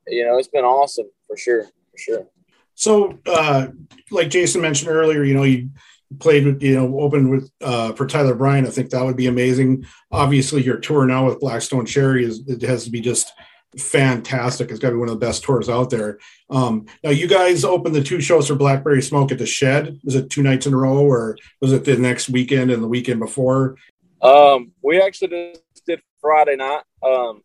you 0.08 0.26
know 0.26 0.36
it's 0.38 0.48
been 0.48 0.64
awesome 0.64 1.06
for 1.26 1.36
sure, 1.36 1.64
for 1.64 1.98
sure. 1.98 2.26
So, 2.74 3.18
uh, 3.26 3.68
like 4.10 4.30
Jason 4.30 4.60
mentioned 4.60 4.90
earlier, 4.90 5.22
you 5.22 5.34
know, 5.34 5.44
you 5.44 5.70
played 6.18 6.44
with, 6.44 6.62
you 6.62 6.74
know, 6.74 7.00
opened 7.00 7.30
with 7.30 7.50
uh, 7.60 7.92
for 7.92 8.06
Tyler 8.06 8.34
Bryant. 8.34 8.66
I 8.66 8.70
think 8.70 8.90
that 8.90 9.04
would 9.04 9.16
be 9.16 9.26
amazing. 9.26 9.84
Obviously, 10.10 10.62
your 10.62 10.78
tour 10.78 11.06
now 11.06 11.26
with 11.26 11.40
Black 11.40 11.62
Stone 11.62 11.86
Cherry 11.86 12.24
is 12.24 12.42
it 12.48 12.62
has 12.62 12.84
to 12.84 12.90
be 12.90 13.00
just 13.00 13.32
fantastic. 13.78 14.70
It's 14.70 14.78
got 14.78 14.88
to 14.88 14.94
be 14.94 14.98
one 14.98 15.08
of 15.08 15.18
the 15.18 15.26
best 15.26 15.42
tours 15.42 15.68
out 15.68 15.90
there. 15.90 16.18
Um, 16.50 16.86
now, 17.02 17.10
you 17.10 17.26
guys 17.26 17.64
opened 17.64 17.94
the 17.94 18.02
two 18.02 18.20
shows 18.20 18.48
for 18.48 18.54
Blackberry 18.54 19.02
Smoke 19.02 19.32
at 19.32 19.38
the 19.38 19.46
Shed. 19.46 19.98
Was 20.04 20.14
it 20.14 20.30
two 20.30 20.42
nights 20.42 20.66
in 20.66 20.74
a 20.74 20.76
row, 20.76 20.98
or 20.98 21.36
was 21.60 21.72
it 21.72 21.84
the 21.84 21.96
next 21.96 22.28
weekend 22.28 22.70
and 22.70 22.82
the 22.82 22.88
weekend 22.88 23.20
before? 23.20 23.76
Um, 24.20 24.72
we 24.82 25.00
actually 25.00 25.54
just 25.54 25.86
did 25.86 26.00
Friday 26.20 26.56
night. 26.56 26.82
Um, 27.02 27.42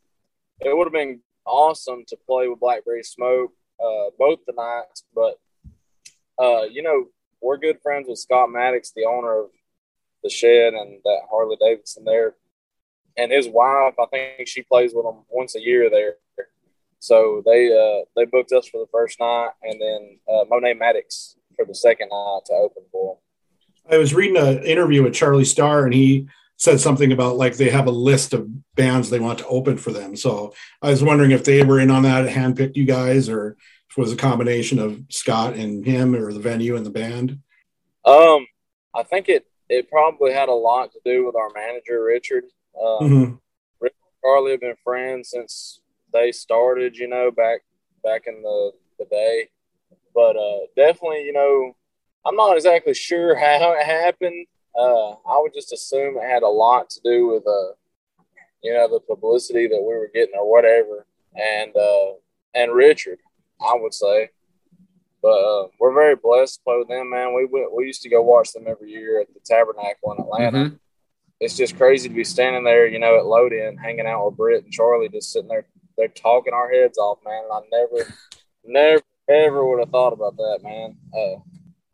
it 0.60 0.76
would 0.76 0.86
have 0.86 0.94
been 0.94 1.22
awesome 1.46 2.04
to 2.08 2.18
play 2.28 2.48
with 2.48 2.60
Blackberry 2.60 3.04
Smoke 3.04 3.54
uh, 3.80 4.10
both 4.18 4.40
the 4.46 4.54
nights, 4.54 5.04
but 5.14 5.40
uh, 6.40 6.64
you 6.64 6.82
know 6.82 7.06
we're 7.42 7.58
good 7.58 7.80
friends 7.82 8.08
with 8.08 8.20
Scott 8.20 8.50
Maddox, 8.52 8.92
the 8.92 9.06
owner 9.06 9.42
of 9.42 9.50
the 10.24 10.30
Shed 10.30 10.74
and 10.74 11.00
that 11.04 11.22
Harley 11.30 11.58
Davidson 11.60 12.04
there, 12.04 12.36
and 13.18 13.32
his 13.32 13.48
wife. 13.48 13.96
I 14.00 14.06
think 14.06 14.48
she 14.48 14.62
plays 14.62 14.92
with 14.94 15.06
them 15.06 15.24
once 15.30 15.56
a 15.56 15.62
year 15.62 15.90
there. 15.90 16.16
So 17.00 17.44
they 17.46 17.68
uh, 17.68 18.06
they 18.16 18.26
booked 18.26 18.52
us 18.52 18.68
for 18.68 18.80
the 18.80 18.90
first 18.92 19.20
night, 19.20 19.52
and 19.64 19.80
then 19.80 20.20
uh, 20.30 20.46
Monet 20.50 20.74
Maddox 20.76 21.36
for 21.56 21.66
the 21.66 21.76
second 21.76 22.10
night 22.10 22.40
to 22.46 22.54
open 22.54 22.84
for 22.92 23.16
them. 23.16 23.94
I 23.94 23.98
was 23.98 24.14
reading 24.14 24.38
an 24.38 24.64
interview 24.64 25.04
with 25.04 25.14
Charlie 25.14 25.46
Starr, 25.46 25.86
and 25.86 25.94
he 25.94 26.28
said 26.58 26.80
something 26.80 27.12
about 27.12 27.38
like 27.38 27.56
they 27.56 27.70
have 27.70 27.88
a 27.88 27.92
list 27.92 28.34
of 28.34 28.50
bands 28.76 29.10
they 29.10 29.20
want 29.20 29.40
to 29.40 29.48
open 29.48 29.78
for 29.78 29.92
them. 29.92 30.16
So 30.16 30.54
I 30.82 30.90
was 30.90 31.04
wondering 31.04 31.32
if 31.32 31.44
they 31.44 31.64
were 31.64 31.80
in 31.80 31.92
on 31.92 32.04
that, 32.04 32.28
handpicked 32.28 32.76
you 32.76 32.86
guys, 32.86 33.30
or 33.30 33.56
if 33.90 33.98
it 33.98 34.02
was 34.02 34.12
a 34.12 34.18
combination 34.18 34.80
of 34.80 35.00
Scott 35.10 35.54
and 35.54 35.86
him, 35.86 36.16
or 36.16 36.34
the 36.34 36.40
venue 36.40 36.76
and 36.76 36.86
the 36.86 36.90
band. 36.90 37.40
Um, 38.06 38.48
I 38.96 39.04
think 39.04 39.30
it 39.30 39.46
it 39.70 39.90
probably 39.90 40.34
had 40.34 40.50
a 40.50 40.54
lot 40.54 40.92
to 40.94 41.00
do 41.06 41.26
with 41.26 41.36
our 41.36 41.50
manager 41.54 42.04
Richard. 42.04 42.46
Um, 42.82 43.10
Mhm. 43.10 43.40
Rick 43.80 43.94
and 44.02 44.22
Carly 44.22 44.52
have 44.52 44.62
been 44.62 44.76
friends 44.84 45.30
since 45.30 45.82
they 46.14 46.32
started, 46.32 46.98
you 46.98 47.08
know, 47.08 47.32
back 47.32 47.62
back 48.04 48.28
in 48.28 48.42
the, 48.42 48.72
the 49.00 49.06
day. 49.06 49.50
But 50.14 50.36
uh, 50.38 50.60
definitely, 50.76 51.26
you 51.26 51.34
know, 51.34 51.76
I'm 52.26 52.36
not 52.36 52.56
exactly 52.56 52.94
sure 52.94 53.36
how 53.36 53.74
it 53.74 53.86
happened. 53.86 54.48
Uh, 54.76 55.12
I 55.12 55.40
would 55.42 55.54
just 55.54 55.74
assume 55.74 56.18
it 56.18 56.24
had 56.24 56.44
a 56.44 56.48
lot 56.48 56.90
to 56.92 57.02
do 57.02 57.28
with, 57.28 57.46
uh, 57.48 57.74
you 58.64 58.74
know, 58.74 58.88
the 58.88 59.00
publicity 59.00 59.68
that 59.68 59.82
we 59.82 59.96
were 59.96 60.10
getting 60.14 60.36
or 60.38 60.50
whatever, 60.50 61.06
and 61.36 61.76
uh, 61.76 62.14
and 62.54 62.72
Richard, 62.74 63.20
I 63.62 63.76
would 63.76 63.94
say. 63.94 64.30
But 65.22 65.30
uh, 65.44 65.68
we're 65.80 65.94
very 65.94 66.16
blessed 66.16 66.56
to 66.60 66.64
play 66.64 66.78
with 66.78 66.88
them, 66.90 67.10
man. 67.10 67.34
We 67.34 67.46
went, 67.46 67.74
we 67.74 67.86
used 67.86 68.04
to 68.04 68.10
go 68.10 68.22
watch 68.22 68.52
them 68.54 68.66
every 68.68 68.92
year 68.92 69.20
at 69.20 69.34
the 69.34 69.40
Tabernacle 69.44 70.14
in 70.14 70.20
Atlanta 70.20 70.58
Mhm. 70.70 70.80
It's 71.40 71.56
just 71.56 71.78
crazy 71.78 72.10
to 72.10 72.16
be 72.16 72.24
standing 72.24 72.64
there, 72.64 72.88
you 72.88 73.00
know, 73.00 73.18
at 73.18 73.26
load 73.26 73.54
in, 73.54 73.78
hanging 73.78 74.08
out 74.08 74.26
with 74.26 74.38
Brit 74.38 74.64
and 74.64 74.74
Charlie, 74.74 75.10
just 75.10 75.32
sitting 75.32 75.48
there, 75.48 75.66
they're 75.98 76.08
talking 76.08 76.54
our 76.54 76.70
heads 76.70 76.98
off, 76.98 77.20
man. 77.24 77.44
And 77.44 77.54
I 77.54 77.62
never, 77.72 78.14
never, 78.66 79.02
ever 79.30 79.68
would 79.68 79.80
have 79.80 79.90
thought 79.90 80.14
about 80.14 80.38
that, 80.38 80.60
man. 80.64 80.98
Uh, 81.14 81.40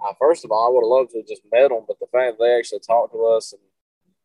I, 0.05 0.13
first 0.19 0.45
of 0.45 0.51
all, 0.51 0.67
I 0.67 0.73
would 0.73 0.83
have 0.83 0.89
loved 0.89 1.11
to 1.11 1.17
have 1.17 1.27
just 1.27 1.41
met 1.51 1.69
them, 1.69 1.83
but 1.87 1.99
the 1.99 2.07
fact 2.11 2.37
that 2.37 2.43
they 2.43 2.57
actually 2.57 2.79
talked 2.79 3.13
to 3.13 3.25
us 3.25 3.53
and 3.53 3.61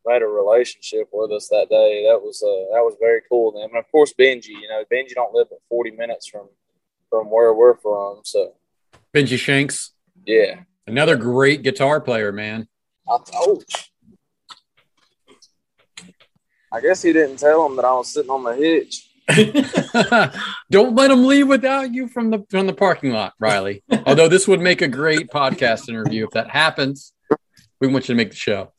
made 0.07 0.22
a 0.22 0.26
relationship 0.26 1.09
with 1.12 1.31
us 1.33 1.48
that 1.48 1.68
day, 1.68 2.07
that 2.09 2.20
was 2.20 2.42
uh, 2.42 2.74
that 2.74 2.83
was 2.83 2.96
very 3.00 3.20
cool. 3.28 3.52
Then, 3.52 3.64
and 3.64 3.76
of 3.76 3.90
course, 3.90 4.12
Benji, 4.18 4.48
you 4.48 4.68
know, 4.68 4.83
Benji 4.92 5.14
don't 5.14 5.35
live 5.35 5.48
but 5.50 5.61
forty 5.68 5.90
minutes 5.90 6.26
from 6.26 6.48
from 7.11 7.31
where 7.31 7.54
we're 7.54 7.76
from, 7.76 8.20
so 8.24 8.54
Benji 9.14 9.38
Shanks, 9.38 9.92
yeah. 10.26 10.61
another 10.87 11.16
great 11.16 11.62
guitar 11.62 12.00
player, 12.00 12.33
man. 12.33 12.68
I, 13.09 13.18
oh, 13.35 13.62
I 16.72 16.81
guess 16.81 17.02
he 17.02 17.12
didn't 17.12 17.38
tell 17.38 17.66
him 17.66 17.76
that 17.76 17.85
I 17.85 17.92
was 17.92 18.12
sitting 18.12 18.31
on 18.31 18.44
the 18.44 18.54
hitch. 18.54 19.04
Don't 20.70 20.94
let 20.94 21.11
him 21.11 21.26
leave 21.26 21.48
without 21.48 21.92
you 21.92 22.09
from 22.09 22.31
the 22.31 22.46
from 22.48 22.66
the 22.66 22.72
parking 22.72 23.12
lot, 23.12 23.35
Riley. 23.38 23.83
Although 24.07 24.28
this 24.28 24.48
would 24.48 24.61
make 24.61 24.81
a 24.81 24.88
great 24.88 25.28
podcast 25.28 25.88
interview 25.88 26.24
if 26.24 26.31
that 26.31 26.48
happens. 26.50 27.12
We 27.81 27.88
want 27.88 28.09
you 28.09 28.14
to 28.14 28.16
make 28.16 28.31
the 28.31 28.37
show. 28.37 28.72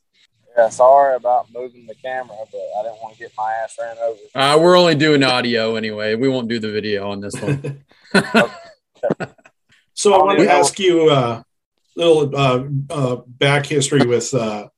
Yeah, 0.56 0.68
sorry 0.68 1.14
about 1.14 1.46
moving 1.54 1.86
the 1.86 1.94
camera, 1.94 2.36
but 2.50 2.60
I 2.78 2.82
didn't 2.82 3.00
want 3.00 3.14
to 3.14 3.20
get 3.20 3.32
my 3.38 3.52
ass 3.62 3.76
ran 3.80 3.96
over. 3.98 4.18
Uh, 4.34 4.58
we're 4.60 4.76
only 4.76 4.96
doing 4.96 5.22
audio 5.22 5.76
anyway. 5.76 6.16
We 6.16 6.28
won't 6.28 6.48
do 6.48 6.58
the 6.58 6.70
video 6.70 7.08
on 7.10 7.20
this 7.20 7.34
one. 7.40 7.84
So 10.00 10.14
I 10.14 10.24
want 10.24 10.38
to 10.38 10.50
ask 10.50 10.78
you 10.78 11.10
a 11.10 11.14
uh, 11.14 11.42
little 11.94 12.34
uh, 12.34 12.64
uh, 12.88 13.16
back 13.26 13.66
history 13.66 14.06
with 14.06 14.32
uh, 14.32 14.68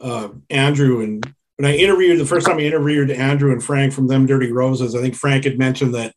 uh, 0.00 0.28
Andrew. 0.48 1.02
And 1.02 1.34
when 1.60 1.70
I 1.70 1.76
interviewed 1.76 2.18
the 2.18 2.24
first 2.24 2.46
time 2.46 2.56
I 2.56 2.62
interviewed 2.62 3.10
Andrew 3.10 3.52
and 3.52 3.62
Frank 3.62 3.92
from 3.92 4.06
Them 4.06 4.24
Dirty 4.24 4.50
Roses, 4.50 4.94
I 4.94 5.02
think 5.02 5.14
Frank 5.14 5.44
had 5.44 5.58
mentioned 5.58 5.94
that. 5.94 6.14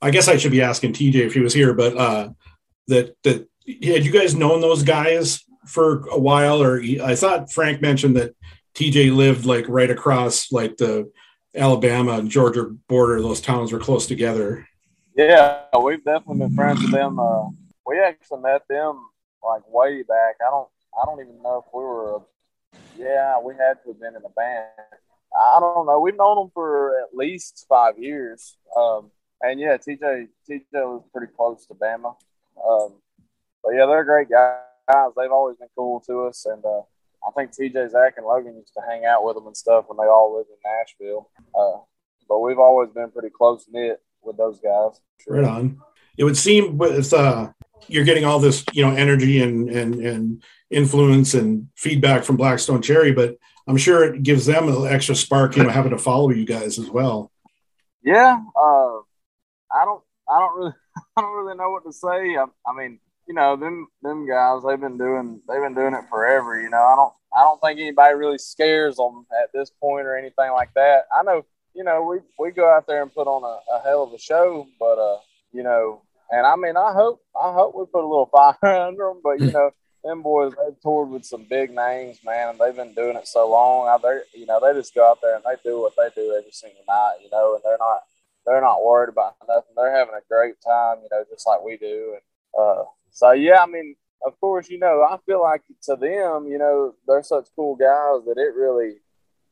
I 0.00 0.12
guess 0.12 0.28
I 0.28 0.36
should 0.36 0.52
be 0.52 0.62
asking 0.62 0.92
TJ 0.92 1.16
if 1.16 1.34
he 1.34 1.40
was 1.40 1.52
here, 1.52 1.74
but 1.74 1.96
uh, 1.96 2.28
that 2.86 3.16
that 3.24 3.48
had 3.66 4.04
you 4.04 4.12
guys 4.12 4.36
known 4.36 4.60
those 4.60 4.84
guys 4.84 5.42
for 5.66 6.06
a 6.10 6.18
while, 6.18 6.62
or 6.62 6.80
I 7.02 7.16
thought 7.16 7.50
Frank 7.50 7.82
mentioned 7.82 8.16
that 8.18 8.36
TJ 8.74 9.16
lived 9.16 9.46
like 9.46 9.64
right 9.68 9.90
across 9.90 10.52
like 10.52 10.76
the 10.76 11.10
Alabama 11.56 12.12
and 12.12 12.30
Georgia 12.30 12.66
border; 12.86 13.20
those 13.20 13.40
towns 13.40 13.72
were 13.72 13.80
close 13.80 14.06
together. 14.06 14.68
Yeah, 15.16 15.62
we've 15.82 16.04
definitely 16.04 16.46
been 16.46 16.54
friends 16.54 16.82
with 16.82 16.92
them. 16.92 17.18
Uh, 17.18 17.48
we 17.84 17.98
actually 17.98 18.42
met 18.42 18.62
them 18.68 19.00
like 19.42 19.62
way 19.66 20.02
back. 20.02 20.36
I 20.40 20.50
don't, 20.50 20.68
I 20.96 21.04
don't 21.04 21.20
even 21.20 21.42
know 21.42 21.64
if 21.66 21.74
we 21.74 21.82
were. 21.82 22.20
Yeah, 22.96 23.38
we 23.40 23.54
had 23.54 23.82
to 23.82 23.88
have 23.88 24.00
been 24.00 24.16
in 24.16 24.24
a 24.24 24.28
band. 24.30 24.66
I 25.34 25.58
don't 25.60 25.86
know. 25.86 25.98
We've 25.98 26.16
known 26.16 26.36
them 26.36 26.50
for 26.54 26.98
at 27.00 27.16
least 27.16 27.66
five 27.68 27.98
years. 27.98 28.56
Um, 28.76 29.10
and 29.42 29.58
yeah, 29.58 29.76
TJ, 29.76 30.28
TJ 30.48 30.62
was 30.72 31.02
pretty 31.12 31.32
close 31.36 31.66
to 31.66 31.74
Bama. 31.74 32.14
Um, 32.64 32.94
but 33.62 33.72
yeah, 33.74 33.86
they're 33.86 34.04
great 34.04 34.28
guys. 34.30 34.60
They've 35.16 35.32
always 35.32 35.56
been 35.56 35.68
cool 35.76 36.00
to 36.06 36.26
us, 36.26 36.46
and 36.46 36.64
uh, 36.64 36.82
I 37.26 37.30
think 37.36 37.52
TJ, 37.52 37.90
Zach, 37.90 38.14
and 38.16 38.26
Logan 38.26 38.56
used 38.56 38.74
to 38.74 38.82
hang 38.86 39.06
out 39.06 39.24
with 39.24 39.34
them 39.34 39.46
and 39.46 39.56
stuff 39.56 39.86
when 39.88 39.96
they 39.96 40.08
all 40.08 40.36
lived 40.36 40.50
in 40.50 40.56
Nashville. 40.64 41.30
Uh, 41.58 41.80
but 42.28 42.40
we've 42.40 42.58
always 42.58 42.90
been 42.90 43.10
pretty 43.10 43.30
close 43.30 43.66
knit 43.70 44.00
with 44.22 44.36
those 44.36 44.60
guys. 44.60 45.00
Right 45.26 45.44
on. 45.44 45.80
It 46.16 46.24
would 46.24 46.36
seem 46.36 46.78
with 46.78 47.12
uh, 47.12 47.50
you're 47.88 48.04
getting 48.04 48.24
all 48.24 48.38
this, 48.38 48.64
you 48.72 48.84
know, 48.84 48.94
energy 48.94 49.42
and 49.42 49.68
and 49.68 49.94
and 49.96 50.42
influence 50.74 51.34
and 51.34 51.68
feedback 51.76 52.24
from 52.24 52.36
Black 52.36 52.58
Stone 52.58 52.82
Cherry, 52.82 53.12
but 53.12 53.36
I'm 53.66 53.76
sure 53.76 54.04
it 54.04 54.22
gives 54.22 54.46
them 54.46 54.68
an 54.68 54.86
extra 54.86 55.14
spark, 55.14 55.56
you 55.56 55.62
know, 55.62 55.70
having 55.70 55.92
to 55.92 55.98
follow 55.98 56.30
you 56.30 56.44
guys 56.44 56.78
as 56.78 56.90
well. 56.90 57.30
Yeah, 58.02 58.38
uh, 58.56 58.98
I 59.72 59.84
don't, 59.84 60.02
I 60.28 60.38
don't 60.38 60.56
really, 60.56 60.72
I 61.16 61.20
don't 61.20 61.36
really 61.36 61.56
know 61.56 61.70
what 61.70 61.84
to 61.84 61.92
say. 61.92 62.36
I, 62.36 62.44
I 62.66 62.76
mean, 62.76 62.98
you 63.26 63.34
know, 63.34 63.56
them, 63.56 63.88
them 64.02 64.28
guys, 64.28 64.62
they've 64.66 64.80
been 64.80 64.98
doing, 64.98 65.40
they've 65.48 65.62
been 65.62 65.74
doing 65.74 65.94
it 65.94 66.04
forever. 66.10 66.60
You 66.60 66.68
know, 66.68 66.82
I 66.82 66.94
don't, 66.96 67.12
I 67.34 67.40
don't 67.40 67.60
think 67.60 67.80
anybody 67.80 68.14
really 68.14 68.38
scares 68.38 68.96
them 68.96 69.26
at 69.42 69.50
this 69.54 69.70
point 69.80 70.06
or 70.06 70.16
anything 70.16 70.52
like 70.52 70.74
that. 70.74 71.04
I 71.16 71.22
know, 71.22 71.44
you 71.74 71.84
know, 71.84 72.02
we 72.02 72.18
we 72.38 72.52
go 72.52 72.70
out 72.70 72.86
there 72.86 73.02
and 73.02 73.12
put 73.12 73.26
on 73.26 73.42
a, 73.42 73.76
a 73.76 73.82
hell 73.82 74.04
of 74.04 74.12
a 74.12 74.18
show, 74.18 74.66
but 74.78 74.98
uh, 74.98 75.18
you 75.52 75.62
know, 75.62 76.02
and 76.30 76.46
I 76.46 76.54
mean, 76.56 76.76
I 76.76 76.92
hope, 76.92 77.20
I 77.34 77.52
hope 77.52 77.74
we 77.74 77.86
put 77.86 78.04
a 78.04 78.06
little 78.06 78.26
fire 78.62 78.80
under 78.80 79.08
them, 79.08 79.20
but 79.24 79.40
you 79.40 79.50
know. 79.50 79.70
Them 80.04 80.22
boys, 80.22 80.52
they've 80.52 80.80
toured 80.82 81.08
with 81.08 81.24
some 81.24 81.44
big 81.44 81.74
names, 81.74 82.18
man, 82.24 82.50
and 82.50 82.58
they've 82.58 82.76
been 82.76 82.92
doing 82.92 83.16
it 83.16 83.26
so 83.26 83.50
long. 83.50 83.88
Out 83.88 84.02
there, 84.02 84.24
you 84.34 84.44
know, 84.44 84.60
they 84.60 84.78
just 84.78 84.94
go 84.94 85.10
out 85.10 85.20
there 85.22 85.36
and 85.36 85.44
they 85.44 85.56
do 85.64 85.80
what 85.80 85.94
they 85.96 86.08
do 86.14 86.34
every 86.38 86.52
single 86.52 86.82
night, 86.86 87.16
you 87.22 87.30
know, 87.30 87.54
and 87.54 87.62
they're 87.64 87.78
not 87.78 88.02
they're 88.46 88.60
not 88.60 88.84
worried 88.84 89.08
about 89.08 89.36
nothing. 89.48 89.72
They're 89.76 89.96
having 89.96 90.14
a 90.14 90.28
great 90.28 90.56
time, 90.64 90.98
you 91.02 91.08
know, 91.10 91.24
just 91.30 91.46
like 91.46 91.62
we 91.62 91.76
do. 91.76 92.16
And 92.16 92.62
uh, 92.62 92.84
so, 93.10 93.32
yeah, 93.32 93.62
I 93.62 93.66
mean, 93.66 93.96
of 94.26 94.38
course, 94.40 94.68
you 94.68 94.78
know, 94.78 95.02
I 95.02 95.16
feel 95.24 95.40
like 95.40 95.62
to 95.84 95.96
them, 95.96 96.48
you 96.48 96.58
know, 96.58 96.94
they're 97.06 97.22
such 97.22 97.46
cool 97.56 97.74
guys 97.74 98.26
that 98.26 98.36
it 98.36 98.54
really, 98.54 98.96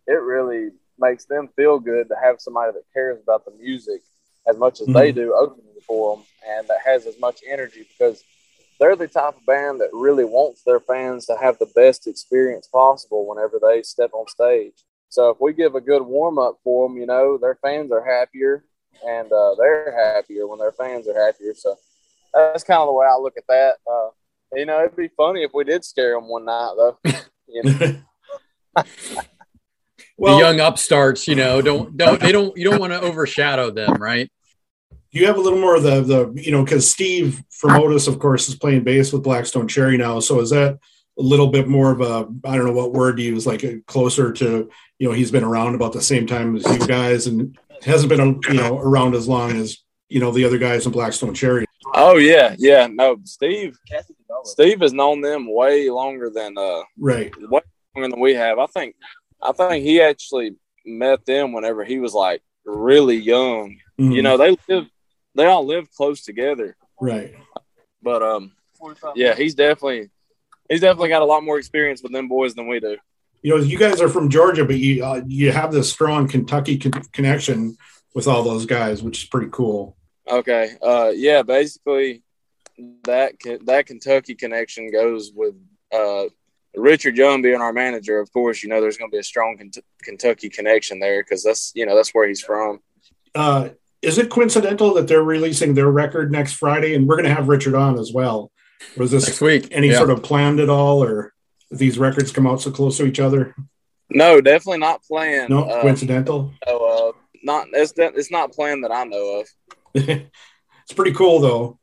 it 0.07 0.21
really 0.21 0.71
makes 0.99 1.25
them 1.25 1.49
feel 1.57 1.79
good 1.79 2.09
to 2.09 2.17
have 2.23 2.41
somebody 2.41 2.73
that 2.73 2.85
cares 2.93 3.19
about 3.23 3.45
the 3.45 3.53
music 3.53 4.03
as 4.47 4.57
much 4.57 4.81
as 4.81 4.89
they 4.89 5.13
do 5.13 5.35
opening 5.35 5.73
for 5.87 6.17
them 6.17 6.25
and 6.49 6.69
that 6.69 6.79
has 6.85 7.07
as 7.07 7.19
much 7.19 7.41
energy 7.49 7.87
because 7.89 8.23
they're 8.83 8.97
the 8.97 9.07
type 9.07 9.37
of 9.37 9.47
band 9.47 9.81
that 9.81 9.91
really 9.93 10.25
wants 10.25 10.65
their 10.65 10.81
fans 10.81 11.25
to 11.27 11.37
have 11.41 11.57
the 11.59 11.71
best 11.77 12.09
experience 12.09 12.67
possible 12.67 13.29
whenever 13.29 13.61
they 13.63 13.81
step 13.85 14.11
on 14.13 14.27
stage. 14.27 14.75
So 15.09 15.31
if 15.31 15.41
we 15.41 15.53
give 15.53 15.77
a 15.77 15.81
good 15.81 16.03
warm 16.03 16.37
up 16.37 16.59
for 16.65 16.89
them, 16.89 16.99
you 16.99 17.07
know, 17.07 17.39
their 17.39 17.55
fans 17.63 17.93
are 17.93 18.05
happier 18.05 18.65
and 19.07 19.31
uh, 19.31 19.55
they're 19.55 19.95
happier 20.17 20.49
when 20.49 20.59
their 20.59 20.73
fans 20.73 21.07
are 21.07 21.15
happier. 21.15 21.55
So 21.55 21.77
that's 22.35 22.65
kind 22.65 22.81
of 22.81 22.89
the 22.89 22.93
way 22.93 23.07
I 23.07 23.17
look 23.19 23.37
at 23.37 23.47
that. 23.49 23.75
Uh, 23.89 24.09
you 24.55 24.67
know, 24.67 24.81
it'd 24.81 24.97
be 24.97 25.11
funny 25.17 25.45
if 25.45 25.53
we 25.55 25.63
did 25.63 25.85
scare 25.85 26.15
them 26.15 26.29
one 26.29 26.47
night, 26.47 26.75
though. 26.77 26.99
you 27.47 27.63
know? 27.63 28.01
well, 30.17 30.35
the 30.35 30.43
young 30.43 30.59
upstarts, 30.59 31.29
you 31.29 31.37
know, 31.37 31.63
don't 31.63 31.97
don't 31.97 32.21
they 32.21 32.33
don't 32.33 32.57
you 32.57 32.69
don't 32.69 32.81
want 32.81 32.93
to 32.93 33.01
overshadow 33.01 33.71
them, 33.71 33.93
right? 34.03 34.29
You 35.13 35.27
have 35.27 35.37
a 35.37 35.41
little 35.41 35.59
more 35.61 35.77
of 35.77 35.83
the 35.83 36.01
the 36.01 36.33
you 36.43 36.51
know 36.53 36.65
because 36.65 36.91
Steve 36.91 37.43
Formotus, 37.51 38.07
of 38.07 38.19
course, 38.19 38.49
is 38.49 38.55
playing 38.57 38.83
bass 38.85 39.13
with 39.13 39.23
Black 39.23 39.47
Stone 39.47 39.69
Cherry 39.69 39.97
now. 39.99 40.21
So 40.21 40.41
is 40.41 40.51
that 40.51 40.79
a 41.19 41.23
little 41.23 41.49
bit 41.49 41.69
more 41.69 41.91
of 41.93 42.01
a 42.01 42.27
I 42.45 42.57
don't 42.57 42.67
know 42.67 42.73
what 42.73 42.93
word 42.93 43.19
to 43.19 43.23
use, 43.23 43.47
like 43.47 43.65
closer 43.87 44.33
to 44.33 44.71
you 44.99 45.09
know 45.09 45.15
he's 45.15 45.31
been 45.31 45.45
around 45.45 45.75
about 45.75 45.93
the 45.93 46.01
same 46.01 46.27
time 46.27 46.57
as 46.57 46.65
you 46.65 46.87
guys 46.87 47.27
and 47.27 47.59
hasn't 47.85 48.09
been 48.09 48.41
you 48.49 48.55
know 48.55 48.79
around 48.79 49.15
as 49.15 49.29
long 49.29 49.53
as 49.53 49.79
you 50.09 50.19
know 50.21 50.31
the 50.31 50.45
other 50.45 50.59
guys 50.59 50.87
in 50.87 50.93
Black 50.93 51.13
Stone 51.13 51.35
Cherry. 51.35 51.67
Oh 51.95 52.17
yeah, 52.17 52.55
yeah. 52.59 52.87
No, 52.91 53.19
Steve. 53.25 53.77
Steve 54.45 54.81
has 54.81 54.95
known 54.95 55.21
them 55.21 55.47
way 55.53 55.91
longer 55.91 56.31
than 56.31 56.57
uh 56.57 56.81
Right. 56.99 57.31
way 57.51 57.61
longer 57.95 58.09
than 58.11 58.19
we 58.21 58.33
have. 58.35 58.59
I 58.59 58.67
think 58.67 58.97
I 59.43 59.53
think 59.53 59.85
he 59.85 60.01
actually 60.01 60.57
met 60.87 61.27
them 61.27 61.53
whenever 61.53 61.85
he 61.85 61.99
was 61.99 62.15
like 62.15 62.41
really 62.65 63.17
young. 63.17 63.77
Mhm. 64.01 64.15
You 64.15 64.23
know, 64.23 64.37
they 64.39 64.57
live 64.69 64.87
they 65.35 65.47
all 65.47 65.67
live 65.67 65.91
close 65.91 66.23
together. 66.23 66.77
Right. 67.01 67.35
But 68.03 68.23
um 68.23 68.53
yeah, 69.15 69.35
he's 69.35 69.55
definitely 69.55 70.11
he's 70.69 70.81
definitely 70.81 71.11
got 71.11 71.23
a 71.23 71.27
lot 71.27 71.45
more 71.45 71.59
experience 71.59 72.03
with 72.03 72.13
them 72.13 72.29
boys 72.29 72.55
than 72.55 72.67
we 72.67 72.81
do. 72.81 72.97
You 73.43 73.57
know, 73.57 73.63
you 73.63 73.77
guys 73.77 74.01
are 74.01 74.09
from 74.09 74.31
Georgia, 74.31 74.65
but 74.65 74.79
you 74.79 75.05
uh, 75.05 75.23
you 75.27 75.53
have 75.53 75.73
this 75.73 75.91
strong 75.91 76.29
Kentucky 76.29 76.79
con- 76.79 77.03
connection 77.13 77.77
with 78.15 78.29
all 78.29 78.43
those 78.43 78.67
guys, 78.67 79.03
which 79.03 79.23
is 79.23 79.29
pretty 79.29 79.49
cool. 79.51 79.97
Okay. 80.29 80.71
Uh, 80.81 81.11
yeah. 81.15 81.43
Basically, 81.43 82.23
that 83.05 83.35
that 83.65 83.87
Kentucky 83.87 84.35
connection 84.35 84.91
goes 84.91 85.33
with 85.35 85.55
uh, 85.93 86.25
Richard 86.77 87.17
Young 87.17 87.43
being 87.43 87.61
our 87.61 87.73
manager. 87.73 88.21
Of 88.21 88.33
course, 88.33 88.63
you 88.63 88.69
know 88.69 88.81
there's 88.81 88.97
going 88.97 89.11
to 89.11 89.15
be 89.15 89.21
a 89.21 89.25
strong 89.25 89.59
Kentucky 90.03 90.49
connection 90.49 91.01
there 91.01 91.23
because 91.23 91.43
that's 91.43 91.73
you 91.75 91.85
know 91.85 91.97
that's 91.97 92.15
where 92.15 92.29
he's 92.29 92.43
from. 92.43 92.81
Uh, 93.35 93.71
is 94.03 94.19
it 94.19 94.29
coincidental 94.31 94.95
that 94.95 95.07
they're 95.09 95.23
releasing 95.23 95.75
their 95.75 95.91
record 95.91 96.31
next 96.33 96.55
Friday, 96.55 96.95
and 96.95 97.07
we're 97.07 97.17
going 97.17 97.29
to 97.29 97.35
have 97.35 97.49
Richard 97.49 97.75
on 97.75 97.99
as 97.99 98.13
well? 98.13 98.51
Was 98.97 99.11
this 99.13 99.27
Next 99.29 99.41
week. 99.41 99.69
any 99.71 99.89
Yeah. 99.89 99.99
sort 99.99 100.11
of 100.11 100.23
planned 100.23 100.59
at 100.61 100.69
all, 100.69 101.03
or 101.03 101.33
these 101.71 101.99
records 101.99 102.33
come 102.33 102.47
out 102.47 102.61
so 102.61 102.71
close 102.71 102.97
to 102.99 103.07
each 103.07 103.21
other? 103.21 103.55
No, 104.11 104.41
definitely 104.41 104.81
not 104.81 105.03
planned. 105.05 105.51
No, 105.51 105.63
Uh, 105.65 105.81
coincidental. 105.83 106.53
no, 106.67 106.79
uh, 106.79 107.13
not 107.45 107.69
it's 107.73 107.93
it's 107.97 108.31
not 108.31 108.53
planned 108.53 108.83
that 108.85 108.91
I 108.93 109.05
know 109.05 109.41
of. 109.41 109.49
it's 109.95 110.93
pretty 110.95 111.13
cool 111.13 111.39
though. 111.39 111.79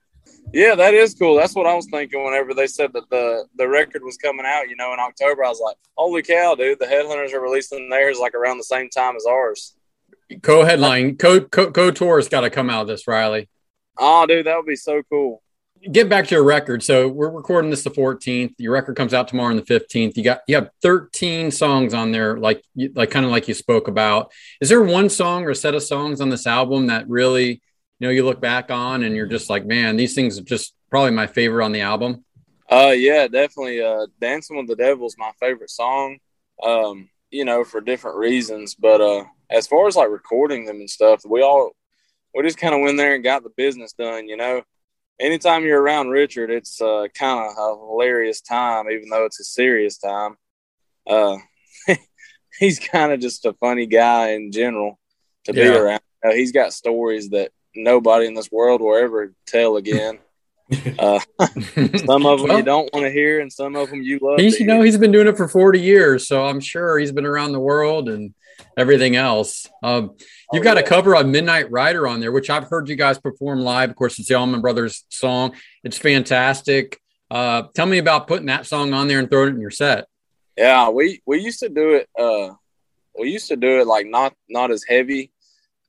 Yeah, 0.53 0.75
that 0.75 0.93
is 0.93 1.13
cool. 1.13 1.35
That's 1.35 1.55
what 1.55 1.67
I 1.67 1.75
was 1.75 1.87
thinking 1.91 2.23
whenever 2.23 2.53
they 2.53 2.67
said 2.67 2.91
that 2.93 3.09
the 3.09 3.45
the 3.55 3.67
record 3.67 4.03
was 4.03 4.17
coming 4.17 4.45
out. 4.45 4.67
You 4.67 4.75
know, 4.75 4.93
in 4.93 4.99
October, 4.99 5.43
I 5.45 5.49
was 5.49 5.61
like, 5.63 5.77
"Holy 5.95 6.21
cow, 6.21 6.55
dude! 6.55 6.79
The 6.79 6.85
Headhunters 6.85 7.33
are 7.33 7.39
releasing 7.41 7.89
theirs 7.89 8.19
like 8.19 8.33
around 8.35 8.57
the 8.57 8.63
same 8.63 8.89
time 8.89 9.15
as 9.15 9.25
ours." 9.25 9.75
Co-headline, 10.43 11.17
co 11.17 11.41
co 11.41 11.71
co 11.71 11.91
tour's 11.91 12.29
got 12.29 12.41
to 12.41 12.49
come 12.49 12.69
out 12.69 12.83
of 12.83 12.87
this, 12.87 13.07
Riley. 13.07 13.49
Oh, 13.97 14.25
dude, 14.25 14.45
that 14.45 14.55
would 14.55 14.65
be 14.65 14.75
so 14.75 15.01
cool. 15.09 15.41
Get 15.91 16.09
back 16.09 16.27
to 16.27 16.35
your 16.35 16.43
record. 16.43 16.83
So 16.83 17.07
we're 17.07 17.29
recording 17.29 17.71
this 17.71 17.83
the 17.83 17.89
14th. 17.89 18.53
Your 18.57 18.73
record 18.73 18.97
comes 18.97 19.13
out 19.13 19.29
tomorrow 19.29 19.49
on 19.49 19.55
the 19.55 19.61
15th. 19.61 20.17
You 20.17 20.23
got 20.23 20.41
you 20.47 20.55
have 20.55 20.69
13 20.81 21.51
songs 21.51 21.93
on 21.93 22.11
there, 22.11 22.37
like 22.37 22.63
like 22.95 23.11
kind 23.11 23.25
of 23.25 23.31
like 23.31 23.47
you 23.47 23.53
spoke 23.53 23.87
about. 23.87 24.31
Is 24.61 24.69
there 24.69 24.83
one 24.83 25.09
song 25.09 25.45
or 25.45 25.53
set 25.53 25.75
of 25.75 25.83
songs 25.83 26.19
on 26.21 26.29
this 26.29 26.45
album 26.45 26.87
that 26.87 27.07
really, 27.07 27.49
you 27.49 28.07
know, 28.07 28.09
you 28.09 28.25
look 28.25 28.41
back 28.41 28.71
on 28.71 29.03
and 29.03 29.15
you're 29.15 29.25
just 29.25 29.49
like, 29.49 29.65
man, 29.65 29.95
these 29.95 30.15
things 30.15 30.37
are 30.37 30.43
just 30.43 30.73
probably 30.89 31.11
my 31.11 31.27
favorite 31.27 31.63
on 31.63 31.71
the 31.71 31.81
album. 31.81 32.25
Uh, 32.69 32.93
yeah, 32.95 33.27
definitely. 33.27 33.81
Uh, 33.81 34.05
"Dancing 34.19 34.57
with 34.57 34.67
the 34.67 34.75
Devil" 34.75 35.07
is 35.07 35.15
my 35.17 35.31
favorite 35.39 35.71
song. 35.71 36.17
Um, 36.61 37.09
you 37.31 37.45
know, 37.45 37.63
for 37.63 37.81
different 37.81 38.17
reasons, 38.17 38.75
but 38.75 39.01
uh, 39.01 39.23
as 39.49 39.67
far 39.67 39.87
as 39.87 39.95
like 39.95 40.09
recording 40.09 40.65
them 40.65 40.77
and 40.77 40.89
stuff, 40.89 41.21
we 41.27 41.41
all 41.41 41.71
we 42.35 42.43
just 42.43 42.57
kind 42.57 42.75
of 42.75 42.81
went 42.81 42.97
there 42.97 43.15
and 43.15 43.23
got 43.23 43.43
the 43.43 43.49
business 43.55 43.93
done. 43.93 44.27
You 44.27 44.37
know, 44.37 44.61
anytime 45.19 45.65
you're 45.65 45.81
around 45.81 46.09
Richard, 46.09 46.51
it's 46.51 46.81
uh, 46.81 47.07
kind 47.13 47.39
of 47.39 47.57
a 47.57 47.79
hilarious 47.79 48.41
time, 48.41 48.89
even 48.89 49.09
though 49.09 49.25
it's 49.25 49.39
a 49.39 49.43
serious 49.43 49.97
time. 49.97 50.35
Uh, 51.07 51.37
he's 52.59 52.79
kind 52.79 53.11
of 53.11 53.19
just 53.19 53.45
a 53.45 53.53
funny 53.53 53.85
guy 53.85 54.31
in 54.31 54.51
general 54.51 54.99
to 55.45 55.53
be 55.53 55.65
around. 55.65 56.01
Uh, 56.23 56.31
he's 56.31 56.51
got 56.51 56.73
stories 56.73 57.29
that 57.29 57.51
nobody 57.75 58.27
in 58.27 58.33
this 58.33 58.51
world 58.51 58.81
will 58.81 58.95
ever 58.95 59.33
tell 59.45 59.77
again. 59.77 60.19
Uh, 60.99 61.19
some 62.05 62.27
of 62.27 62.41
them 62.41 62.49
Well- 62.49 62.57
you 62.59 62.63
don't 62.63 62.93
want 62.93 63.03
to 63.03 63.09
hear, 63.09 63.39
and 63.39 63.51
some 63.51 63.75
of 63.75 63.89
them 63.89 64.03
you 64.03 64.19
love. 64.21 64.39
He's 64.39 64.57
to 64.57 64.61
you 64.61 64.67
know 64.67 64.83
he's 64.83 64.99
been 64.99 65.11
doing 65.11 65.25
it 65.27 65.35
for 65.35 65.47
40 65.47 65.79
years, 65.79 66.27
so 66.27 66.45
I'm 66.45 66.59
sure 66.59 66.99
he's 66.99 67.11
been 67.11 67.25
around 67.25 67.53
the 67.53 67.59
world 67.59 68.07
and 68.07 68.35
everything 68.77 69.15
else. 69.15 69.67
Um, 69.83 70.15
you've 70.53 70.61
Oh, 70.61 70.63
got 70.63 70.77
a 70.77 70.83
cover 70.83 71.15
on 71.15 71.31
Midnight 71.31 71.69
Rider 71.71 72.07
on 72.07 72.19
there, 72.19 72.31
which 72.31 72.49
I've 72.49 72.65
heard 72.69 72.89
you 72.89 72.95
guys 72.95 73.17
perform 73.19 73.61
live. 73.61 73.89
Of 73.89 73.95
course, 73.95 74.19
it's 74.19 74.27
the 74.27 74.35
Allman 74.35 74.61
Brothers 74.61 75.03
song. 75.09 75.53
It's 75.83 75.97
fantastic. 75.97 76.99
Uh, 77.31 77.63
tell 77.75 77.85
me 77.85 77.97
about 77.99 78.27
putting 78.27 78.47
that 78.47 78.65
song 78.65 78.93
on 78.93 79.07
there 79.07 79.19
and 79.19 79.29
throwing 79.29 79.49
it 79.49 79.55
in 79.55 79.61
your 79.61 79.71
set. 79.71 80.05
Yeah, 80.57 80.89
we 80.89 81.21
we 81.25 81.39
used 81.39 81.59
to 81.59 81.69
do 81.69 81.93
it. 81.93 82.09
Uh, 82.17 82.53
we 83.19 83.29
used 83.31 83.47
to 83.49 83.55
do 83.55 83.79
it 83.81 83.87
like 83.87 84.07
not 84.07 84.33
not 84.49 84.71
as 84.71 84.83
heavy. 84.83 85.31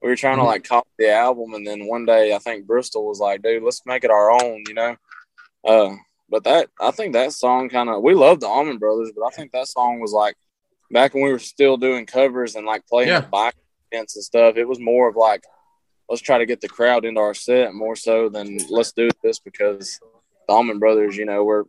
We 0.03 0.09
were 0.09 0.17
trying 0.17 0.37
to 0.39 0.43
Mhm. 0.43 0.47
like 0.47 0.65
copy 0.65 0.89
the 0.99 1.11
album, 1.13 1.55
and 1.55 1.67
then 1.67 1.87
one 1.87 2.05
day 2.07 2.35
I 2.35 2.39
think 2.39 2.67
Bristol 2.67 3.07
was 3.07 3.19
like, 3.21 3.43
"Dude, 3.43 3.63
let's 3.63 3.83
make 3.87 4.05
it 4.05 4.11
our 4.11 4.31
own," 4.31 4.65
you 4.69 4.75
know. 4.75 4.97
Uh, 5.67 5.95
but 6.29 6.45
that 6.45 6.69
I 6.81 6.91
think 6.91 7.13
that 7.15 7.33
song 7.33 7.69
kind 7.69 7.89
of 7.91 8.03
we 8.03 8.15
love 8.15 8.41
the 8.41 8.47
Allman 8.47 8.79
Brothers, 8.79 9.11
but 9.17 9.25
I 9.27 9.31
think 9.31 9.53
that 9.53 9.67
song 9.69 10.01
was 10.01 10.13
like 10.13 10.37
back 10.91 11.15
when 11.15 11.23
we 11.25 11.33
were 11.33 11.39
still 11.39 11.77
doing 11.77 12.07
covers 12.07 12.55
and 12.57 12.67
like 12.67 12.87
playing 12.87 13.09
Yeah. 13.09 13.21
bike 13.21 13.55
events 13.93 14.17
and 14.17 14.25
stuff. 14.25 14.57
It 14.57 14.67
was 14.69 14.81
more 14.81 15.09
of 15.09 15.17
like 15.17 15.45
let's 16.09 16.23
try 16.23 16.39
to 16.39 16.47
get 16.47 16.61
the 16.61 16.69
crowd 16.69 17.05
into 17.05 17.21
our 17.21 17.35
set 17.35 17.73
more 17.73 17.95
so 17.95 18.29
than 18.29 18.59
let's 18.69 18.93
do 18.93 19.09
this 19.23 19.39
because 19.39 20.01
the 20.49 20.53
Allman 20.55 20.79
Brothers, 20.81 21.17
you 21.17 21.25
know, 21.25 21.45
we're 21.45 21.65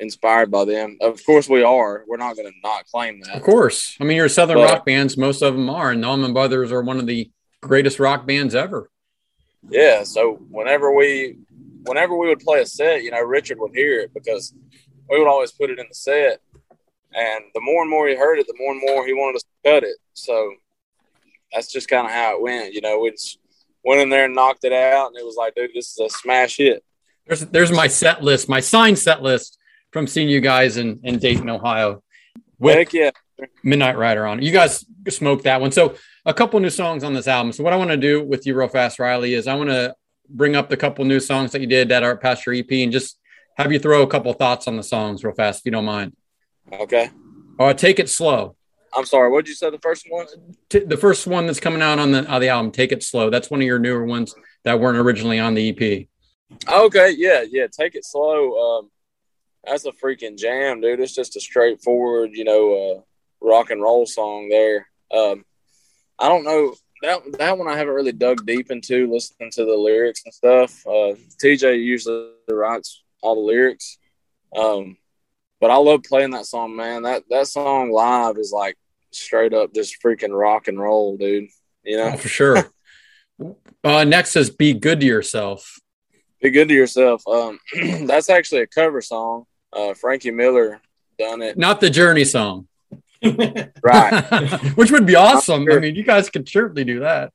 inspired 0.00 0.50
by 0.50 0.64
them. 0.64 0.98
Of 1.00 1.24
course, 1.24 1.48
we 1.48 1.62
are. 1.62 2.04
We're 2.08 2.16
not 2.16 2.34
going 2.36 2.48
to 2.48 2.54
not 2.64 2.84
claim 2.86 3.20
that. 3.20 3.36
Of 3.36 3.42
course. 3.42 3.96
I 4.00 4.04
mean, 4.04 4.16
you're 4.16 4.28
Southern 4.28 4.56
But- 4.58 4.70
rock 4.70 4.84
bands. 4.86 5.16
Most 5.16 5.40
of 5.40 5.54
them 5.54 5.70
are. 5.70 5.92
And 5.92 6.02
the 6.02 6.08
Allman 6.08 6.32
Brothers 6.32 6.72
are 6.72 6.82
one 6.82 6.98
of 6.98 7.06
the 7.06 7.30
greatest 7.62 8.00
rock 8.00 8.26
bands 8.26 8.54
ever. 8.54 8.90
Yeah. 9.70 10.02
So 10.02 10.34
whenever 10.50 10.92
we, 10.92 11.36
whenever 11.84 12.16
we 12.16 12.26
would 12.28 12.40
play 12.40 12.60
a 12.60 12.66
set, 12.66 13.04
you 13.04 13.10
know, 13.12 13.22
Richard 13.22 13.58
would 13.60 13.72
hear 13.74 14.00
it 14.00 14.12
because 14.12 14.52
we 15.08 15.18
would 15.18 15.28
always 15.28 15.52
put 15.52 15.70
it 15.70 15.78
in 15.78 15.86
the 15.88 15.94
set, 15.94 16.40
and 17.14 17.44
the 17.54 17.60
more 17.60 17.82
and 17.82 17.90
more 17.90 18.08
he 18.08 18.14
heard 18.14 18.38
it, 18.38 18.46
the 18.46 18.56
more 18.58 18.72
and 18.72 18.80
more 18.80 19.06
he 19.06 19.14
wanted 19.14 19.40
to 19.40 19.44
cut 19.64 19.82
it. 19.84 19.96
So 20.14 20.52
that's 21.52 21.72
just 21.72 21.88
kind 21.88 22.06
of 22.06 22.12
how 22.12 22.36
it 22.36 22.42
went. 22.42 22.74
You 22.74 22.80
know, 22.80 23.00
we 23.00 23.10
just 23.10 23.38
went 23.84 24.00
in 24.00 24.10
there 24.10 24.26
and 24.26 24.34
knocked 24.34 24.64
it 24.64 24.72
out, 24.72 25.08
and 25.08 25.16
it 25.16 25.24
was 25.24 25.36
like, 25.36 25.54
dude, 25.54 25.70
this 25.74 25.92
is 25.92 25.98
a 25.98 26.10
smash 26.10 26.56
hit. 26.56 26.84
There's 27.26 27.40
there's 27.40 27.72
my 27.72 27.88
set 27.88 28.22
list, 28.22 28.48
my 28.48 28.60
signed 28.60 28.98
set 28.98 29.22
list 29.22 29.58
from 29.92 30.06
seeing 30.06 30.28
you 30.28 30.40
guys 30.40 30.76
in, 30.76 31.00
in 31.04 31.18
Dayton, 31.18 31.48
Ohio. 31.48 32.02
With 32.58 32.76
Heck 32.76 32.92
yeah. 32.92 33.10
Midnight 33.62 33.98
Rider 33.98 34.26
on. 34.26 34.38
it. 34.38 34.44
You 34.44 34.52
guys 34.52 34.84
smoked 35.08 35.44
that 35.44 35.60
one. 35.60 35.72
So 35.72 35.94
a 36.24 36.34
couple 36.34 36.58
new 36.60 36.70
songs 36.70 37.04
on 37.04 37.14
this 37.14 37.28
album. 37.28 37.52
So 37.52 37.62
what 37.62 37.72
I 37.72 37.76
want 37.76 37.90
to 37.90 37.96
do 37.96 38.24
with 38.24 38.46
you 38.46 38.54
real 38.54 38.68
fast, 38.68 38.98
Riley, 38.98 39.34
is 39.34 39.46
I 39.46 39.54
want 39.54 39.70
to 39.70 39.94
bring 40.28 40.56
up 40.56 40.68
the 40.68 40.76
couple 40.76 41.04
new 41.04 41.20
songs 41.20 41.52
that 41.52 41.60
you 41.60 41.66
did 41.66 41.90
that 41.90 42.02
are 42.02 42.16
past 42.16 42.46
your 42.46 42.54
EP 42.54 42.70
and 42.70 42.92
just 42.92 43.18
have 43.56 43.72
you 43.72 43.78
throw 43.78 44.02
a 44.02 44.06
couple 44.06 44.32
thoughts 44.32 44.66
on 44.68 44.76
the 44.76 44.82
songs 44.82 45.24
real 45.24 45.34
fast, 45.34 45.60
if 45.60 45.66
you 45.66 45.72
don't 45.72 45.84
mind. 45.84 46.14
Okay. 46.72 47.10
Or 47.58 47.74
take 47.74 47.98
it 47.98 48.08
slow. 48.08 48.56
I'm 48.94 49.04
sorry. 49.04 49.30
What 49.30 49.44
did 49.44 49.50
you 49.50 49.54
say? 49.54 49.70
The 49.70 49.78
first 49.78 50.06
one? 50.08 50.26
T- 50.68 50.80
the 50.80 50.96
first 50.96 51.26
one 51.26 51.46
that's 51.46 51.60
coming 51.60 51.82
out 51.82 51.98
on 51.98 52.12
the 52.12 52.26
on 52.26 52.40
the 52.40 52.48
album, 52.48 52.72
Take 52.72 52.92
It 52.92 53.02
Slow. 53.02 53.28
That's 53.30 53.50
one 53.50 53.60
of 53.60 53.66
your 53.66 53.78
newer 53.78 54.04
ones 54.04 54.34
that 54.64 54.80
weren't 54.80 54.98
originally 54.98 55.38
on 55.38 55.54
the 55.54 55.68
EP. 55.70 56.06
Okay, 56.68 57.14
yeah, 57.16 57.44
yeah. 57.48 57.66
Take 57.66 57.94
it 57.94 58.04
slow. 58.04 58.78
Um, 58.78 58.90
that's 59.64 59.84
a 59.84 59.92
freaking 59.92 60.38
jam, 60.38 60.80
dude. 60.80 61.00
It's 61.00 61.14
just 61.14 61.36
a 61.36 61.40
straightforward, 61.40 62.30
you 62.32 62.44
know, 62.44 62.74
uh, 62.74 63.00
rock 63.46 63.70
and 63.70 63.82
roll 63.82 64.06
song 64.06 64.48
there. 64.48 64.86
Um, 65.14 65.44
I 66.18 66.28
don't 66.28 66.44
know 66.44 66.74
that 67.02 67.20
that 67.38 67.58
one 67.58 67.68
I 67.68 67.76
haven't 67.76 67.94
really 67.94 68.12
dug 68.12 68.46
deep 68.46 68.70
into 68.70 69.12
listening 69.12 69.50
to 69.52 69.64
the 69.64 69.74
lyrics 69.74 70.22
and 70.24 70.32
stuff. 70.32 70.86
Uh, 70.86 71.14
TJ 71.42 71.82
usually 71.82 72.30
writes 72.48 73.02
all 73.22 73.34
the 73.34 73.40
lyrics, 73.40 73.98
um, 74.56 74.96
but 75.60 75.70
I 75.70 75.76
love 75.76 76.02
playing 76.02 76.30
that 76.30 76.46
song, 76.46 76.76
man. 76.76 77.02
That 77.02 77.24
that 77.30 77.46
song 77.48 77.90
live 77.90 78.38
is 78.38 78.52
like 78.52 78.76
straight 79.10 79.54
up 79.54 79.74
just 79.74 79.96
freaking 80.02 80.36
rock 80.38 80.68
and 80.68 80.78
roll, 80.80 81.16
dude. 81.16 81.48
You 81.84 81.96
know, 81.98 82.10
Oh, 82.14 82.16
for 82.16 82.28
sure. 82.28 82.70
uh, 83.84 84.04
next 84.04 84.36
is 84.36 84.50
Be 84.50 84.72
Good 84.74 85.00
to 85.00 85.06
Yourself. 85.06 85.78
be 86.42 86.50
good 86.50 86.68
to 86.68 86.74
yourself. 86.74 87.22
Um, 87.26 87.58
that's 88.06 88.28
actually 88.30 88.62
a 88.62 88.66
cover 88.66 89.00
song. 89.00 89.44
Uh, 89.72 89.94
Frankie 89.94 90.30
Miller 90.30 90.80
done 91.18 91.42
it. 91.42 91.56
Not 91.56 91.80
the 91.80 91.90
Journey 91.90 92.24
song. 92.24 92.68
Right. 93.82 94.60
Which 94.76 94.90
would 94.92 95.06
be 95.06 95.16
awesome. 95.16 95.66
I 95.70 95.78
mean, 95.78 95.94
you 95.96 96.04
guys 96.04 96.28
could 96.30 96.48
certainly 96.48 96.84
do 96.84 97.00
that. 97.00 97.32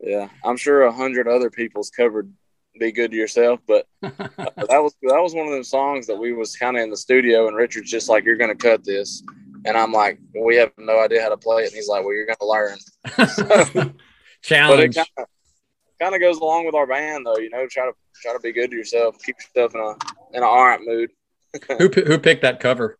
Yeah, 0.00 0.28
I'm 0.44 0.56
sure 0.56 0.82
a 0.82 0.92
hundred 0.92 1.26
other 1.28 1.48
people's 1.48 1.90
covered 1.90 2.30
"Be 2.78 2.92
Good 2.92 3.10
to 3.10 3.16
Yourself," 3.16 3.60
but 3.66 3.86
uh, 4.02 4.10
that 4.18 4.82
was 4.82 4.94
that 5.02 5.20
was 5.22 5.34
one 5.34 5.46
of 5.46 5.52
those 5.52 5.70
songs 5.70 6.06
that 6.06 6.16
we 6.16 6.32
was 6.32 6.56
kind 6.56 6.76
of 6.76 6.82
in 6.82 6.90
the 6.90 6.96
studio, 6.96 7.48
and 7.48 7.56
Richard's 7.56 7.90
just 7.90 8.08
like, 8.08 8.24
"You're 8.24 8.36
gonna 8.36 8.54
cut 8.54 8.84
this," 8.84 9.22
and 9.64 9.76
I'm 9.76 9.92
like, 9.92 10.18
well, 10.34 10.44
"We 10.44 10.56
have 10.56 10.72
no 10.78 11.00
idea 11.00 11.22
how 11.22 11.28
to 11.30 11.36
play 11.36 11.62
it," 11.62 11.66
and 11.66 11.74
he's 11.74 11.88
like, 11.88 12.04
"Well, 12.04 12.14
you're 12.14 12.26
gonna 12.26 12.36
learn." 12.42 12.78
but 13.16 13.86
it 13.86 13.94
Challenge. 14.42 14.96
kind 16.00 16.14
of 16.14 16.20
goes 16.20 16.38
along 16.38 16.66
with 16.66 16.74
our 16.74 16.86
band, 16.86 17.26
though. 17.26 17.38
You 17.38 17.50
know, 17.50 17.66
try 17.68 17.86
to 17.86 17.92
try 18.22 18.32
to 18.32 18.40
be 18.40 18.52
good 18.52 18.70
to 18.70 18.76
yourself, 18.76 19.16
keep 19.24 19.36
yourself 19.38 19.74
in 19.74 19.80
a 19.80 19.90
in 20.36 20.42
an 20.42 20.44
all 20.44 20.64
right 20.64 20.80
mood. 20.82 21.10
who 21.78 21.88
who 21.88 22.18
picked 22.18 22.42
that 22.42 22.60
cover? 22.60 22.98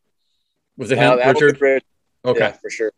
Was 0.76 0.90
it 0.90 0.98
Uh, 0.98 1.12
him, 1.12 1.18
that 1.18 1.34
was 1.34 1.42
Richard? 1.42 1.82
Okay. 2.24 2.38
yeah, 2.40 2.52
for 2.52 2.70
sure. 2.70 2.92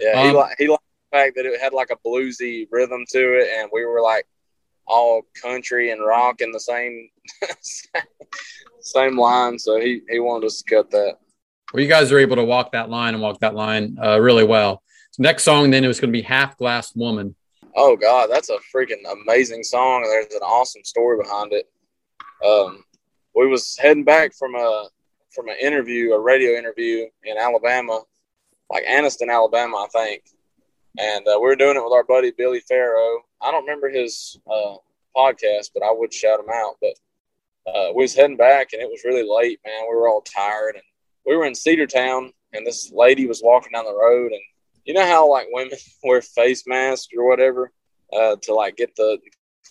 Yeah, 0.00 0.22
he 0.22 0.28
Um, 0.30 0.36
li- 0.36 0.54
he 0.58 0.68
liked 0.68 0.82
the 1.10 1.16
fact 1.16 1.36
that 1.36 1.46
it 1.46 1.60
had 1.60 1.72
like 1.72 1.90
a 1.90 1.96
bluesy 2.06 2.66
rhythm 2.70 3.04
to 3.12 3.38
it, 3.38 3.48
and 3.56 3.70
we 3.72 3.84
were 3.84 4.00
like, 4.00 4.26
all 4.90 5.22
country 5.40 5.90
and 5.90 6.04
rock 6.04 6.40
in 6.40 6.50
the 6.52 6.60
same 6.60 7.08
same 8.80 9.18
line. 9.18 9.58
So 9.58 9.80
he 9.80 10.02
he 10.08 10.18
wanted 10.18 10.46
us 10.46 10.62
to 10.62 10.74
cut 10.74 10.90
that. 10.90 11.16
Well, 11.72 11.82
you 11.82 11.88
guys 11.88 12.10
are 12.10 12.18
able 12.18 12.36
to 12.36 12.44
walk 12.44 12.72
that 12.72 12.90
line 12.90 13.14
and 13.14 13.22
walk 13.22 13.38
that 13.40 13.54
line 13.54 13.96
uh, 14.02 14.20
really 14.20 14.44
well. 14.44 14.82
So 15.12 15.22
next 15.22 15.44
song 15.44 15.70
then 15.70 15.84
it 15.84 15.88
was 15.88 16.00
going 16.00 16.12
to 16.12 16.16
be 16.16 16.22
Half 16.22 16.56
Glass 16.56 16.94
Woman. 16.94 17.36
Oh 17.76 17.96
God, 17.96 18.28
that's 18.30 18.50
a 18.50 18.58
freaking 18.74 19.02
amazing 19.10 19.62
song. 19.62 20.02
There's 20.02 20.34
an 20.34 20.42
awesome 20.42 20.84
story 20.84 21.22
behind 21.22 21.52
it. 21.52 21.70
Um, 22.44 22.84
we 23.34 23.46
was 23.46 23.76
heading 23.78 24.04
back 24.04 24.34
from 24.34 24.54
a 24.56 24.88
from 25.30 25.48
an 25.48 25.56
interview, 25.62 26.12
a 26.12 26.20
radio 26.20 26.58
interview 26.58 27.06
in 27.22 27.38
Alabama, 27.38 28.00
like 28.70 28.84
Anniston, 28.84 29.32
Alabama, 29.32 29.76
I 29.76 29.86
think. 29.92 30.22
And 30.98 31.26
uh, 31.28 31.34
we 31.36 31.46
were 31.46 31.56
doing 31.56 31.76
it 31.76 31.84
with 31.84 31.92
our 31.92 32.02
buddy 32.02 32.32
Billy 32.36 32.60
Farrow. 32.60 33.20
I 33.42 33.50
don't 33.50 33.62
remember 33.64 33.88
his 33.88 34.38
uh, 34.50 34.76
podcast, 35.16 35.70
but 35.74 35.82
I 35.82 35.90
would 35.92 36.12
shout 36.12 36.40
him 36.40 36.50
out. 36.52 36.76
But 36.80 36.94
uh, 37.72 37.92
we 37.94 38.02
was 38.02 38.14
heading 38.14 38.36
back, 38.36 38.72
and 38.72 38.82
it 38.82 38.88
was 38.88 39.02
really 39.04 39.26
late, 39.28 39.60
man. 39.64 39.82
We 39.88 39.94
were 39.96 40.08
all 40.08 40.22
tired, 40.22 40.74
and 40.74 40.84
we 41.26 41.36
were 41.36 41.44
in 41.44 41.52
Cedartown, 41.54 42.32
and 42.52 42.66
this 42.66 42.90
lady 42.94 43.26
was 43.26 43.42
walking 43.42 43.72
down 43.72 43.84
the 43.84 43.94
road, 43.96 44.32
and 44.32 44.40
you 44.84 44.94
know 44.94 45.06
how 45.06 45.30
like 45.30 45.46
women 45.50 45.76
wear 46.04 46.22
face 46.22 46.64
masks 46.66 47.08
or 47.16 47.28
whatever 47.28 47.70
uh, 48.12 48.36
to 48.42 48.54
like 48.54 48.76
get 48.76 48.94
the 48.96 49.18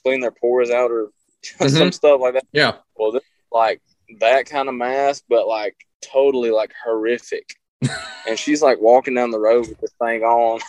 clean 0.04 0.22
their 0.22 0.32
pores 0.32 0.70
out 0.70 0.92
or 0.92 1.10
some 1.44 1.68
Mhm. 1.90 1.94
stuff 1.94 2.22
like 2.22 2.34
that. 2.34 2.46
Yeah. 2.52 2.76
Well, 2.96 3.12
this, 3.12 3.24
like 3.52 3.82
that 4.20 4.46
kind 4.46 4.70
of 4.70 4.76
mask, 4.76 5.24
but 5.30 5.48
like 5.48 5.76
totally 6.02 6.52
like 6.52 6.72
horrific. 6.84 7.56
and 8.28 8.38
she's 8.38 8.62
like 8.62 8.80
walking 8.82 9.14
down 9.16 9.32
the 9.32 9.40
road 9.40 9.68
with 9.68 9.80
this 9.80 9.94
thing 10.02 10.22
on. 10.24 10.60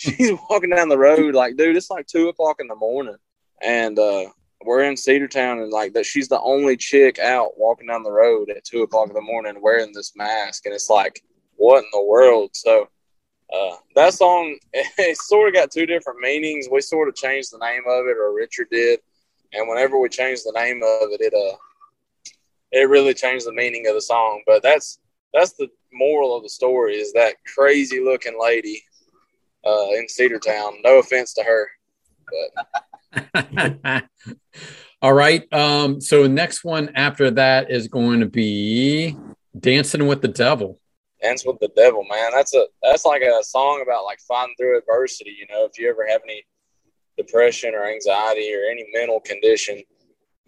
She's 0.00 0.32
walking 0.48 0.70
down 0.70 0.88
the 0.88 0.98
road 0.98 1.34
like, 1.34 1.56
dude, 1.56 1.76
it's 1.76 1.90
like 1.90 2.06
two 2.06 2.28
o'clock 2.28 2.56
in 2.60 2.66
the 2.66 2.74
morning, 2.74 3.16
and 3.62 3.98
uh, 3.98 4.24
we're 4.64 4.82
in 4.82 4.94
Cedartown, 4.94 5.62
and 5.62 5.72
like 5.72 5.92
that, 5.92 6.06
she's 6.06 6.28
the 6.28 6.40
only 6.40 6.76
chick 6.76 7.18
out 7.18 7.58
walking 7.58 7.86
down 7.86 8.02
the 8.02 8.10
road 8.10 8.48
at 8.50 8.64
two 8.64 8.82
o'clock 8.82 9.08
in 9.08 9.14
the 9.14 9.20
morning 9.20 9.60
wearing 9.60 9.92
this 9.92 10.16
mask, 10.16 10.64
and 10.64 10.74
it's 10.74 10.90
like, 10.90 11.22
what 11.56 11.84
in 11.84 11.90
the 11.92 12.04
world? 12.04 12.50
So. 12.54 12.88
Uh, 13.52 13.74
that 13.96 14.14
song 14.14 14.56
it 14.72 15.16
sort 15.16 15.48
of 15.48 15.54
got 15.54 15.72
two 15.72 15.84
different 15.84 16.20
meanings. 16.20 16.68
We 16.70 16.80
sort 16.80 17.08
of 17.08 17.16
changed 17.16 17.50
the 17.50 17.58
name 17.58 17.82
of 17.84 18.06
it, 18.06 18.16
or 18.16 18.32
Richard 18.32 18.68
did, 18.70 19.00
and 19.52 19.68
whenever 19.68 19.98
we 19.98 20.08
changed 20.08 20.44
the 20.44 20.52
name 20.52 20.76
of 20.84 21.10
it, 21.10 21.20
it 21.20 21.34
uh, 21.34 21.56
it 22.70 22.88
really 22.88 23.12
changed 23.12 23.46
the 23.46 23.52
meaning 23.52 23.88
of 23.88 23.94
the 23.94 24.02
song. 24.02 24.44
But 24.46 24.62
that's 24.62 25.00
that's 25.34 25.54
the 25.54 25.66
moral 25.92 26.36
of 26.36 26.44
the 26.44 26.48
story 26.48 26.94
is 26.94 27.12
that 27.14 27.34
crazy 27.44 28.00
looking 28.00 28.38
lady 28.40 28.84
uh, 29.64 29.88
in 29.92 30.06
Cedartown. 30.06 30.82
No 30.84 30.98
offense 30.98 31.34
to 31.34 31.42
her, 31.42 31.68
but 32.30 34.04
All 35.02 35.14
right. 35.14 35.50
Um, 35.52 36.00
so 36.00 36.26
next 36.26 36.62
one 36.62 36.90
after 36.94 37.30
that 37.32 37.70
is 37.70 37.88
going 37.88 38.20
to 38.20 38.26
be 38.26 39.16
Dancing 39.58 40.06
with 40.06 40.20
the 40.20 40.28
Devil. 40.28 40.78
Dance 41.22 41.44
with 41.44 41.58
the 41.58 41.70
Devil, 41.74 42.04
man. 42.04 42.30
That's 42.32 42.54
a 42.54 42.66
that's 42.82 43.04
like 43.04 43.22
a 43.22 43.42
song 43.42 43.82
about 43.82 44.04
like 44.04 44.20
fighting 44.20 44.54
through 44.58 44.78
adversity. 44.78 45.36
You 45.38 45.46
know, 45.50 45.64
if 45.64 45.78
you 45.78 45.88
ever 45.88 46.06
have 46.06 46.20
any 46.24 46.44
depression 47.16 47.74
or 47.74 47.84
anxiety 47.84 48.54
or 48.54 48.70
any 48.70 48.86
mental 48.94 49.20
condition, 49.20 49.82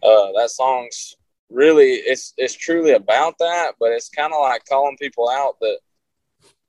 uh, 0.02 0.32
that 0.36 0.50
song's 0.50 1.14
really 1.50 1.92
it's 1.92 2.32
it's 2.36 2.54
truly 2.54 2.92
about 2.92 3.34
that. 3.38 3.72
But 3.80 3.92
it's 3.92 4.08
kind 4.08 4.32
of 4.32 4.40
like 4.40 4.64
calling 4.66 4.96
people 4.98 5.28
out 5.28 5.56
that 5.60 5.78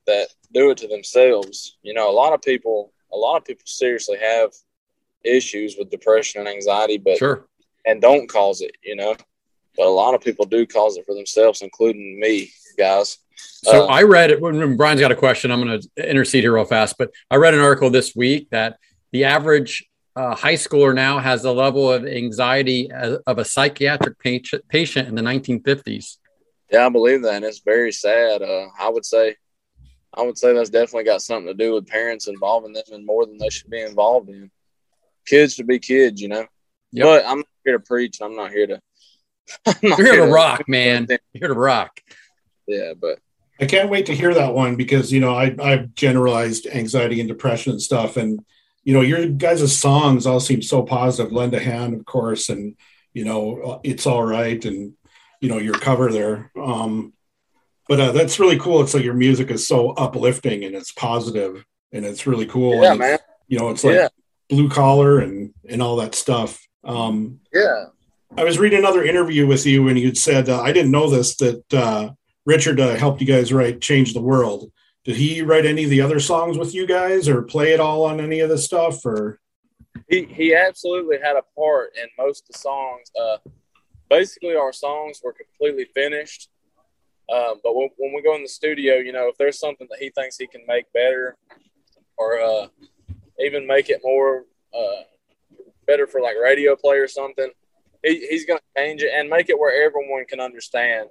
that 0.07 0.27
do 0.53 0.69
it 0.71 0.77
to 0.79 0.87
themselves. 0.87 1.77
You 1.81 1.93
know, 1.93 2.09
a 2.09 2.13
lot 2.13 2.33
of 2.33 2.41
people 2.41 2.91
a 3.11 3.17
lot 3.17 3.37
of 3.37 3.45
people 3.45 3.63
seriously 3.65 4.17
have 4.17 4.51
issues 5.23 5.75
with 5.77 5.91
depression 5.91 6.39
and 6.41 6.49
anxiety, 6.49 6.97
but 6.97 7.17
Sure. 7.17 7.45
and 7.85 8.01
don't 8.01 8.27
cause 8.27 8.61
it. 8.61 8.75
You 8.83 8.95
know, 8.95 9.15
but 9.77 9.85
a 9.85 9.89
lot 9.89 10.13
of 10.13 10.21
people 10.21 10.45
do 10.45 10.65
cause 10.65 10.97
it 10.97 11.05
for 11.05 11.15
themselves, 11.15 11.61
including 11.61 12.19
me, 12.19 12.51
guys. 12.77 13.17
So 13.35 13.83
Uh, 13.83 13.85
I 13.87 14.03
read 14.03 14.31
it 14.31 14.41
when, 14.41 14.77
Brian's 14.77 15.01
got 15.01 15.11
a 15.11 15.15
question. 15.15 15.51
I'm 15.51 15.63
going 15.65 15.81
to 15.81 16.09
intercede 16.09 16.43
here 16.43 16.53
real 16.53 16.65
fast, 16.65 16.95
but 16.97 17.11
I 17.31 17.37
read 17.37 17.53
an 17.53 17.59
article 17.61 17.89
this 17.89 18.15
week 18.15 18.49
that 18.51 18.77
the 19.11 19.23
average 19.23 19.83
uh, 20.15 20.35
high 20.35 20.53
schooler 20.53 20.93
now 20.93 21.17
has 21.17 21.41
the 21.41 21.53
level 21.53 21.91
of 21.91 22.05
anxiety 22.05 22.91
as, 22.91 23.17
of 23.25 23.39
a 23.39 23.45
psychiatric 23.45 24.19
patient, 24.19 24.63
patient 24.67 25.07
in 25.07 25.15
the 25.15 25.23
1950s. 25.23 26.17
Yeah, 26.71 26.85
I 26.85 26.89
believe 26.89 27.23
that, 27.23 27.35
and 27.35 27.45
it's 27.45 27.59
very 27.59 27.91
sad. 27.91 28.41
Uh, 28.43 28.67
I 28.79 28.89
would 28.89 29.05
say, 29.05 29.35
I 30.15 30.21
would 30.21 30.38
say 30.38 30.54
that's 30.54 30.69
definitely 30.69 31.06
got 31.06 31.21
something 31.21 31.47
to 31.47 31.54
do 31.54 31.73
with 31.73 31.88
parents 31.88 32.28
involving 32.28 32.73
them 32.73 32.84
in 32.91 33.06
more 33.06 33.26
than 33.26 33.38
they 33.38 33.49
should 33.49 33.69
be 33.69 33.82
involved 33.82 34.30
in. 34.30 34.52
Kids 35.26 35.56
should 35.56 35.67
be 35.67 35.80
kids, 35.80 36.21
you 36.21 36.28
know. 36.28 36.45
Yep. 36.91 37.06
But 37.06 37.26
I'm 37.26 37.39
not 37.39 37.47
here 37.65 37.78
to 37.78 37.84
preach. 37.84 38.19
I'm 38.21 38.36
not 38.36 38.52
here 38.52 38.67
to. 38.67 38.82
I'm 39.65 39.76
not 39.82 39.99
You're 39.99 40.13
here 40.13 40.26
to 40.26 40.32
rock, 40.32 40.67
man. 40.67 41.08
You're 41.10 41.19
here 41.34 41.47
to 41.47 41.54
rock. 41.54 41.99
Yeah, 42.67 42.93
but 42.99 43.19
I 43.60 43.65
can't 43.65 43.89
wait 43.89 44.06
to 44.08 44.15
hear 44.15 44.34
that 44.34 44.54
one 44.54 44.76
because 44.76 45.12
you 45.12 45.19
know 45.19 45.36
I 45.36 45.56
I've 45.62 45.95
generalized 45.95 46.67
anxiety 46.67 47.19
and 47.19 47.28
depression 47.28 47.71
and 47.71 47.82
stuff, 47.82 48.17
and 48.17 48.43
you 48.84 48.93
know 48.93 49.02
your 49.02 49.28
guys' 49.28 49.78
songs 49.78 50.26
all 50.26 50.39
seem 50.39 50.62
so 50.62 50.84
positive. 50.84 51.32
Lend 51.32 51.54
a 51.54 51.60
hand, 51.60 51.93
of 51.93 52.06
course, 52.06 52.49
and 52.49 52.76
you 53.13 53.26
know 53.26 53.80
it's 53.84 54.06
all 54.06 54.23
right, 54.23 54.63
and 54.65 54.93
you 55.41 55.49
know 55.49 55.58
your 55.58 55.76
cover 55.76 56.12
there. 56.12 56.52
Um, 56.56 57.13
but 57.93 57.99
uh, 57.99 58.12
that's 58.12 58.39
really 58.39 58.58
cool. 58.58 58.82
It's 58.82 58.95
like 58.95 59.03
your 59.03 59.13
music 59.13 59.51
is 59.51 59.67
so 59.67 59.91
uplifting 59.91 60.63
and 60.63 60.73
it's 60.73 60.91
positive 60.91 61.63
and 61.91 62.03
it's 62.03 62.25
really 62.25 62.47
cool. 62.47 62.82
yeah, 62.82 62.89
and 62.89 62.99
man. 62.99 63.19
you 63.47 63.60
know 63.60 63.69
it's 63.69 63.84
like 63.84 63.93
Yeah, 63.93 64.08
blue 64.49 64.67
collar 64.67 65.19
and 65.19 65.53
and 65.69 65.79
all 65.79 65.97
that 65.97 66.15
stuff. 66.15 66.60
Um, 66.84 67.41
yeah. 67.53 67.86
I 68.36 68.45
was 68.45 68.58
reading 68.58 68.79
another 68.79 69.03
interview 69.03 69.45
with 69.45 69.67
you, 69.67 69.89
and 69.89 69.99
you'd 69.99 70.17
said, 70.17 70.49
uh, 70.49 70.60
I 70.60 70.71
didn't 70.71 70.89
know 70.89 71.08
this, 71.08 71.36
that 71.36 71.71
uh, 71.71 72.13
Richard 72.47 72.79
uh, 72.79 72.95
helped 72.95 73.21
you 73.21 73.27
guys 73.27 73.53
write 73.53 73.79
Change 73.79 74.15
the 74.15 74.23
World. 74.23 74.71
Did 75.06 75.17
he 75.17 75.43
write 75.43 75.67
any 75.67 75.84
of 75.84 75.91
the 75.91 76.01
other 76.01 76.19
songs 76.19 76.58
with 76.58 76.73
you 76.73 76.88
guys 76.88 77.29
or 77.29 77.43
play 77.43 77.73
it 77.73 77.79
all 77.79 78.06
on 78.06 78.19
any 78.19 78.39
of 78.39 78.49
the 78.49 78.58
stuff? 78.58 79.06
Or 79.06 79.39
he 80.10 80.25
he 80.25 80.56
absolutely 80.56 81.17
had 81.23 81.36
a 81.36 81.43
part 81.56 81.91
in 81.95 82.10
most 82.17 82.45
of 82.45 82.53
the 82.53 82.58
songs. 82.58 83.12
Uh, 83.21 83.38
basically, 84.10 84.56
our 84.56 84.73
songs 84.73 85.21
were 85.23 85.34
completely 85.34 85.86
finished. 85.93 86.49
Um, 87.31 87.55
but 87.63 87.75
when, 87.75 87.89
when 87.97 88.13
we 88.13 88.21
go 88.21 88.36
in 88.36 88.43
the 88.43 88.49
studio, 88.49 88.95
you 88.95 89.12
know, 89.12 89.27
if 89.27 89.38
there's 89.38 89.59
something 89.59 89.88
that 89.89 89.99
he 89.99 90.09
thinks 90.09 90.38
he 90.38 90.47
can 90.47 90.62
make 90.67 90.91
better, 90.93 91.38
or 92.17 92.41
uh, 92.41 92.67
even 93.39 93.65
make 93.65 93.89
it 93.89 94.01
more 94.03 94.45
uh, 94.73 95.03
better 95.88 96.05
for 96.05 96.21
like 96.21 96.36
radio 96.41 96.75
play 96.75 96.97
or 96.97 97.07
something, 97.07 97.49
he, 98.03 98.27
he's 98.29 98.45
going 98.45 98.59
to 98.59 98.81
change 98.81 99.01
it 99.01 99.12
and 99.13 99.29
make 99.29 99.49
it 99.49 99.57
where 99.57 99.86
everyone 99.86 100.25
can 100.25 100.39
understand. 100.39 101.09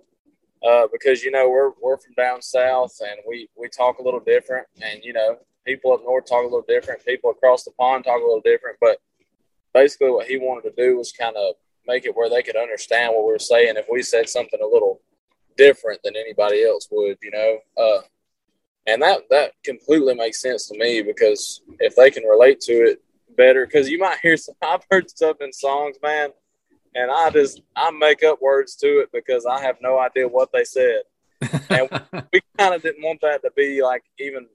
Uh, 0.65 0.87
because 0.93 1.25
you 1.25 1.31
know 1.33 1.51
we're 1.51 1.73
we're 1.83 1.99
from 1.99 2.15
down 2.17 2.41
south 2.41 2.97
and 3.01 3.19
we 3.27 3.49
we 3.57 3.69
talk 3.69 3.99
a 3.99 4.03
little 4.03 4.21
different, 4.21 4.65
and 4.81 5.03
you 5.03 5.13
know 5.13 5.37
people 5.67 5.93
up 5.93 6.01
north 6.05 6.25
talk 6.25 6.43
a 6.43 6.45
little 6.45 6.65
different, 6.69 7.05
people 7.05 7.31
across 7.31 7.65
the 7.65 7.73
pond 7.73 8.05
talk 8.05 8.21
a 8.21 8.25
little 8.25 8.41
different, 8.45 8.77
but 8.81 8.99
basically 9.75 10.11
what 10.11 10.27
he 10.27 10.39
wanted 10.39 10.63
to 10.63 10.75
do 10.77 10.97
was 10.97 11.11
kind 11.13 11.37
of 11.37 11.55
make 11.87 12.05
it 12.05 12.15
where 12.15 12.31
they 12.31 12.43
could 12.43 12.57
understand 12.57 13.13
what 13.13 13.25
we 13.25 13.33
were 13.33 13.39
saying 13.39 13.75
if 13.77 13.87
we 13.91 14.03
said 14.03 14.29
something 14.29 14.61
a 14.63 14.67
little 14.67 15.01
different 15.57 16.01
than 16.03 16.17
anybody 16.17 16.65
else 16.65 16.89
would, 16.91 17.19
you 17.23 17.31
know. 17.31 17.59
Uh, 17.77 18.03
and 18.87 19.01
that 19.03 19.23
that 19.31 19.53
completely 19.65 20.15
makes 20.15 20.41
sense 20.41 20.69
to 20.69 20.79
me 20.79 21.03
because 21.03 21.63
if 21.79 21.95
they 21.95 22.11
can 22.11 22.25
relate 22.25 22.61
to 22.61 22.73
it 22.73 23.03
better, 23.37 23.67
because 23.67 23.89
you 23.89 23.99
might 23.99 24.19
hear 24.21 24.37
some. 24.37 24.55
I've 24.63 24.85
heard 24.91 25.11
stuff 25.11 25.37
in 25.41 25.53
songs, 25.53 25.97
man, 26.03 26.31
and 26.95 27.11
I 27.11 27.31
just 27.31 27.63
I 27.77 27.91
make 27.91 28.23
up 28.23 28.43
words 28.43 28.77
to 28.77 29.01
it 29.01 29.11
because 29.13 29.47
I 29.47 29.61
have 29.61 29.77
no 29.81 29.99
idea 29.99 30.29
what 30.29 30.51
they 30.53 30.65
said. 30.65 31.03
And 31.71 31.89
we 32.33 32.41
kind 32.59 32.75
of 32.75 32.83
didn't 32.83 33.03
want 33.03 33.21
that 33.23 33.43
to 33.43 33.51
be 33.57 33.83
like 33.83 34.05
even 34.19 34.47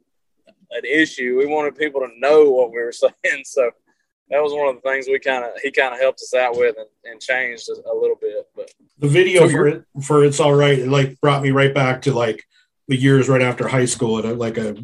an 0.72 0.86
issue. 0.86 1.38
We 1.38 1.46
wanted 1.46 1.78
people 1.78 2.02
to 2.02 2.20
know 2.20 2.50
what 2.50 2.72
we 2.72 2.78
were 2.78 2.92
saying, 3.24 3.44
so 3.46 3.72
that 4.30 4.42
was 4.42 4.54
one 4.54 4.68
of 4.68 4.76
the 4.76 4.82
things 4.82 5.08
we 5.08 5.20
kind 5.20 5.44
of 5.44 5.52
he 5.62 5.72
kind 5.72 5.94
of 5.94 6.00
helped 6.00 6.22
us 6.22 6.34
out 6.34 6.58
with 6.58 6.76
and, 6.78 6.88
and 7.06 7.22
changed 7.22 7.70
a, 7.70 7.74
a 7.90 7.96
little 7.96 8.18
bit. 8.20 8.46
But 8.56 8.72
the 8.98 9.08
video 9.08 9.48
So 9.48 9.52
for 9.52 9.68
it, 9.68 9.84
for 10.04 10.24
It's 10.26 10.40
All 10.40 10.54
Right, 10.54 10.80
it 10.80 10.88
like 10.88 11.20
brought 11.22 11.42
me 11.42 11.52
right 11.52 11.74
back 11.74 12.02
to 12.04 12.14
like 12.14 12.44
the 12.88 12.98
years 12.98 13.30
right 13.30 13.42
after 13.42 13.68
high 13.68 13.86
school 13.86 14.20
at 14.20 14.26
a, 14.26 14.34
like 14.34 14.58
a 14.58 14.76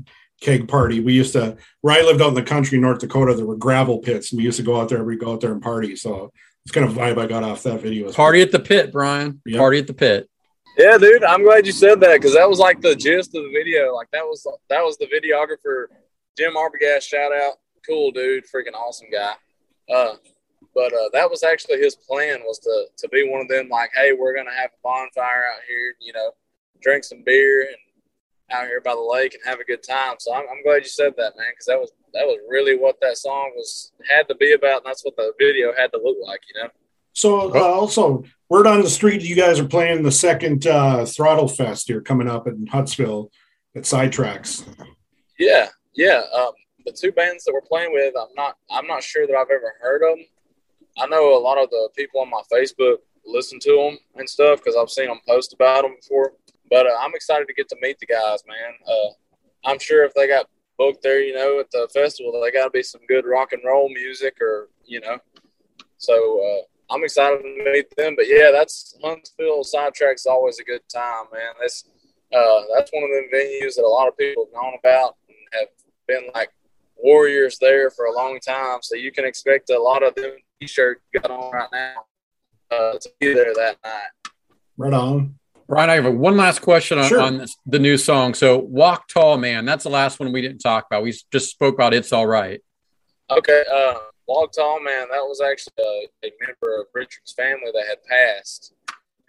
keg 0.41 0.67
party. 0.67 0.99
We 0.99 1.13
used 1.13 1.33
to, 1.33 1.57
where 1.81 1.97
I 1.97 2.01
lived 2.03 2.21
out 2.21 2.29
in 2.29 2.33
the 2.33 2.43
country, 2.43 2.77
North 2.77 2.99
Dakota, 2.99 3.33
there 3.33 3.45
were 3.45 3.55
gravel 3.55 3.99
pits 3.99 4.31
and 4.31 4.37
we 4.37 4.43
used 4.43 4.57
to 4.57 4.63
go 4.63 4.79
out 4.79 4.89
there, 4.89 5.03
we 5.03 5.15
go 5.15 5.33
out 5.33 5.41
there 5.41 5.53
and 5.53 5.61
party. 5.61 5.95
So 5.95 6.31
it's 6.65 6.73
kind 6.73 6.85
of 6.85 6.93
vibe 6.93 7.17
I 7.17 7.27
got 7.27 7.43
off 7.43 7.63
that 7.63 7.81
video. 7.81 8.11
Party 8.11 8.41
at 8.41 8.51
the 8.51 8.59
pit, 8.59 8.91
Brian. 8.91 9.41
Yep. 9.45 9.57
Party 9.57 9.79
at 9.79 9.87
the 9.87 9.93
pit. 9.93 10.29
yeah, 10.77 10.97
dude, 10.97 11.23
I'm 11.23 11.43
glad 11.43 11.65
you 11.65 11.71
said 11.71 11.99
that 12.01 12.13
because 12.13 12.33
that 12.33 12.49
was 12.49 12.59
like 12.59 12.81
the 12.81 12.95
gist 12.95 13.35
of 13.35 13.43
the 13.43 13.51
video. 13.53 13.93
Like 13.93 14.09
that 14.11 14.23
was 14.23 14.45
that 14.69 14.81
was 14.81 14.97
the 14.97 15.05
videographer 15.05 15.85
Jim 16.37 16.53
Arbogast. 16.55 17.03
Shout 17.03 17.31
out, 17.31 17.53
cool 17.87 18.11
dude, 18.11 18.45
freaking 18.45 18.75
awesome 18.75 19.07
guy. 19.11 19.33
Uh, 19.93 20.15
but 20.73 20.93
uh, 20.93 21.09
that 21.13 21.29
was 21.29 21.43
actually 21.43 21.77
his 21.77 21.95
plan 21.95 22.41
was 22.43 22.59
to 22.59 22.85
to 22.97 23.09
be 23.09 23.29
one 23.29 23.41
of 23.41 23.47
them. 23.47 23.69
Like, 23.69 23.91
hey, 23.93 24.13
we're 24.13 24.35
gonna 24.35 24.53
have 24.53 24.71
a 24.71 24.81
bonfire 24.83 25.45
out 25.53 25.61
here, 25.67 25.95
you 25.99 26.13
know, 26.13 26.31
drink 26.81 27.03
some 27.03 27.23
beer 27.23 27.61
and 27.61 27.77
out 28.51 28.67
here 28.67 28.81
by 28.81 28.93
the 28.93 29.01
lake 29.01 29.33
and 29.33 29.43
have 29.45 29.59
a 29.59 29.63
good 29.63 29.83
time. 29.83 30.15
So 30.19 30.33
I'm, 30.33 30.43
I'm 30.51 30.63
glad 30.63 30.83
you 30.83 30.89
said 30.89 31.13
that, 31.17 31.33
man, 31.37 31.47
because 31.51 31.65
that 31.65 31.79
was 31.79 31.91
that 32.13 32.25
was 32.25 32.39
really 32.49 32.77
what 32.77 32.99
that 33.01 33.17
song 33.17 33.51
was 33.55 33.91
had 34.09 34.27
to 34.27 34.35
be 34.35 34.53
about, 34.53 34.77
and 34.77 34.85
that's 34.85 35.03
what 35.03 35.15
the 35.15 35.33
video 35.39 35.73
had 35.77 35.91
to 35.91 35.99
look 36.03 36.17
like, 36.25 36.41
you 36.53 36.61
know. 36.61 36.69
So 37.13 37.55
uh, 37.55 37.59
also, 37.59 38.23
word 38.49 38.67
on 38.67 38.81
the 38.81 38.89
street, 38.89 39.21
you 39.21 39.35
guys 39.35 39.59
are 39.59 39.67
playing 39.67 40.03
the 40.03 40.11
second 40.11 40.65
uh, 40.65 41.05
Throttle 41.05 41.47
Fest 41.47 41.87
here 41.87 42.01
coming 42.01 42.27
up 42.27 42.47
in 42.47 42.65
Huntsville 42.67 43.31
at 43.75 43.83
Sidetracks. 43.83 44.65
Yeah, 45.37 45.69
yeah. 45.95 46.23
Um, 46.33 46.53
the 46.85 46.91
two 46.91 47.11
bands 47.11 47.43
that 47.45 47.53
we're 47.53 47.61
playing 47.61 47.93
with, 47.93 48.13
I'm 48.19 48.33
not, 48.35 48.57
I'm 48.71 48.87
not 48.87 49.03
sure 49.03 49.25
that 49.27 49.35
I've 49.35 49.51
ever 49.51 49.73
heard 49.81 50.01
them. 50.01 50.25
I 50.97 51.07
know 51.07 51.37
a 51.37 51.39
lot 51.39 51.57
of 51.57 51.69
the 51.69 51.89
people 51.95 52.21
on 52.21 52.29
my 52.29 52.41
Facebook 52.51 52.97
listen 53.25 53.59
to 53.59 53.75
them 53.75 53.97
and 54.15 54.29
stuff 54.29 54.59
because 54.59 54.75
I've 54.75 54.89
seen 54.89 55.07
them 55.07 55.19
post 55.27 55.53
about 55.53 55.83
them 55.83 55.95
before. 55.99 56.33
But 56.69 56.85
uh, 56.85 56.97
I'm 56.99 57.13
excited 57.15 57.47
to 57.47 57.53
get 57.53 57.69
to 57.69 57.77
meet 57.81 57.99
the 57.99 58.05
guys, 58.05 58.43
man. 58.47 58.73
Uh, 58.87 59.69
I'm 59.69 59.79
sure 59.79 60.03
if 60.03 60.13
they 60.13 60.27
got 60.27 60.47
booked 60.77 61.03
there, 61.03 61.21
you 61.21 61.33
know, 61.33 61.59
at 61.59 61.71
the 61.71 61.89
festival, 61.93 62.39
they 62.41 62.51
got 62.51 62.65
to 62.65 62.71
be 62.71 62.83
some 62.83 63.01
good 63.07 63.25
rock 63.25 63.53
and 63.53 63.61
roll 63.65 63.89
music, 63.89 64.41
or 64.41 64.69
you 64.85 64.99
know. 64.99 65.17
So 65.97 66.41
uh, 66.41 66.93
I'm 66.93 67.03
excited 67.03 67.41
to 67.41 67.71
meet 67.71 67.95
them. 67.95 68.15
But 68.15 68.27
yeah, 68.27 68.51
that's 68.51 68.97
Huntsville 69.03 69.63
Sidetrack's 69.63 70.25
always 70.25 70.59
a 70.59 70.63
good 70.63 70.81
time, 70.93 71.25
man. 71.31 71.53
That's 71.59 71.85
uh, 72.33 72.61
that's 72.75 72.91
one 72.91 73.03
of 73.03 73.09
the 73.09 73.29
venues 73.31 73.75
that 73.75 73.83
a 73.85 73.87
lot 73.87 74.07
of 74.07 74.17
people 74.17 74.45
have 74.45 74.53
known 74.53 74.73
about 74.79 75.17
and 75.27 75.37
have 75.53 75.69
been 76.07 76.29
like 76.33 76.49
warriors 77.03 77.57
there 77.59 77.91
for 77.91 78.05
a 78.05 78.15
long 78.15 78.39
time. 78.39 78.79
So 78.81 78.95
you 78.95 79.11
can 79.11 79.25
expect 79.25 79.69
a 79.69 79.79
lot 79.79 80.01
of 80.01 80.15
them 80.15 80.31
t-shirts 80.59 81.01
got 81.13 81.29
on 81.29 81.51
right 81.51 81.67
now 81.71 81.95
uh, 82.71 82.93
to 82.93 83.09
be 83.19 83.33
there 83.33 83.53
that 83.53 83.77
night. 83.83 84.31
Right 84.77 84.93
on. 84.93 85.35
Brian, 85.67 85.89
I 85.89 85.95
have 85.95 86.13
one 86.13 86.37
last 86.37 86.59
question 86.59 86.97
on, 86.97 87.07
Sure. 87.07 87.21
on 87.21 87.37
this, 87.37 87.55
the 87.65 87.79
new 87.79 87.97
song. 87.97 88.33
So, 88.33 88.57
"Walk 88.57 89.07
Tall, 89.07 89.37
Man." 89.37 89.65
That's 89.65 89.83
the 89.83 89.89
last 89.89 90.19
one 90.19 90.31
we 90.33 90.41
didn't 90.41 90.59
talk 90.59 90.85
about. 90.89 91.03
We 91.03 91.13
just 91.31 91.51
spoke 91.51 91.75
about 91.75 91.93
"It's 91.93 92.11
All 92.11 92.27
Right." 92.27 92.61
Okay, 93.31 93.63
uh, 93.71 93.99
Walk 94.27 94.51
Tall 94.51 94.81
Man, 94.81 95.07
that 95.09 95.23
was 95.23 95.41
actually 95.41 95.73
a, 95.79 96.27
a 96.27 96.31
member 96.45 96.81
of 96.81 96.87
Richard's 96.93 97.33
family 97.33 97.71
that 97.73 97.85
had 97.87 98.03
passed, 98.03 98.73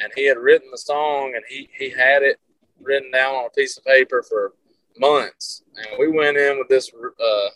and 0.00 0.12
he 0.16 0.26
had 0.26 0.38
written 0.38 0.70
the 0.70 0.78
song, 0.78 1.34
and 1.36 1.44
he 1.48 1.68
he 1.78 1.88
had 1.90 2.22
it 2.22 2.38
written 2.80 3.10
down 3.12 3.34
on 3.34 3.46
a 3.46 3.50
piece 3.50 3.78
of 3.78 3.84
paper 3.84 4.22
for 4.28 4.54
months, 4.98 5.62
and 5.76 5.98
we 5.98 6.08
went 6.08 6.36
in 6.36 6.58
with 6.58 6.68
this 6.68 6.90
uh, 6.92 7.48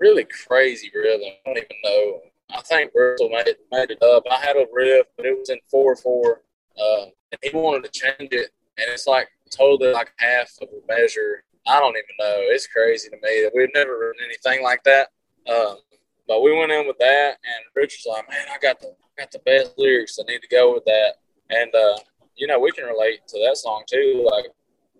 really 0.00 0.24
crazy 0.24 0.90
rhythm. 0.94 1.20
I 1.24 1.36
don't 1.44 1.58
even 1.58 1.76
know. 1.84 2.20
I 2.50 2.62
think 2.62 2.92
Russell 2.94 3.28
made 3.28 3.46
it, 3.46 3.60
made 3.70 3.90
it 3.90 4.02
up. 4.02 4.24
I 4.30 4.36
had 4.36 4.56
a 4.56 4.66
riff, 4.72 5.06
but 5.16 5.26
it 5.26 5.38
was 5.38 5.50
in 5.50 5.58
four 5.70 5.94
four, 5.96 6.42
uh, 6.80 7.04
and 7.32 7.38
he 7.42 7.50
wanted 7.52 7.84
to 7.84 8.00
change 8.00 8.32
it, 8.32 8.50
and 8.78 8.86
it's 8.88 9.06
like 9.06 9.28
totally 9.54 9.92
like 9.92 10.12
half 10.18 10.50
of 10.62 10.68
a 10.68 10.92
measure. 10.92 11.44
I 11.66 11.78
don't 11.78 11.96
even 11.96 12.16
know. 12.18 12.36
It's 12.48 12.66
crazy 12.66 13.10
to 13.10 13.16
me 13.16 13.42
that 13.42 13.52
we've 13.54 13.68
never 13.74 13.98
written 13.98 14.24
anything 14.24 14.64
like 14.64 14.82
that. 14.84 15.08
Um, 15.50 15.78
but 16.26 16.42
we 16.42 16.56
went 16.56 16.72
in 16.72 16.86
with 16.86 16.98
that, 16.98 17.36
and 17.44 17.64
Richard's 17.74 18.06
like, 18.06 18.28
"Man, 18.28 18.46
I 18.50 18.58
got 18.58 18.80
the 18.80 18.94
got 19.18 19.30
the 19.30 19.40
best 19.40 19.72
lyrics. 19.76 20.18
I 20.18 20.30
need 20.30 20.40
to 20.40 20.48
go 20.48 20.72
with 20.72 20.84
that." 20.84 21.14
And 21.50 21.74
uh, 21.74 21.98
you 22.36 22.46
know, 22.46 22.58
we 22.58 22.72
can 22.72 22.84
relate 22.84 23.26
to 23.28 23.38
that 23.44 23.56
song 23.56 23.84
too, 23.86 24.26
like 24.30 24.46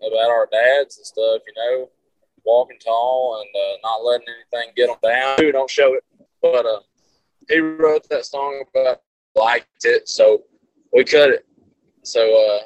about 0.05 0.29
our 0.29 0.47
dads 0.51 0.97
and 0.97 1.05
stuff. 1.05 1.41
You 1.47 1.53
know, 1.55 1.89
walking 2.45 2.77
tall 2.83 3.41
and 3.41 3.49
uh, 3.55 3.77
not 3.83 4.03
letting 4.03 4.27
anything 4.27 4.73
get 4.75 4.87
them 4.87 4.97
down. 5.03 5.37
Dude, 5.37 5.53
don't 5.53 5.69
show 5.69 5.93
it. 5.93 6.03
But 6.41 6.65
uh, 6.65 6.79
he 7.49 7.59
wrote 7.59 8.07
that 8.09 8.25
song 8.25 8.63
about 8.73 9.01
liked 9.35 9.85
it, 9.85 10.09
so 10.09 10.43
we 10.93 11.03
cut 11.03 11.29
it. 11.29 11.45
So 12.03 12.21
uh, 12.21 12.59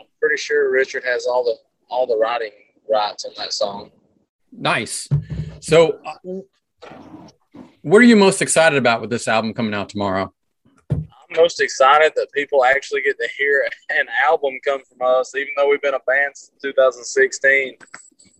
I'm 0.00 0.06
pretty 0.20 0.36
sure 0.36 0.70
Richard 0.70 1.04
has 1.04 1.26
all 1.26 1.44
the 1.44 1.56
all 1.90 2.06
the 2.06 2.16
writing 2.16 2.52
rights 2.88 3.24
on 3.24 3.32
that 3.36 3.52
song. 3.52 3.90
Nice. 4.52 5.08
So, 5.60 6.00
uh, 6.04 6.40
what 7.82 7.98
are 7.98 8.04
you 8.04 8.16
most 8.16 8.42
excited 8.42 8.78
about 8.78 9.00
with 9.00 9.10
this 9.10 9.28
album 9.28 9.52
coming 9.54 9.74
out 9.74 9.88
tomorrow? 9.88 10.32
I'm 10.90 11.36
most 11.36 11.60
excited 11.60 12.12
that 12.16 12.28
people 12.32 12.64
actually 12.64 13.02
get 13.02 13.18
to 13.18 13.28
hear 13.36 13.68
an 13.90 14.06
album 14.28 14.54
come 14.64 14.80
from 14.84 15.06
us, 15.06 15.34
even 15.34 15.52
though 15.56 15.68
we've 15.68 15.82
been 15.82 15.94
a 15.94 16.00
band 16.06 16.34
since 16.34 16.62
2016. 16.62 17.76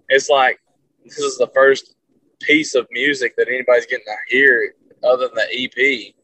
It's 0.08 0.28
like 0.28 0.58
this 1.04 1.18
is 1.18 1.36
the 1.38 1.48
first 1.54 1.94
piece 2.40 2.74
of 2.74 2.86
music 2.90 3.34
that 3.36 3.48
anybody's 3.48 3.86
getting 3.86 4.04
to 4.06 4.16
hear 4.28 4.74
other 5.04 5.28
than 5.28 5.34
the 5.34 5.48
EP. 5.52 6.14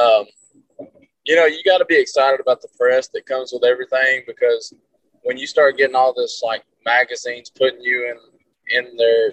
Um, 0.00 0.26
you 1.24 1.36
know, 1.36 1.46
you 1.46 1.62
got 1.64 1.78
to 1.78 1.84
be 1.84 1.98
excited 2.00 2.40
about 2.40 2.60
the 2.62 2.68
press 2.78 3.08
that 3.08 3.26
comes 3.26 3.52
with 3.52 3.64
everything 3.64 4.22
because 4.26 4.72
when 5.22 5.36
you 5.36 5.46
start 5.46 5.76
getting 5.76 5.96
all 5.96 6.14
this 6.14 6.40
like 6.44 6.62
magazines 6.84 7.50
putting 7.50 7.80
you 7.80 8.08
in 8.10 8.16
in 8.84 8.96
their, 8.96 9.32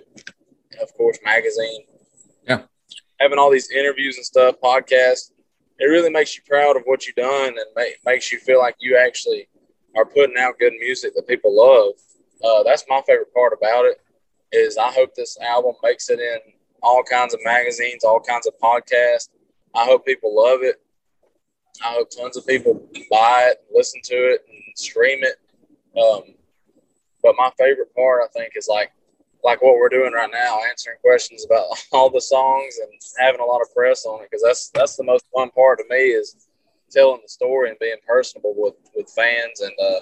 of 0.82 0.92
course, 0.96 1.20
magazine, 1.24 1.86
Yeah. 2.48 2.64
having 3.20 3.38
all 3.38 3.52
these 3.52 3.70
interviews 3.72 4.18
and 4.18 4.26
stuff, 4.26 4.56
podcasts, 4.64 5.32
it 5.80 5.86
really 5.86 6.10
makes 6.10 6.36
you 6.36 6.42
proud 6.48 6.76
of 6.76 6.82
what 6.86 7.06
you've 7.06 7.16
done 7.16 7.50
and 7.50 7.66
ma- 7.76 7.84
makes 8.12 8.32
you 8.32 8.40
feel 8.40 8.58
like 8.60 8.76
you 8.80 8.98
actually 8.98 9.48
are 9.96 10.06
putting 10.06 10.38
out 10.38 10.58
good 10.60 10.74
music 10.80 11.14
that 11.16 11.28
people 11.28 11.56
love. 11.56 11.94
Uh, 12.44 12.64
that's 12.64 12.86
my 12.88 13.02
favorite 13.08 13.34
part 13.34 13.54
about 13.54 13.86
it. 13.86 14.02
Is 14.52 14.78
I 14.78 14.92
hope 14.92 15.14
this 15.16 15.38
album 15.40 15.74
makes 15.84 16.10
it 16.10 16.20
in 16.20 16.40
all 16.82 17.04
kinds 17.04 17.34
of 17.34 17.40
magazines, 17.44 18.04
all 18.04 18.20
kinds 18.20 18.48
of 18.48 18.54
podcasts. 18.62 19.30
I 19.76 19.86
hope 19.86 20.06
people 20.06 20.36
love 20.36 20.60
it. 20.64 20.78
I 21.84 21.94
hope 21.94 22.10
tons 22.10 22.38
of 22.38 22.48
people 22.48 22.74
buy 23.12 23.52
it, 23.52 23.64
listen 23.74 24.02
to 24.06 24.16
it, 24.16 24.46
and 24.50 24.60
stream 24.76 25.20
it. 25.24 25.36
Um, 26.00 26.36
but 27.22 27.36
my 27.38 27.52
favorite 27.58 27.94
part, 27.96 28.24
I 28.24 28.28
think, 28.38 28.54
is 28.56 28.68
like 28.68 28.92
like 29.44 29.62
what 29.62 29.76
we're 29.76 29.90
doing 29.90 30.14
right 30.14 30.30
now, 30.32 30.60
answering 30.70 30.98
questions 31.02 31.46
about 31.46 31.66
all 31.92 32.10
the 32.10 32.22
songs 32.22 32.78
and 32.82 32.92
having 33.18 33.42
a 33.42 33.46
lot 33.46 33.62
of 33.62 33.74
press 33.74 34.06
on 34.06 34.22
it 34.22 34.30
because 34.30 34.44
that's 34.44 34.70
that's 34.70 34.96
the 34.96 35.04
most 35.04 35.26
fun 35.34 35.50
part 35.52 35.80
to 35.80 35.86
me 35.90 35.98
is 35.98 36.48
telling 36.90 37.20
the 37.22 37.30
story 37.30 37.70
and 37.70 37.80
being 37.80 37.98
personable 38.08 38.54
with 38.58 38.76
with 38.96 39.10
fans 39.10 39.62
and 39.62 39.74
uh, 39.80 40.00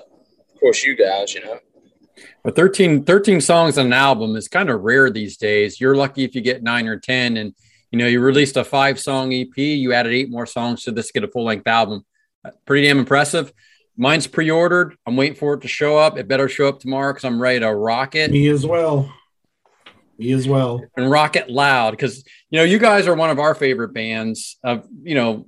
of 0.53 0.59
course 0.59 0.83
you 0.83 0.95
guys, 0.95 1.33
you 1.33 1.43
know. 1.43 1.59
But 2.43 2.55
13, 2.55 3.03
13 3.03 3.41
songs 3.41 3.77
on 3.77 3.87
an 3.87 3.93
album 3.93 4.35
is 4.35 4.47
kind 4.47 4.69
of 4.69 4.81
rare 4.81 5.09
these 5.09 5.37
days. 5.37 5.79
You're 5.81 5.95
lucky 5.95 6.23
if 6.23 6.35
you 6.35 6.41
get 6.41 6.63
nine 6.63 6.87
or 6.87 6.99
10. 6.99 7.37
And, 7.37 7.53
you 7.91 7.99
know, 7.99 8.07
you 8.07 8.19
released 8.19 8.57
a 8.57 8.63
five 8.63 8.99
song 8.99 9.33
EP, 9.33 9.57
you 9.57 9.93
added 9.93 10.13
eight 10.13 10.29
more 10.29 10.45
songs 10.45 10.83
to 10.83 10.91
this 10.91 11.11
get 11.11 11.23
a 11.23 11.27
full 11.27 11.45
length 11.45 11.67
album. 11.67 12.05
Uh, 12.43 12.51
Pretty 12.65 12.87
damn 12.87 12.99
impressive. 12.99 13.51
Mine's 13.97 14.27
pre 14.27 14.49
ordered. 14.51 14.95
I'm 15.05 15.15
waiting 15.15 15.37
for 15.37 15.53
it 15.53 15.61
to 15.61 15.67
show 15.67 15.97
up. 15.97 16.17
It 16.17 16.27
better 16.27 16.49
show 16.49 16.67
up 16.67 16.79
tomorrow 16.79 17.13
because 17.13 17.23
I'm 17.23 17.41
ready 17.41 17.59
to 17.61 17.73
rock 17.73 18.15
it 18.15 18.29
Me 18.31 18.49
as 18.49 18.65
well. 18.65 19.13
Me 20.17 20.31
as 20.33 20.47
well. 20.47 20.81
and 20.95 21.09
rock 21.09 21.35
it 21.35 21.49
loud 21.49 21.91
because, 21.91 22.23
you 22.49 22.59
know, 22.59 22.63
you 22.65 22.77
guys 22.79 23.07
are 23.07 23.15
one 23.15 23.29
of 23.29 23.39
our 23.39 23.55
favorite 23.55 23.93
bands. 23.93 24.57
of, 24.63 24.85
you 25.03 25.15
know, 25.15 25.47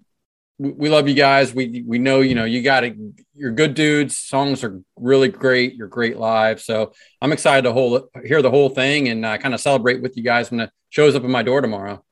we, 0.58 0.72
we 0.72 0.90
love 0.90 1.08
you 1.08 1.14
guys. 1.14 1.54
We, 1.54 1.84
we 1.86 2.00
know, 2.00 2.22
you 2.22 2.36
know, 2.36 2.46
you 2.46 2.62
got 2.62 2.84
it. 2.84 2.96
you're 3.34 3.52
good 3.52 3.74
dudes. 3.74 4.18
Songs 4.18 4.64
are 4.64 4.82
really 4.98 5.28
great. 5.30 5.76
You're 5.76 5.88
great 5.88 6.18
live. 6.18 6.62
So 6.62 6.94
I'm 7.22 7.32
excited 7.32 7.64
to 7.64 7.74
hold, 7.74 8.10
hear 8.26 8.42
the 8.42 8.50
whole 8.52 8.70
thing 8.70 9.08
and 9.10 9.26
uh, 9.26 9.38
kind 9.38 9.54
of 9.54 9.60
celebrate 9.62 10.02
with 10.02 10.18
you 10.18 10.24
guys 10.24 10.50
when 10.52 10.62
it 10.62 10.72
shows 10.90 11.16
up 11.16 11.24
at 11.24 11.30
my 11.30 11.44
door 11.44 11.62
tomorrow. 11.62 12.04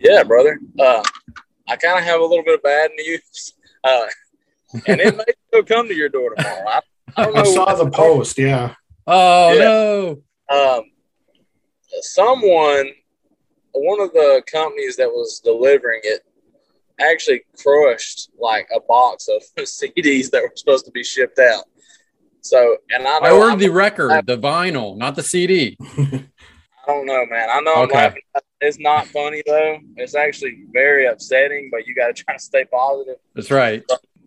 Yeah, 0.00 0.22
brother. 0.22 0.58
Uh, 0.78 1.02
I 1.68 1.76
kind 1.76 1.98
of 1.98 2.04
have 2.04 2.20
a 2.20 2.24
little 2.24 2.44
bit 2.44 2.54
of 2.54 2.62
bad 2.62 2.90
news, 2.96 3.52
uh, 3.84 4.06
and 4.86 5.00
it 5.00 5.16
may 5.16 5.24
still 5.48 5.64
come 5.64 5.88
to 5.88 5.94
your 5.94 6.08
door 6.08 6.34
tomorrow. 6.36 6.64
I, 6.68 6.80
I 7.16 7.24
don't 7.24 7.34
know. 7.34 7.40
I 7.40 7.44
saw 7.44 7.74
the 7.74 7.90
post. 7.90 8.38
Yeah. 8.38 8.74
Oh 9.06 9.52
Yeah. 9.52 9.58
no. 10.50 10.76
um, 10.78 10.84
someone, 12.00 12.86
one 13.72 14.00
of 14.00 14.12
the 14.12 14.42
companies 14.50 14.96
that 14.96 15.08
was 15.08 15.40
delivering 15.44 16.00
it, 16.04 16.22
actually 17.00 17.42
crushed 17.62 18.30
like 18.38 18.68
a 18.74 18.80
box 18.80 19.28
of 19.28 19.42
CDs 19.64 20.30
that 20.30 20.42
were 20.42 20.52
supposed 20.54 20.84
to 20.86 20.90
be 20.90 21.04
shipped 21.04 21.38
out. 21.38 21.64
So, 22.40 22.76
and 22.90 23.06
I 23.06 23.18
know 23.18 23.26
I 23.26 23.30
ordered 23.30 23.48
I'm- 23.50 23.58
the 23.58 23.68
record, 23.70 24.26
the 24.26 24.38
vinyl, 24.38 24.96
not 24.96 25.16
the 25.16 25.22
CD. 25.22 25.76
I 25.98 26.92
don't 26.92 27.06
know, 27.06 27.26
man. 27.26 27.48
I 27.50 27.60
know 27.60 27.74
I'm 27.74 27.82
Okay. 27.90 28.14
It's 28.60 28.78
not 28.78 29.06
funny 29.08 29.42
though. 29.46 29.78
It's 29.96 30.14
actually 30.16 30.64
very 30.72 31.06
upsetting, 31.06 31.68
but 31.70 31.86
you 31.86 31.94
got 31.94 32.08
to 32.08 32.12
try 32.24 32.34
to 32.34 32.42
stay 32.42 32.64
positive. 32.64 33.16
That's 33.34 33.50
right. 33.50 33.84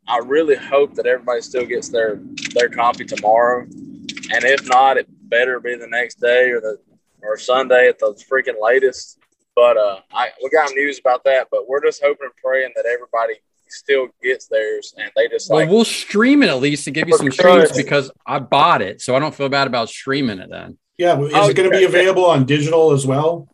I 0.07 0.19
really 0.19 0.55
hope 0.55 0.93
that 0.95 1.05
everybody 1.05 1.41
still 1.41 1.65
gets 1.65 1.89
their 1.89 2.19
their 2.53 2.69
copy 2.69 3.05
tomorrow, 3.05 3.61
and 3.63 4.43
if 4.43 4.67
not, 4.67 4.97
it 4.97 5.07
better 5.29 5.59
be 5.59 5.75
the 5.75 5.87
next 5.87 6.19
day 6.19 6.49
or 6.51 6.61
the 6.61 6.77
or 7.21 7.37
Sunday 7.37 7.87
at 7.87 7.99
the 7.99 8.13
freaking 8.31 8.61
latest. 8.61 9.19
But 9.61 9.77
uh, 9.77 9.99
I 10.11 10.29
we 10.43 10.49
got 10.49 10.71
news 10.73 10.97
about 10.97 11.23
that, 11.25 11.49
but 11.51 11.69
we're 11.69 11.83
just 11.83 12.01
hoping 12.01 12.23
and 12.23 12.31
praying 12.43 12.71
that 12.75 12.87
everybody 12.87 13.35
still 13.67 14.07
gets 14.23 14.47
theirs, 14.47 14.95
and 14.97 15.11
they 15.15 15.27
just 15.27 15.51
Well, 15.51 15.59
like 15.59 15.69
we'll 15.69 15.85
stream 15.85 16.41
it 16.41 16.49
at 16.49 16.59
least 16.59 16.85
to 16.85 16.91
give 16.91 17.07
you 17.07 17.13
some 17.15 17.27
Okay. 17.27 17.37
streams 17.37 17.71
because 17.71 18.09
I 18.25 18.39
bought 18.39 18.81
it, 18.81 19.01
so 19.01 19.15
I 19.15 19.19
don't 19.19 19.35
feel 19.35 19.49
bad 19.49 19.67
about 19.67 19.87
streaming 19.89 20.39
it. 20.39 20.49
Then 20.49 20.79
Yeah. 20.97 21.21
Is 21.21 21.31
Oh, 21.35 21.47
it 21.49 21.53
going 21.55 21.69
to 21.71 21.77
be 21.77 21.83
available 21.83 22.25
on 22.25 22.43
digital 22.47 22.91
as 22.91 23.05
well? 23.05 23.47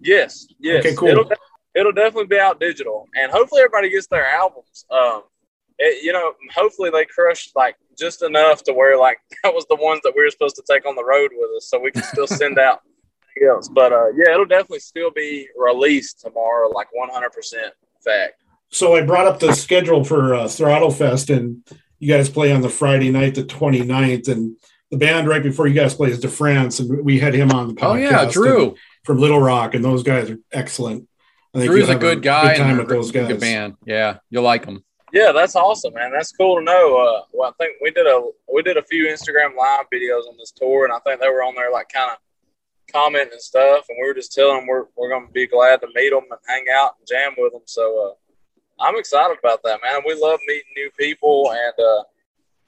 yes, 0.00 0.46
yes, 0.60 0.78
Okay, 0.86 0.94
cool. 0.94 1.08
It'll, 1.08 1.28
it'll 1.74 1.90
definitely 1.92 2.26
be 2.28 2.38
out 2.38 2.60
digital, 2.60 3.08
and 3.20 3.32
hopefully 3.32 3.62
everybody 3.62 3.90
gets 3.90 4.06
their 4.06 4.28
albums. 4.28 4.84
Um, 4.92 5.22
it, 5.80 6.04
you 6.04 6.12
know, 6.12 6.34
hopefully 6.54 6.90
they 6.90 7.04
crush 7.04 7.50
like 7.56 7.74
just 7.98 8.22
enough 8.22 8.62
to 8.62 8.72
where 8.72 8.96
like 8.96 9.18
that 9.42 9.52
was 9.52 9.66
the 9.68 9.74
ones 9.74 10.02
that 10.04 10.12
we 10.16 10.22
were 10.22 10.30
supposed 10.30 10.54
to 10.54 10.62
take 10.70 10.86
on 10.86 10.94
the 10.94 11.04
road 11.04 11.32
with 11.34 11.50
us, 11.56 11.66
so 11.68 11.80
we 11.80 11.90
can 11.90 12.04
still 12.04 12.28
send 12.28 12.60
out 12.60 12.82
else. 13.46 13.68
But 13.68 13.92
uh, 13.92 14.08
yeah, 14.14 14.32
it'll 14.32 14.46
definitely 14.46 14.80
still 14.80 15.10
be 15.10 15.48
released 15.56 16.20
tomorrow, 16.20 16.68
like 16.68 16.88
100% 16.88 17.54
fact. 18.04 18.42
So 18.70 18.96
I 18.96 19.02
brought 19.02 19.26
up 19.26 19.40
the 19.40 19.52
schedule 19.54 20.04
for 20.04 20.34
uh, 20.34 20.48
Throttle 20.48 20.90
Fest, 20.90 21.30
and 21.30 21.62
you 21.98 22.12
guys 22.12 22.28
play 22.28 22.52
on 22.52 22.60
the 22.60 22.68
Friday 22.68 23.10
night, 23.10 23.34
the 23.34 23.42
29th, 23.44 24.28
and 24.28 24.56
the 24.90 24.98
band 24.98 25.28
right 25.28 25.42
before 25.42 25.66
you 25.66 25.74
guys 25.74 25.94
play 25.94 26.10
is 26.10 26.20
DeFrance, 26.20 26.80
and 26.80 27.04
we 27.04 27.18
had 27.18 27.34
him 27.34 27.50
on 27.50 27.68
the 27.68 27.74
podcast. 27.74 27.90
Oh 27.90 27.94
yeah, 27.94 28.22
and- 28.22 28.32
Drew. 28.32 28.74
from 29.04 29.18
Little 29.18 29.40
Rock, 29.40 29.74
and 29.74 29.84
those 29.84 30.02
guys 30.02 30.30
are 30.30 30.38
excellent. 30.52 31.08
I 31.54 31.60
think 31.60 31.70
Drew's 31.70 31.88
you'll 31.88 31.96
a 31.96 32.00
good 32.00 32.22
guy. 32.22 32.54
Good 32.54 32.62
time 32.62 32.76
with 32.76 32.88
those 32.88 33.10
guys. 33.10 33.28
Good 33.28 33.40
band. 33.40 33.76
Yeah, 33.86 34.18
you'll 34.30 34.42
like 34.42 34.66
them. 34.66 34.84
Yeah, 35.12 35.32
that's 35.32 35.56
awesome, 35.56 35.94
man. 35.94 36.12
That's 36.12 36.30
cool 36.32 36.58
to 36.58 36.62
know. 36.62 36.98
Uh, 36.98 37.22
well, 37.32 37.48
I 37.48 37.52
think 37.64 37.78
we 37.80 37.90
did 37.90 38.06
a 38.06 38.22
we 38.52 38.62
did 38.62 38.76
a 38.76 38.82
few 38.82 39.06
Instagram 39.06 39.56
live 39.56 39.86
videos 39.92 40.28
on 40.28 40.36
this 40.38 40.52
tour, 40.52 40.84
and 40.84 40.92
I 40.92 40.98
think 40.98 41.20
they 41.20 41.28
were 41.28 41.42
on 41.42 41.54
there 41.54 41.72
like 41.72 41.88
kind 41.88 42.10
of 42.10 42.18
commenting 42.92 43.32
and 43.32 43.40
stuff. 43.40 43.84
And 43.88 43.98
we 44.00 44.06
were 44.08 44.14
just 44.14 44.32
telling 44.32 44.58
them 44.58 44.66
we're 44.66 44.84
we're 44.96 45.08
going 45.10 45.26
to 45.26 45.32
be 45.32 45.46
glad 45.46 45.80
to 45.80 45.88
meet 45.94 46.10
them 46.10 46.24
and 46.30 46.40
hang 46.46 46.64
out 46.74 46.92
and 46.98 47.06
jam 47.08 47.32
with 47.38 47.52
them. 47.52 47.62
So 47.66 48.16
uh, 48.80 48.82
I'm 48.82 48.96
excited 48.96 49.36
about 49.42 49.62
that, 49.64 49.80
man. 49.82 50.02
We 50.06 50.14
love 50.14 50.40
meeting 50.46 50.70
new 50.76 50.90
people 50.98 51.50
and 51.52 51.84
uh, 51.84 52.04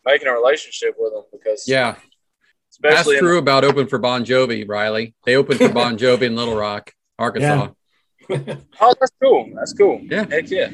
making 0.04 0.28
a 0.28 0.32
relationship 0.32 0.94
with 0.98 1.12
them 1.12 1.24
because 1.32 1.64
Yeah, 1.68 1.92
that's 1.92 2.00
especially 2.72 3.16
in- 3.16 3.20
true 3.24 3.38
about 3.38 3.64
open 3.64 3.86
for 3.86 3.98
Bon 3.98 4.24
Jovi, 4.24 4.68
Riley. 4.68 5.14
They 5.24 5.36
opened 5.36 5.60
for 5.60 5.72
Bon 5.72 5.96
Jovi 5.98 6.22
in 6.22 6.36
Little 6.36 6.56
Rock, 6.56 6.92
Arkansas. 7.18 7.68
oh, 8.30 8.94
that's 9.00 9.12
cool. 9.22 9.50
That's 9.54 9.72
cool. 9.72 10.00
Yeah. 10.02 10.26
heck 10.28 10.50
yeah. 10.50 10.70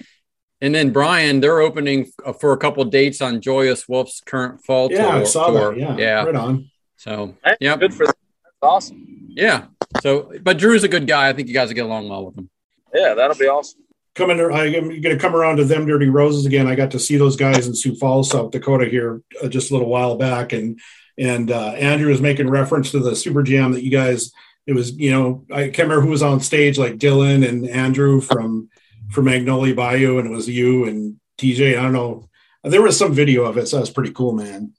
And 0.63 0.75
then 0.75 0.91
Brian, 0.91 1.41
they're 1.41 1.61
opening 1.61 2.11
for 2.41 2.53
a 2.53 2.57
couple 2.57 2.83
dates 2.87 3.21
on 3.21 3.43
Joyous 3.43 3.87
Wolf's 3.89 4.21
current 4.25 4.65
fall 4.65 4.91
Yeah, 4.91 5.03
tour. 5.03 5.13
I 5.21 5.25
saw 5.25 5.47
tour. 5.49 5.71
that. 5.75 5.79
Yeah, 5.79 5.97
yeah. 5.99 6.25
right 6.25 6.35
on. 6.35 6.71
So, 6.97 7.37
Hey, 7.45 7.57
Yep. 7.61 7.81
good 7.81 7.95
for 7.95 8.07
them. 8.07 8.15
That's 8.61 8.71
awesome. 8.71 9.29
yeah. 9.31 9.67
So, 10.03 10.33
but 10.43 10.59
Drew's 10.59 10.85
a 10.85 10.89
good 10.89 11.07
guy. 11.07 11.29
I 11.29 11.33
think 11.33 11.49
you 11.49 11.55
guys 11.55 11.69
will 11.69 11.75
get 11.75 11.85
along 11.85 12.09
well 12.09 12.27
with 12.27 12.37
him. 12.37 12.51
Yeah, 12.95 13.15
that'll 13.15 13.37
be 13.37 13.47
awesome. 13.47 13.81
Coming, 14.15 14.39
to, 14.39 14.47
I'm 14.47 14.73
going 14.73 15.03
to 15.03 15.19
come 15.19 15.37
around 15.37 15.59
to 15.59 15.65
them 15.65 15.87
Dirty 15.87 16.09
Roses 16.09 16.47
again. 16.47 16.67
I 16.67 16.75
got 16.75 16.91
to 16.93 16.99
see 16.99 17.19
those 17.19 17.37
guys 17.37 17.67
in 17.67 17.75
Sioux 17.75 17.95
Falls, 17.95 18.31
South 18.31 18.51
Dakota, 18.51 18.87
here 18.87 19.21
uh, 19.43 19.49
just 19.49 19.71
a 19.71 19.75
little 19.75 19.91
while 19.91 20.17
back, 20.17 20.53
and 20.55 20.81
and 21.19 21.51
uh, 21.51 21.73
Andrew 21.73 22.11
was 22.11 22.21
making 22.21 22.49
reference 22.49 22.91
to 22.93 22.99
the 22.99 23.15
Super 23.15 23.43
Jam 23.43 23.73
that 23.73 23.85
you 23.85 23.91
guys. 23.91 24.33
It 24.67 24.75
was, 24.75 24.93
you 24.97 25.13
know, 25.13 25.45
I 25.53 25.65
can't 25.65 25.89
remember 25.89 26.01
who 26.01 26.11
was 26.11 26.23
on 26.23 26.41
stage, 26.41 26.77
like 26.79 26.97
Dylan 26.97 27.47
and 27.47 27.69
Andrew 27.69 28.21
from 28.21 28.71
from 29.11 29.27
Magnolia 29.27 29.75
Bayou, 29.75 30.19
and 30.19 30.27
it 30.27 30.35
was 30.35 30.49
you 30.49 30.87
and 30.87 31.21
TJ. 31.39 31.79
I 31.79 31.83
don't 31.83 31.93
know. 31.93 32.29
There 32.65 32.83
was 32.83 32.99
some 32.99 33.13
video 33.13 33.45
of 33.45 33.59
it, 33.59 33.67
so 33.69 33.77
that's 33.77 33.91
pretty 33.91 34.13
cool, 34.13 34.33
man. 34.33 34.73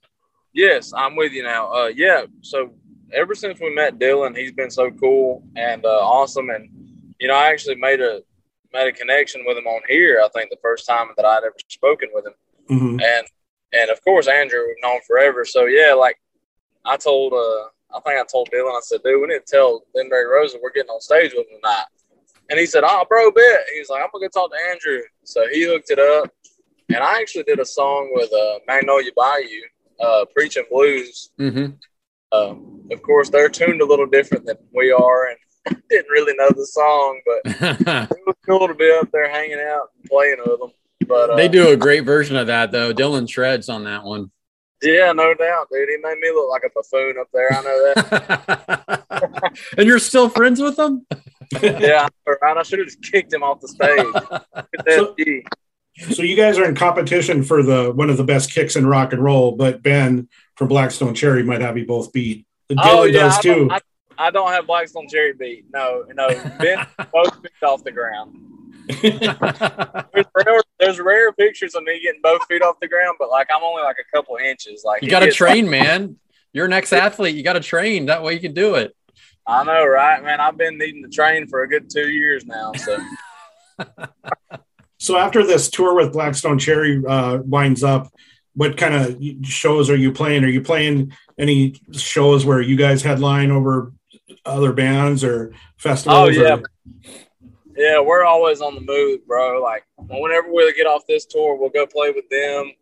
Yes, 0.52 0.92
I'm 0.94 1.14
with 1.14 1.32
you 1.32 1.44
now. 1.44 1.72
Uh, 1.72 1.86
yeah. 1.94 2.24
So 2.42 2.74
ever 3.12 3.34
since 3.34 3.60
we 3.60 3.74
met 3.74 3.98
Dylan, 3.98 4.36
he's 4.36 4.52
been 4.52 4.70
so 4.70 4.90
cool 4.90 5.42
and 5.56 5.84
uh, 5.84 5.88
awesome. 5.88 6.50
And 6.50 6.70
you 7.20 7.28
know, 7.28 7.34
I 7.34 7.48
actually 7.48 7.76
made 7.76 8.00
a 8.00 8.22
made 8.72 8.88
a 8.88 8.92
connection 8.92 9.42
with 9.46 9.56
him 9.56 9.66
on 9.66 9.80
here. 9.88 10.20
I 10.24 10.28
think 10.28 10.50
the 10.50 10.58
first 10.62 10.86
time 10.86 11.08
that 11.16 11.24
I'd 11.24 11.44
ever 11.44 11.54
spoken 11.68 12.08
with 12.12 12.26
him, 12.26 12.34
Mhm. 12.70 13.02
and 13.02 13.26
and 13.72 13.90
of 13.90 14.02
course 14.04 14.28
Andrew 14.28 14.60
we've 14.66 14.76
known 14.82 15.00
forever. 15.06 15.44
So 15.44 15.64
yeah, 15.66 15.94
like 15.94 16.16
I 16.84 16.96
told, 16.96 17.32
uh, 17.32 17.64
I 17.96 18.00
think 18.04 18.20
I 18.20 18.24
told 18.30 18.50
Dylan, 18.50 18.76
I 18.76 18.80
said, 18.82 19.00
dude, 19.02 19.20
we 19.20 19.26
need 19.26 19.44
to 19.46 19.52
tell 19.56 19.82
Lindbergh 19.94 20.28
Rosa 20.30 20.58
we're 20.62 20.70
getting 20.70 20.90
on 20.90 21.00
stage 21.00 21.32
with 21.32 21.46
him 21.50 21.58
tonight. 21.62 21.84
And 22.50 22.58
he 22.58 22.64
said, 22.64 22.82
oh, 22.86 23.04
bro, 23.08 23.30
bet. 23.30 23.60
He's 23.74 23.90
like, 23.90 24.00
I'm 24.02 24.08
gonna 24.12 24.26
go 24.26 24.40
talk 24.40 24.50
to 24.52 24.58
Andrew. 24.70 25.02
So 25.24 25.46
he 25.48 25.64
hooked 25.64 25.90
it 25.90 25.98
up, 25.98 26.32
and 26.88 26.98
I 26.98 27.20
actually 27.20 27.42
did 27.44 27.58
a 27.58 27.64
song 27.66 28.10
with 28.14 28.32
uh, 28.32 28.60
Magnolia 28.66 29.10
Bayou, 29.14 29.60
uh, 30.00 30.24
preaching 30.34 30.64
blues. 30.70 31.30
Mm-hmm. 31.38 31.72
Um, 32.32 32.82
of 32.90 33.02
course, 33.02 33.30
they're 33.30 33.48
tuned 33.48 33.80
a 33.80 33.84
little 33.86 34.06
different 34.06 34.46
than 34.46 34.56
we 34.74 34.90
are, 34.92 35.28
and 35.28 35.82
didn't 35.90 36.10
really 36.10 36.34
know 36.36 36.48
the 36.50 36.66
song, 36.66 37.20
but 37.26 37.40
it 38.10 38.26
was 38.26 38.36
cool 38.46 38.68
to 38.68 38.74
be 38.74 38.90
up 38.90 39.10
there 39.12 39.30
hanging 39.30 39.60
out 39.60 39.88
and 39.96 40.04
playing 40.10 40.36
with 40.44 40.58
them. 40.60 40.70
But 41.06 41.30
uh, 41.30 41.36
they 41.36 41.48
do 41.48 41.68
a 41.68 41.76
great 41.76 42.04
version 42.04 42.36
of 42.36 42.48
that, 42.48 42.70
though. 42.72 42.92
Dylan 42.92 43.28
shreds 43.28 43.68
on 43.68 43.84
that 43.84 44.04
one. 44.04 44.30
yeah, 44.82 45.12
no 45.12 45.34
doubt, 45.34 45.68
dude. 45.72 45.88
He 45.88 45.96
made 46.02 46.18
me 46.18 46.30
look 46.30 46.50
like 46.50 46.62
a 46.64 46.70
buffoon 46.74 47.16
up 47.18 47.28
there. 47.32 47.52
I 47.52 47.62
know 47.62 47.92
that. 47.94 49.52
and 49.76 49.86
you're 49.86 49.98
still 49.98 50.28
friends 50.28 50.60
with 50.60 50.76
them? 50.76 51.06
yeah, 51.62 52.08
right. 52.26 52.56
I 52.56 52.62
should 52.62 52.78
have 52.80 52.88
just 52.88 53.02
kicked 53.02 53.32
him 53.32 53.42
off 53.42 53.60
the 53.60 53.68
stage. 53.68 54.06
So- 54.88 55.14
So 56.14 56.22
you 56.22 56.36
guys 56.36 56.58
are 56.58 56.64
in 56.64 56.76
competition 56.76 57.42
for 57.42 57.60
the 57.62 57.90
one 57.92 58.08
of 58.08 58.16
the 58.16 58.22
best 58.24 58.52
kicks 58.52 58.76
in 58.76 58.86
rock 58.86 59.12
and 59.12 59.22
roll, 59.24 59.52
but 59.56 59.82
Ben 59.82 60.28
from 60.58 60.68
Black 60.68 60.90
Stone 60.90 61.14
Cherry 61.14 61.42
might 61.42 61.60
have 61.60 61.78
you 61.78 61.86
both 61.86 62.12
beat. 62.12 62.44
Dylan 62.70 62.76
Oh 62.82 63.04
yeah, 63.04 63.20
does 63.20 63.38
I 63.38 63.40
too. 63.40 63.54
don't, 63.54 63.72
I, 63.72 63.80
I 64.18 64.30
don't 64.30 64.50
have 64.50 64.66
Black 64.66 64.88
Stone 64.88 65.08
Cherry 65.08 65.32
beat. 65.32 65.64
No, 65.72 66.04
no. 66.14 66.28
Ben 66.58 66.84
both 67.12 67.40
feet 67.40 67.52
off 67.62 67.84
the 67.84 67.92
ground. 67.92 68.36
There's 69.02 70.26
rare, 70.34 70.62
there's 70.80 70.98
rare 70.98 71.32
pictures 71.32 71.74
of 71.74 71.82
me 71.84 72.00
getting 72.02 72.20
both 72.22 72.42
feet 72.48 72.62
off 72.62 72.76
the 72.80 72.88
ground, 72.88 73.16
but 73.18 73.28
like 73.30 73.46
I'm 73.54 73.62
only 73.62 73.82
like 73.82 73.96
a 74.00 74.16
couple 74.16 74.36
inches. 74.36 74.82
Like 74.84 75.02
you 75.02 75.10
got 75.10 75.20
to 75.20 75.26
gets- 75.26 75.36
train, 75.36 75.68
man. 75.68 76.16
You're 76.54 76.64
an 76.64 76.72
ex 76.72 76.92
athlete. 76.92 77.36
You 77.36 77.42
got 77.42 77.52
to 77.52 77.60
train. 77.60 78.06
That 78.06 78.22
way 78.22 78.32
you 78.32 78.40
can 78.40 78.54
do 78.54 78.74
it. 78.76 78.96
I 79.46 79.62
know, 79.64 79.86
right, 79.86 80.22
man? 80.24 80.40
I've 80.40 80.56
been 80.56 80.78
needing 80.78 81.02
to 81.02 81.08
train 81.10 81.46
for 81.46 81.62
a 81.62 81.68
good 81.68 81.88
two 81.90 82.08
years 82.08 82.44
now. 82.46 82.72
So 82.72 82.98
So 84.98 85.16
after 85.16 85.46
this 85.46 85.70
tour 85.70 85.94
with 85.94 86.12
Black 86.12 86.34
Stone 86.34 86.58
Cherry 86.58 87.00
uh, 87.06 87.38
winds 87.44 87.84
up, 87.84 88.12
what 88.58 88.76
kind 88.76 88.92
of 88.92 89.16
shows 89.46 89.88
are 89.88 89.96
you 89.96 90.10
playing? 90.10 90.42
Are 90.42 90.48
you 90.48 90.60
playing 90.60 91.12
any 91.38 91.80
shows 91.92 92.44
where 92.44 92.60
you 92.60 92.74
guys 92.74 93.02
headline 93.02 93.52
over 93.52 93.92
other 94.44 94.72
bands 94.72 95.22
or 95.22 95.52
festivals? 95.76 96.36
Oh, 96.36 96.42
yeah. 96.42 96.56
or- 96.56 96.62
yeah, 97.76 98.00
we're 98.00 98.24
always 98.24 98.60
on 98.60 98.74
the 98.74 98.80
move, 98.80 99.24
bro. 99.28 99.62
Like 99.62 99.86
whenever 99.96 100.52
we 100.52 100.72
get 100.74 100.88
off 100.88 101.02
this 101.06 101.24
tour, 101.24 101.56
we'll 101.56 101.68
go 101.68 101.86
play 101.86 102.10
with 102.10 102.28
them 102.30 102.72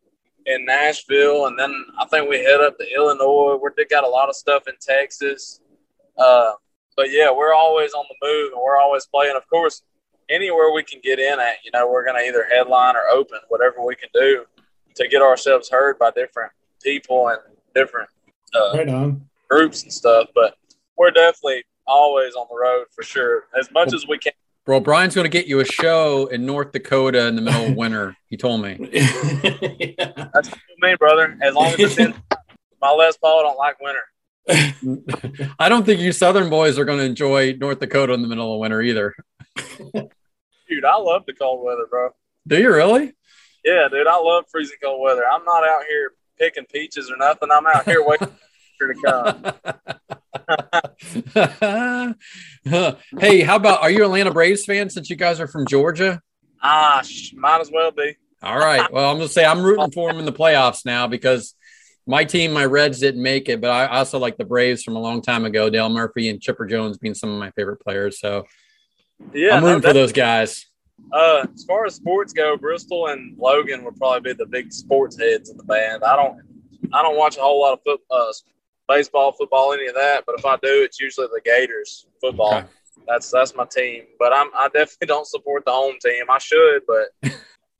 in 0.46 0.64
Nashville, 0.64 1.44
and 1.44 1.58
then 1.58 1.84
I 1.98 2.06
think 2.06 2.30
we 2.30 2.38
head 2.38 2.62
up 2.62 2.78
to 2.78 2.94
Illinois. 2.94 3.58
We're 3.60 3.74
they 3.76 3.84
got 3.84 4.04
a 4.04 4.08
lot 4.08 4.30
of 4.30 4.34
stuff 4.34 4.62
in 4.68 4.74
Texas. 4.80 5.60
Uh, 6.16 6.52
but 6.96 7.12
yeah, 7.12 7.30
we're 7.30 7.52
always 7.52 7.92
on 7.92 8.06
the 8.08 8.26
move, 8.26 8.52
and 8.54 8.62
we're 8.62 8.78
always 8.78 9.04
playing. 9.04 9.36
Of 9.36 9.46
course, 9.50 9.82
anywhere 10.30 10.72
we 10.72 10.84
can 10.84 11.02
get 11.04 11.18
in 11.18 11.38
at, 11.38 11.56
you 11.62 11.70
know, 11.74 11.86
we're 11.86 12.06
gonna 12.06 12.20
either 12.20 12.46
headline 12.50 12.96
or 12.96 13.06
open, 13.12 13.40
whatever 13.50 13.84
we 13.84 13.94
can 13.94 14.08
do 14.14 14.46
to 14.96 15.08
get 15.08 15.22
ourselves 15.22 15.68
heard 15.68 15.98
by 15.98 16.10
different 16.10 16.52
people 16.82 17.28
and 17.28 17.38
different 17.74 18.08
uh, 18.54 18.72
right 18.74 18.88
on. 18.88 19.26
groups 19.48 19.82
and 19.82 19.92
stuff. 19.92 20.28
But 20.34 20.56
we're 20.96 21.10
definitely 21.10 21.64
always 21.86 22.34
on 22.34 22.46
the 22.50 22.56
road 22.56 22.86
for 22.94 23.02
sure, 23.02 23.44
as 23.58 23.70
much 23.70 23.94
as 23.94 24.06
we 24.06 24.18
can. 24.18 24.32
Bro, 24.64 24.80
Brian's 24.80 25.14
going 25.14 25.24
to 25.24 25.30
get 25.30 25.46
you 25.46 25.60
a 25.60 25.64
show 25.64 26.26
in 26.26 26.44
North 26.44 26.72
Dakota 26.72 27.28
in 27.28 27.36
the 27.36 27.42
middle 27.42 27.66
of 27.66 27.76
winter. 27.76 28.16
He 28.28 28.36
told 28.36 28.62
me. 28.62 28.74
That's 29.96 30.50
what 30.50 30.58
I 30.58 30.86
mean, 30.86 30.96
brother. 30.96 31.38
As 31.40 31.54
long 31.54 31.66
as 31.68 31.78
it's 31.78 31.98
in 31.98 32.14
my 32.82 32.90
Les 32.90 33.16
Paul 33.16 33.42
don't 33.42 33.58
like 33.58 33.76
winter. 33.80 34.02
I 35.58 35.68
don't 35.68 35.84
think 35.84 36.00
you 36.00 36.12
Southern 36.12 36.50
boys 36.50 36.78
are 36.78 36.84
going 36.84 36.98
to 36.98 37.04
enjoy 37.04 37.52
North 37.54 37.80
Dakota 37.80 38.12
in 38.12 38.22
the 38.22 38.28
middle 38.28 38.54
of 38.54 38.60
winter 38.60 38.80
either. 38.82 39.14
Dude, 40.68 40.84
I 40.84 40.96
love 40.96 41.24
the 41.26 41.32
cold 41.32 41.64
weather, 41.64 41.86
bro. 41.88 42.10
Do 42.46 42.58
you 42.60 42.72
really? 42.72 43.14
Yeah, 43.66 43.88
dude, 43.90 44.06
I 44.06 44.16
love 44.16 44.44
freezing 44.48 44.76
cold 44.80 45.02
weather. 45.02 45.24
I'm 45.28 45.44
not 45.44 45.64
out 45.64 45.82
here 45.88 46.12
picking 46.38 46.66
peaches 46.72 47.10
or 47.10 47.16
nothing. 47.16 47.48
I'm 47.50 47.66
out 47.66 47.84
here 47.84 48.00
waiting 48.06 48.28
for 48.78 48.92
to 48.92 49.00
come. 52.64 52.94
hey, 53.20 53.40
how 53.40 53.56
about 53.56 53.82
are 53.82 53.90
you 53.90 54.04
Atlanta 54.04 54.30
Braves 54.30 54.64
fan 54.64 54.88
since 54.88 55.10
you 55.10 55.16
guys 55.16 55.40
are 55.40 55.48
from 55.48 55.66
Georgia? 55.66 56.22
Ah, 56.62 57.02
sh- 57.04 57.32
might 57.34 57.60
as 57.60 57.72
well 57.72 57.90
be. 57.90 58.14
All 58.40 58.56
right. 58.56 58.88
Well, 58.92 59.10
I'm 59.10 59.18
to 59.18 59.28
say 59.28 59.44
I'm 59.44 59.62
rooting 59.64 59.90
for 59.90 60.10
them 60.10 60.20
in 60.20 60.26
the 60.26 60.32
playoffs 60.32 60.84
now 60.84 61.08
because 61.08 61.54
my 62.06 62.24
team, 62.24 62.52
my 62.52 62.64
Reds, 62.66 63.00
didn't 63.00 63.20
make 63.22 63.48
it, 63.48 63.60
but 63.60 63.70
I 63.70 63.86
also 63.86 64.20
like 64.20 64.36
the 64.36 64.44
Braves 64.44 64.84
from 64.84 64.94
a 64.94 65.00
long 65.00 65.22
time 65.22 65.44
ago. 65.44 65.68
Dale 65.70 65.88
Murphy 65.88 66.28
and 66.28 66.40
Chipper 66.40 66.66
Jones 66.66 66.98
being 66.98 67.14
some 67.14 67.30
of 67.30 67.38
my 67.40 67.50
favorite 67.50 67.80
players. 67.80 68.20
So 68.20 68.46
Yeah, 69.34 69.56
I'm 69.56 69.64
no, 69.64 69.70
rooting 69.70 69.82
for 69.82 69.92
those 69.92 70.12
guys. 70.12 70.66
Uh, 71.12 71.46
as 71.54 71.64
far 71.64 71.86
as 71.86 71.94
sports 71.94 72.32
go, 72.32 72.56
Bristol 72.56 73.08
and 73.08 73.36
Logan 73.38 73.84
would 73.84 73.96
probably 73.96 74.32
be 74.32 74.36
the 74.36 74.46
big 74.46 74.72
sports 74.72 75.18
heads 75.18 75.50
in 75.50 75.56
the 75.56 75.64
band. 75.64 76.02
I 76.02 76.16
don't, 76.16 76.40
I 76.92 77.02
don't 77.02 77.16
watch 77.16 77.36
a 77.36 77.40
whole 77.40 77.60
lot 77.60 77.74
of 77.74 77.80
foot, 77.84 78.00
uh, 78.10 78.32
baseball, 78.88 79.32
football, 79.32 79.72
any 79.72 79.86
of 79.86 79.94
that. 79.94 80.24
But 80.26 80.38
if 80.38 80.44
I 80.44 80.56
do, 80.56 80.82
it's 80.82 81.00
usually 81.00 81.28
the 81.28 81.40
Gators 81.44 82.06
football. 82.20 82.54
Okay. 82.54 82.66
That's 83.06 83.30
that's 83.30 83.54
my 83.54 83.66
team. 83.66 84.04
But 84.18 84.32
I'm 84.32 84.48
I 84.54 84.68
definitely 84.68 85.06
don't 85.06 85.26
support 85.26 85.64
the 85.64 85.70
home 85.70 85.94
team. 86.02 86.24
I 86.28 86.38
should, 86.38 86.82
but 86.86 87.32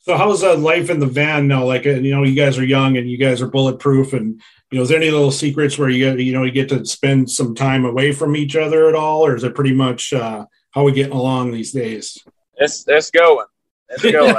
So 0.07 0.17
how's 0.17 0.45
uh, 0.45 0.57
life 0.57 0.89
in 0.89 1.01
the 1.01 1.07
van 1.07 1.49
now? 1.49 1.64
Like, 1.64 1.85
uh, 1.85 1.91
you 1.91 2.14
know, 2.14 2.23
you 2.23 2.37
guys 2.37 2.59
are 2.59 2.64
young 2.64 2.97
and 2.97 3.11
you 3.11 3.19
guys 3.19 3.43
are 3.43 3.49
bulletproof, 3.49 4.12
and 4.12 4.41
you 4.71 4.79
know, 4.79 4.83
is 4.83 4.89
there 4.89 4.99
any 4.99 5.11
little 5.11 5.33
secrets 5.33 5.77
where 5.77 5.89
you 5.89 5.99
get, 5.99 6.21
you 6.21 6.33
know, 6.33 6.45
you 6.45 6.53
get 6.53 6.69
to 6.69 6.87
spend 6.87 7.29
some 7.29 7.57
time 7.57 7.85
away 7.85 8.12
from 8.12 8.37
each 8.37 8.55
other 8.55 8.89
at 8.89 8.95
all, 8.95 9.27
or 9.27 9.35
is 9.35 9.43
it 9.43 9.57
pretty 9.57 9.75
much 9.75 10.12
uh, 10.12 10.47
how 10.71 10.85
we 10.85 10.93
getting 10.93 11.12
along 11.12 11.51
these 11.51 11.73
days? 11.73 12.23
It's 12.57 12.85
it's 12.89 13.11
going. 13.11 13.47
It's 13.91 14.03
going. 14.11 14.35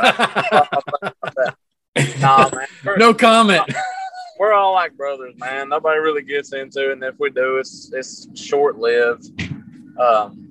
nah, 2.19 2.49
man. 2.53 2.67
We're, 2.83 2.97
no 2.97 3.13
comment. 3.13 3.63
we're 4.39 4.53
all 4.53 4.73
like 4.73 4.95
brothers, 4.95 5.33
man. 5.37 5.69
Nobody 5.69 5.99
really 5.99 6.23
gets 6.23 6.53
into 6.53 6.89
it, 6.89 6.93
and 6.93 7.03
if 7.03 7.15
we 7.19 7.29
do, 7.29 7.57
it's 7.57 7.91
it's 7.93 8.27
short 8.39 8.77
lived. 8.77 9.29
um, 9.99 10.43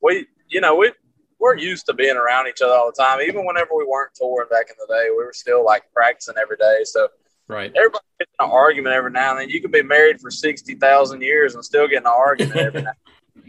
we, 0.00 0.26
you 0.48 0.60
know, 0.60 0.76
we 0.76 0.92
we're 1.38 1.56
used 1.56 1.86
to 1.86 1.92
being 1.94 2.16
around 2.16 2.46
each 2.48 2.62
other 2.62 2.72
all 2.72 2.90
the 2.94 3.02
time. 3.02 3.20
Even 3.20 3.44
whenever 3.44 3.70
we 3.76 3.84
weren't 3.84 4.14
touring 4.14 4.48
back 4.50 4.66
in 4.70 4.76
the 4.78 4.86
day, 4.94 5.08
we 5.10 5.16
were 5.24 5.32
still 5.34 5.64
like 5.64 5.82
practicing 5.92 6.34
every 6.40 6.56
day. 6.56 6.80
So 6.84 7.08
Right. 7.46 7.70
everybody 7.76 8.02
gets 8.18 8.30
in 8.40 8.46
an 8.46 8.50
argument 8.50 8.94
every 8.94 9.10
now 9.10 9.32
and 9.32 9.40
then. 9.40 9.50
You 9.50 9.60
can 9.60 9.70
be 9.70 9.82
married 9.82 10.18
for 10.18 10.30
sixty 10.30 10.74
thousand 10.76 11.20
years 11.20 11.54
and 11.54 11.62
still 11.64 11.86
get 11.86 11.98
in 11.98 12.06
an 12.06 12.12
argument 12.16 12.56
every 12.56 12.82
now. 12.84 12.92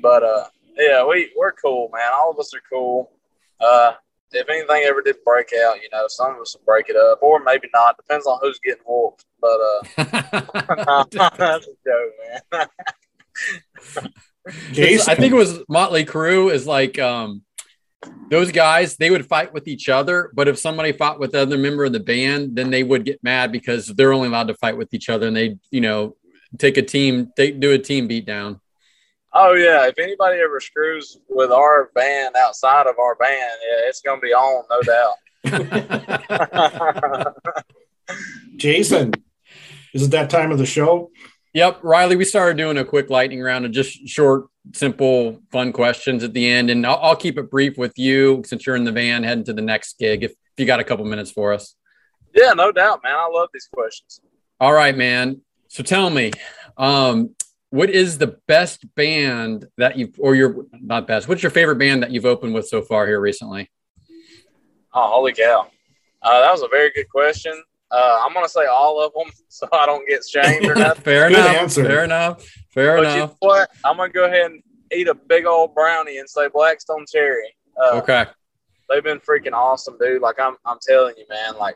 But 0.01 0.23
uh, 0.23 0.45
yeah, 0.75 1.05
we 1.05 1.31
we're 1.37 1.53
cool, 1.53 1.89
man. 1.93 2.11
All 2.13 2.29
of 2.31 2.37
us 2.37 2.53
are 2.53 2.61
cool. 2.69 3.11
Uh, 3.59 3.93
if 4.31 4.49
anything 4.49 4.83
ever 4.83 5.01
did 5.01 5.17
break 5.23 5.51
out, 5.53 5.81
you 5.81 5.89
know, 5.91 6.05
some 6.07 6.35
of 6.35 6.41
us 6.41 6.55
will 6.55 6.65
break 6.65 6.89
it 6.89 6.95
up, 6.95 7.19
or 7.21 7.41
maybe 7.43 7.69
not. 7.73 7.97
Depends 7.97 8.25
on 8.25 8.39
who's 8.41 8.59
getting 8.59 8.83
whooped. 8.85 9.25
But 9.39 9.59
uh, 9.59 11.03
that's 11.37 11.67
a 11.67 11.75
joke, 11.85 12.13
man. 12.51 12.67
Jason, 14.71 15.11
I 15.11 15.15
think 15.15 15.33
it 15.33 15.37
was 15.37 15.59
Motley 15.69 16.05
Crue 16.05 16.51
is 16.51 16.67
like 16.67 16.99
um 16.99 17.41
those 18.29 18.51
guys 18.51 18.97
they 18.97 19.09
would 19.09 19.25
fight 19.25 19.53
with 19.53 19.67
each 19.67 19.89
other, 19.89 20.31
but 20.33 20.47
if 20.47 20.59
somebody 20.59 20.91
fought 20.91 21.19
with 21.19 21.33
another 21.33 21.57
member 21.57 21.85
of 21.85 21.93
the 21.93 21.99
band, 21.99 22.55
then 22.55 22.69
they 22.69 22.83
would 22.83 23.05
get 23.05 23.23
mad 23.23 23.51
because 23.51 23.87
they're 23.87 24.13
only 24.13 24.27
allowed 24.27 24.47
to 24.47 24.53
fight 24.55 24.77
with 24.77 24.93
each 24.93 25.09
other 25.09 25.27
and 25.27 25.35
they, 25.35 25.57
you 25.71 25.81
know, 25.81 26.15
take 26.57 26.77
a 26.77 26.81
team, 26.81 27.31
they 27.37 27.51
do 27.51 27.71
a 27.71 27.79
team 27.79 28.07
beat 28.07 28.25
down. 28.25 28.59
Oh 29.37 29.53
yeah, 29.53 29.85
if 29.85 29.99
anybody 29.99 30.39
ever 30.39 30.61
screws 30.61 31.17
with 31.27 31.51
our 31.51 31.91
band 31.93 32.37
outside 32.37 32.87
of 32.87 32.97
our 32.97 33.15
band, 33.15 33.37
yeah, 33.37 33.89
it's 33.89 33.99
gonna 33.99 34.21
be 34.21 34.33
on, 34.33 34.63
no 34.69 34.81
doubt. 34.81 35.15
Jason, 38.55 39.13
is 39.93 40.03
it 40.03 40.11
that 40.11 40.29
time 40.29 40.51
of 40.51 40.57
the 40.57 40.65
show? 40.65 41.11
Yep, 41.53 41.79
Riley, 41.83 42.15
we 42.15 42.25
started 42.25 42.57
doing 42.57 42.77
a 42.77 42.85
quick 42.85 43.09
lightning 43.09 43.41
round 43.41 43.65
of 43.65 43.71
just 43.71 44.07
short, 44.07 44.47
simple, 44.73 45.39
fun 45.51 45.71
questions 45.71 46.23
at 46.23 46.33
the 46.33 46.49
end. 46.49 46.69
And 46.69 46.85
I'll, 46.85 46.99
I'll 47.01 47.15
keep 47.15 47.37
it 47.37 47.49
brief 47.49 47.77
with 47.77 47.97
you 47.97 48.43
since 48.45 48.65
you're 48.65 48.75
in 48.75 48.83
the 48.83 48.91
van 48.91 49.23
heading 49.23 49.45
to 49.45 49.53
the 49.53 49.61
next 49.61 49.97
gig. 49.97 50.23
If, 50.23 50.31
if 50.31 50.37
you 50.57 50.65
got 50.65 50.81
a 50.81 50.83
couple 50.83 51.05
minutes 51.05 51.31
for 51.31 51.53
us. 51.53 51.75
yeah, 52.33 52.51
no 52.51 52.73
doubt, 52.73 53.01
man. 53.03 53.15
I 53.15 53.29
love 53.33 53.49
these 53.53 53.69
questions. 53.73 54.19
All 54.59 54.73
right, 54.73 54.97
man. 54.97 55.41
So 55.69 55.81
tell 55.81 56.09
me, 56.09 56.31
um, 56.77 57.34
what 57.71 57.89
is 57.89 58.17
the 58.17 58.37
best 58.47 58.93
band 58.95 59.67
that 59.77 59.97
you've, 59.97 60.15
or 60.19 60.35
your, 60.35 60.65
not 60.71 61.07
best, 61.07 61.27
what's 61.27 61.43
your 61.43 61.49
favorite 61.49 61.77
band 61.77 62.03
that 62.03 62.11
you've 62.11 62.25
opened 62.25 62.53
with 62.53 62.67
so 62.67 62.81
far 62.81 63.05
here 63.07 63.19
recently? 63.19 63.69
Oh, 64.93 65.09
holy 65.11 65.33
cow! 65.33 65.67
Uh, 66.21 66.39
that 66.41 66.51
was 66.51 66.61
a 66.61 66.67
very 66.69 66.91
good 66.91 67.09
question. 67.09 67.61
Uh, 67.91 68.21
I'm 68.25 68.33
gonna 68.33 68.47
say 68.49 68.65
all 68.65 69.03
of 69.05 69.11
them, 69.13 69.31
so 69.49 69.67
I 69.73 69.85
don't 69.85 70.07
get 70.07 70.23
shamed 70.25 70.65
or 70.65 70.75
nothing. 70.75 71.03
Fair 71.03 71.29
Good 71.29 71.39
enough. 71.39 71.55
answer. 71.55 71.83
Fair 71.85 72.03
enough. 72.03 72.47
Fair 72.69 72.95
but 72.97 73.01
you 73.01 73.07
know 73.09 73.15
enough. 73.15 73.35
what? 73.39 73.69
I'm 73.83 73.97
gonna 73.97 74.11
go 74.11 74.25
ahead 74.25 74.51
and 74.51 74.63
eat 74.93 75.07
a 75.07 75.13
big 75.15 75.45
old 75.45 75.75
brownie 75.75 76.19
and 76.19 76.29
say 76.29 76.47
Black 76.47 76.79
Stone 76.81 77.05
Cherry. 77.11 77.53
Uh, 77.81 77.97
Okay. 77.97 78.25
they've 78.89 79.03
been 79.03 79.19
freaking 79.19 79.51
awesome, 79.53 79.97
dude. 79.99 80.21
Like 80.21 80.39
I'm, 80.39 80.55
I'm 80.65 80.77
telling 80.81 81.15
you, 81.17 81.25
man. 81.29 81.57
Like 81.57 81.75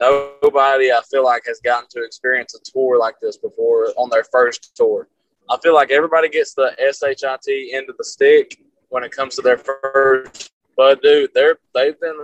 nobody 0.00 0.92
I 0.92 1.00
feel 1.10 1.24
like 1.24 1.44
has 1.46 1.60
gotten 1.60 1.88
to 1.90 2.02
experience 2.04 2.54
a 2.54 2.58
tour 2.70 2.98
like 2.98 3.14
this 3.22 3.36
before 3.38 3.86
on 3.96 4.10
their 4.10 4.24
first 4.30 4.76
tour. 4.76 5.08
I 5.50 5.58
feel 5.62 5.74
like 5.74 5.90
everybody 5.90 6.28
gets 6.28 6.54
the 6.54 6.74
shit 6.78 7.74
end 7.74 7.88
of 7.88 7.96
the 7.96 8.04
stick 8.04 8.58
when 8.88 9.04
it 9.04 9.12
comes 9.12 9.36
to 9.36 9.42
their 9.42 9.58
first. 9.58 10.50
But 10.76 11.02
dude, 11.02 11.30
they're 11.34 11.56
they've 11.74 11.98
been 12.00 12.16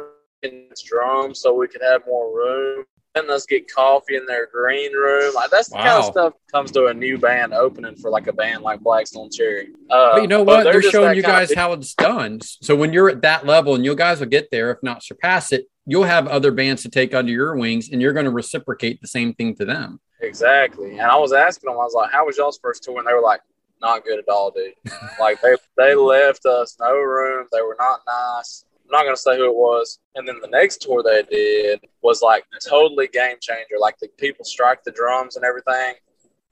in 0.42 0.68
drums 0.84 1.40
so 1.40 1.54
we 1.54 1.68
could 1.68 1.82
have 1.82 2.02
more 2.06 2.34
room. 2.34 2.84
Letting 3.14 3.30
us 3.30 3.46
get 3.46 3.72
coffee 3.72 4.16
in 4.16 4.26
their 4.26 4.48
green 4.52 4.92
room. 4.92 5.34
Like 5.34 5.50
that's 5.50 5.68
the 5.68 5.76
kind 5.76 5.88
of 5.88 6.04
stuff 6.06 6.32
that 6.32 6.52
comes 6.52 6.72
to 6.72 6.86
a 6.86 6.94
new 6.94 7.16
band 7.16 7.54
opening 7.54 7.94
for 7.94 8.10
like 8.10 8.26
a 8.26 8.32
band 8.32 8.64
like 8.64 8.80
Black 8.80 9.06
Stone 9.06 9.30
Cherry. 9.30 9.68
Uh, 9.88 10.14
But 10.14 10.22
you 10.22 10.28
know 10.28 10.42
what? 10.42 10.64
They're 10.64 10.80
just 10.80 10.90
showing 10.92 11.16
you 11.16 11.22
kind 11.22 11.42
of 11.42 11.48
guys 11.48 11.56
how 11.56 11.72
it's 11.74 11.94
done. 11.94 12.40
So 12.40 12.74
when 12.74 12.92
you're 12.92 13.08
at 13.08 13.22
that 13.22 13.46
level 13.46 13.76
and 13.76 13.84
you 13.84 13.94
guys 13.94 14.18
will 14.18 14.26
get 14.26 14.50
there, 14.50 14.72
if 14.72 14.78
not 14.82 15.04
surpass 15.04 15.52
it, 15.52 15.66
you'll 15.86 16.04
have 16.04 16.26
other 16.26 16.50
bands 16.50 16.82
to 16.82 16.88
take 16.88 17.14
under 17.14 17.30
your 17.30 17.54
wings 17.56 17.88
and 17.90 18.02
you're 18.02 18.12
going 18.12 18.24
to 18.24 18.32
reciprocate 18.32 19.00
the 19.00 19.06
same 19.06 19.32
thing 19.32 19.54
to 19.56 19.64
them. 19.64 20.00
Exactly. 20.24 20.92
And 20.92 21.02
I 21.02 21.16
was 21.16 21.32
asking 21.32 21.68
them, 21.68 21.78
I 21.78 21.84
was 21.84 21.94
like, 21.94 22.10
how 22.12 22.26
was 22.26 22.36
y'all's 22.36 22.58
first 22.58 22.82
tour? 22.82 22.98
And 22.98 23.06
they 23.06 23.12
were 23.12 23.20
like, 23.20 23.40
not 23.80 24.04
good 24.04 24.18
at 24.18 24.28
all, 24.28 24.50
dude. 24.50 24.72
like 25.20 25.40
they, 25.40 25.54
they 25.76 25.94
left 25.94 26.46
us 26.46 26.76
no 26.80 26.92
room. 26.94 27.46
They 27.52 27.60
were 27.62 27.76
not 27.78 28.00
nice. 28.06 28.64
I'm 28.84 28.90
not 28.92 29.02
going 29.04 29.16
to 29.16 29.20
say 29.20 29.36
who 29.36 29.44
it 29.46 29.54
was. 29.54 29.98
And 30.14 30.26
then 30.26 30.36
the 30.40 30.48
next 30.48 30.82
tour 30.82 31.02
they 31.02 31.22
did 31.22 31.80
was 32.02 32.22
like 32.22 32.44
totally 32.66 33.08
game 33.08 33.36
changer. 33.40 33.76
Like 33.78 33.98
the 33.98 34.08
people 34.18 34.44
strike 34.44 34.84
the 34.84 34.92
drums 34.92 35.36
and 35.36 35.44
everything. 35.44 35.94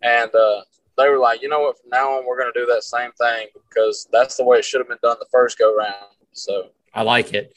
And 0.03 0.35
uh, 0.35 0.63
they 0.99 1.09
were 1.09 1.19
like, 1.19 1.43
you 1.43 1.49
know 1.49 1.61
what? 1.61 1.81
From 1.81 1.91
now 1.91 2.11
on, 2.19 2.27
we're 2.27 2.39
going 2.39 2.53
to 2.53 2.59
do 2.61 2.67
that 2.67 2.83
same 2.85 3.13
thing 3.13 3.47
because 3.69 4.09
that's 4.13 4.37
the 4.37 4.45
way 4.45 4.59
it 4.59 4.65
should 4.65 4.81
have 4.81 4.89
been 4.89 4.99
done 5.03 5.17
the 5.21 5.27
first 5.31 5.59
go 5.59 5.75
round. 5.75 5.95
So, 6.33 6.69
I 6.95 7.03
like 7.03 7.35
it. 7.35 7.55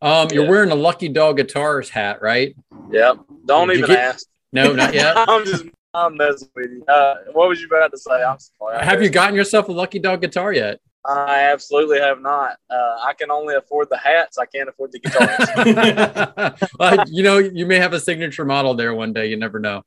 Um, 0.00 0.28
You're 0.32 0.48
wearing 0.48 0.70
a 0.70 0.76
Lucky 0.76 1.08
Dog 1.08 1.38
Guitars 1.38 1.90
hat, 1.90 2.22
right? 2.22 2.54
yep. 2.90 3.16
Don't 3.46 3.68
Did 3.68 3.78
even 3.78 3.90
get- 3.90 3.98
ask. 3.98 4.26
No, 4.52 4.72
not 4.72 4.94
yet. 4.94 5.14
I'm 5.28 5.44
just, 5.44 5.64
I'm 5.94 6.16
messing 6.16 6.48
with 6.54 6.70
you. 6.70 6.84
Uh, 6.86 7.16
what 7.32 7.48
was 7.48 7.60
you 7.60 7.66
about 7.66 7.90
to 7.90 7.98
say? 7.98 8.22
I'm 8.22 8.38
sorry. 8.38 8.84
Have 8.84 9.02
you 9.02 9.10
gotten 9.10 9.34
yourself 9.34 9.68
a 9.68 9.72
Lucky 9.72 9.98
Dog 9.98 10.20
guitar 10.20 10.52
yet? 10.52 10.80
I 11.04 11.44
absolutely 11.44 12.00
have 12.00 12.20
not. 12.20 12.56
Uh, 12.68 12.98
I 13.02 13.14
can 13.18 13.30
only 13.30 13.54
afford 13.54 13.88
the 13.88 13.96
hats. 13.96 14.36
I 14.36 14.44
can't 14.46 14.68
afford 14.68 14.92
the 14.92 14.98
guitars. 14.98 16.68
well, 16.78 17.04
you 17.08 17.22
know, 17.22 17.38
you 17.38 17.64
may 17.64 17.76
have 17.76 17.94
a 17.94 18.00
signature 18.00 18.44
model 18.44 18.74
there 18.74 18.92
one 18.92 19.12
day. 19.12 19.26
You 19.26 19.36
never 19.36 19.58
know. 19.58 19.84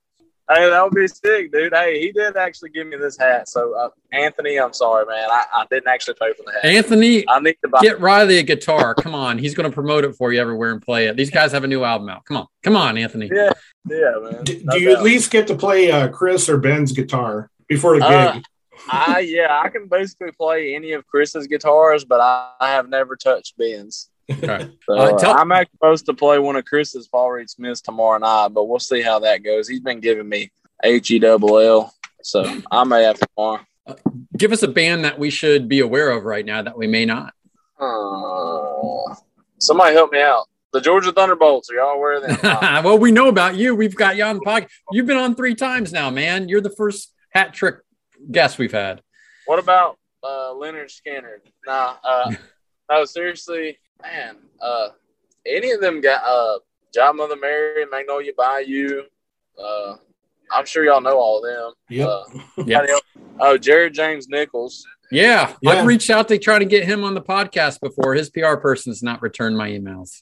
Hey, 0.56 0.70
that 0.70 0.84
would 0.84 0.94
be 0.94 1.08
sick, 1.08 1.52
dude. 1.52 1.74
Hey, 1.74 2.00
he 2.00 2.12
did 2.12 2.36
actually 2.38 2.70
give 2.70 2.88
me 2.88 2.98
this 2.98 3.18
hat. 3.18 3.48
So, 3.50 3.74
uh, 3.76 3.90
Anthony, 4.12 4.60
I'm 4.60 4.74
sorry, 4.74 5.06
man. 5.06 5.30
I, 5.30 5.46
I 5.54 5.66
didn't 5.70 5.88
actually 5.88 6.16
pay 6.16 6.34
for 6.34 6.44
the 6.46 6.52
hat. 6.54 6.66
Anthony, 6.66 7.28
I 7.28 7.40
need 7.40 7.58
to 7.64 7.70
buy. 7.70 7.80
get 7.82 8.00
Riley 8.00 8.38
a 8.38 8.44
guitar. 8.44 8.94
Come 8.96 9.16
on. 9.16 9.38
He's 9.38 9.54
going 9.56 9.70
to 9.70 9.74
promote 9.74 10.04
it 10.04 10.16
for 10.16 10.32
you 10.32 10.40
everywhere 10.40 10.72
and 10.72 10.82
play 10.82 11.08
it. 11.08 11.16
These 11.18 11.30
guys 11.32 11.52
have 11.52 11.64
a 11.64 11.68
new 11.68 11.84
album 11.84 12.10
out. 12.10 12.26
Come 12.26 12.38
on. 12.38 12.48
Come 12.64 12.76
on, 12.76 12.98
Anthony. 12.98 13.30
Yeah, 13.34 13.52
yeah, 13.90 14.12
man. 14.22 14.44
Do, 14.44 14.62
No 14.64 14.74
do 14.74 14.80
you 14.82 14.92
at 14.94 15.02
least 15.04 15.32
get 15.32 15.48
to 15.48 15.56
play 15.56 15.90
uh, 15.92 16.08
Chris 16.10 16.48
or 16.50 16.58
Ben's 16.58 16.92
guitar 16.92 17.50
before 17.68 17.98
the 18.00 18.06
Uh, 18.06 18.34
gig? 18.34 18.44
I 18.90 19.20
yeah, 19.20 19.60
I 19.64 19.70
can 19.70 19.88
basically 19.88 20.32
play 20.32 20.74
any 20.76 20.94
of 20.94 21.06
Chris's 21.08 21.48
guitars, 21.48 22.04
but 22.04 22.20
I, 22.20 22.52
I 22.60 22.70
have 22.72 22.90
never 22.90 23.16
touched 23.16 23.58
Ben's. 23.58 24.10
Okay. 24.30 24.70
So, 24.86 24.94
Uh, 24.98 25.18
tell- 25.18 25.38
I'm 25.38 25.52
actually 25.52 25.76
supposed 25.78 26.06
to 26.08 26.14
play 26.14 26.40
one 26.40 26.56
of 26.56 26.66
Chris's 26.66 27.08
Paul 27.08 27.32
Reed 27.32 27.50
Smiths 27.50 27.82
tomorrow 27.82 28.18
night, 28.18 28.50
but 28.50 28.66
we'll 28.66 28.80
see 28.80 29.02
how 29.02 29.20
that 29.20 29.44
goes. 29.44 29.68
He's 29.68 29.80
been 29.80 30.00
giving 30.00 30.28
me 30.28 30.52
H 30.84 31.12
E 31.12 31.20
double 31.20 31.58
L, 31.60 31.94
so 32.24 32.44
I 32.72 32.84
may 32.84 33.04
have 33.04 33.20
tomorrow. 33.20 33.62
Give 34.38 34.52
us 34.52 34.64
a 34.64 34.68
band 34.68 35.06
that 35.06 35.18
we 35.20 35.30
should 35.30 35.68
be 35.68 35.80
aware 35.80 36.12
of 36.12 36.24
right 36.24 36.46
now 36.46 36.62
that 36.62 36.78
we 36.78 36.88
may 36.88 37.06
not. 37.06 37.34
Oh, 37.80 39.16
somebody 39.60 39.94
help 39.96 40.12
me 40.12 40.22
out. 40.22 40.46
The 40.74 40.80
Georgia 40.82 41.12
Thunderbolts. 41.12 41.70
Are 41.70 41.76
y'all 41.76 41.96
aware 41.96 42.14
of 42.14 42.24
them? 42.24 42.38
Uh, 42.44 42.82
well, 42.86 42.98
we 42.98 43.12
know 43.12 43.28
about 43.28 43.56
you. 43.56 43.76
We've 43.76 43.96
got 43.96 44.16
you 44.16 44.24
on 44.24 44.36
the 44.38 44.46
podcast. 44.46 44.70
You've 44.92 45.06
been 45.08 45.18
on 45.18 45.36
three 45.36 45.56
times 45.56 45.92
now, 45.92 46.10
man. 46.10 46.48
You're 46.48 46.62
the 46.62 46.70
first 46.70 47.14
hat 47.32 47.54
trick 47.54 47.76
guest 48.32 48.58
we've 48.58 48.72
had. 48.72 49.02
what 49.46 49.60
about 49.60 49.98
uh, 50.24 50.54
Lynyrd 50.54 50.90
Skynyrd? 50.92 51.42
Nah. 51.66 51.96
Uh, 52.04 52.34
no, 52.90 53.04
seriously, 53.06 53.78
man. 54.02 54.38
Uh, 54.62 54.90
any 55.46 55.72
of 55.72 55.82
them 55.82 56.02
got 56.02 56.24
uh, 56.24 56.60
Jive 56.96 57.16
Mother 57.16 57.36
Mary, 57.36 57.86
Magnolia 57.86 58.32
Bayou. 58.38 59.04
Uh, 59.62 59.96
I'm 60.52 60.66
sure 60.66 60.84
y'all 60.84 61.02
know 61.02 61.18
all 61.18 61.44
of 61.44 61.44
them. 61.44 61.74
Yep. 61.90 62.08
Uh, 62.08 62.64
Yeah. 62.66 62.86
Oh, 63.40 63.58
Jared 63.58 63.94
James 63.94 64.28
Nichols. 64.28 64.86
Yeah, 65.12 65.56
Yeah. 65.62 65.72
I've 65.72 65.86
reached 65.86 66.10
out 66.10 66.28
to 66.30 66.38
try 66.38 66.60
to 66.60 66.66
get 66.66 66.86
him 66.86 67.04
on 67.04 67.14
the 67.16 67.22
podcast 67.22 67.80
before. 67.82 68.14
His 68.14 68.30
PR 68.30 68.56
person's 68.56 69.02
not 69.04 69.22
returned 69.22 69.58
my 69.58 69.70
emails. 69.70 70.22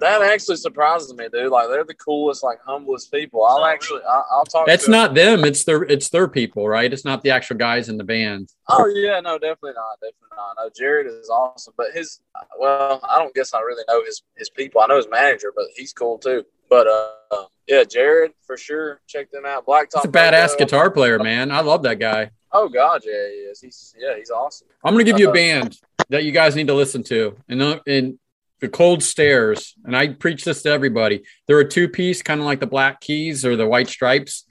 That 0.00 0.22
actually 0.22 0.56
surprises 0.56 1.12
me, 1.14 1.28
dude. 1.32 1.50
Like 1.50 1.68
they're 1.68 1.84
the 1.84 1.94
coolest, 1.94 2.42
like 2.42 2.58
humblest 2.64 3.10
people. 3.12 3.44
I'll 3.44 3.64
actually, 3.64 4.02
I, 4.02 4.22
I'll 4.32 4.44
talk. 4.44 4.68
It's 4.68 4.84
to 4.86 4.90
not 4.90 5.14
them. 5.14 5.44
It's 5.44 5.64
their 5.64 5.82
it's 5.82 6.08
their 6.08 6.28
people, 6.28 6.68
right? 6.68 6.92
It's 6.92 7.04
not 7.04 7.22
the 7.22 7.30
actual 7.30 7.56
guys 7.56 7.88
in 7.88 7.96
the 7.96 8.04
band. 8.04 8.48
Oh 8.68 8.86
yeah, 8.86 9.20
no, 9.20 9.38
definitely 9.38 9.72
not, 9.74 10.00
definitely 10.00 10.36
not. 10.36 10.56
No, 10.58 10.70
Jared 10.76 11.06
is 11.06 11.28
awesome, 11.28 11.74
but 11.76 11.88
his, 11.94 12.20
well, 12.58 13.00
I 13.08 13.18
don't 13.18 13.34
guess 13.34 13.54
I 13.54 13.60
really 13.60 13.84
know 13.88 14.04
his 14.04 14.22
his 14.36 14.50
people. 14.50 14.80
I 14.80 14.86
know 14.86 14.96
his 14.96 15.08
manager, 15.10 15.52
but 15.54 15.66
he's 15.76 15.92
cool 15.92 16.18
too. 16.18 16.44
But 16.68 16.86
uh, 16.88 17.44
yeah, 17.66 17.84
Jared 17.84 18.32
for 18.46 18.56
sure. 18.56 19.00
Check 19.06 19.30
them 19.30 19.44
out. 19.46 19.66
Blacktop. 19.66 20.02
He's 20.02 20.04
a 20.04 20.08
badass 20.08 20.52
Radio. 20.52 20.58
guitar 20.58 20.90
player, 20.90 21.18
man. 21.18 21.50
I 21.50 21.60
love 21.60 21.82
that 21.84 21.98
guy. 21.98 22.30
Oh 22.52 22.68
God, 22.68 23.02
yeah, 23.04 23.12
he 23.12 23.36
is. 23.50 23.60
He's 23.60 23.94
yeah, 23.98 24.16
he's 24.16 24.30
awesome. 24.30 24.68
I'm 24.84 24.94
going 24.94 25.04
to 25.04 25.10
give 25.10 25.20
you 25.20 25.28
a 25.28 25.30
Uh, 25.30 25.34
band 25.34 25.78
that 26.08 26.24
you 26.24 26.32
guys 26.32 26.54
need 26.56 26.68
to 26.68 26.74
listen 26.74 27.02
to. 27.04 27.36
And 27.48 27.60
uh, 27.60 27.80
in 27.86 28.18
the 28.60 28.68
Cold 28.68 29.02
Stares, 29.02 29.74
and 29.84 29.96
I 29.96 30.08
preach 30.08 30.44
this 30.44 30.62
to 30.62 30.70
everybody. 30.70 31.22
They're 31.46 31.60
a 31.60 31.68
two 31.68 31.88
piece, 31.88 32.22
kind 32.22 32.40
of 32.40 32.46
like 32.46 32.60
the 32.60 32.66
Black 32.66 33.00
Keys 33.00 33.44
or 33.44 33.56
the 33.56 33.66
White 33.66 33.88
Stripes. 33.88 34.44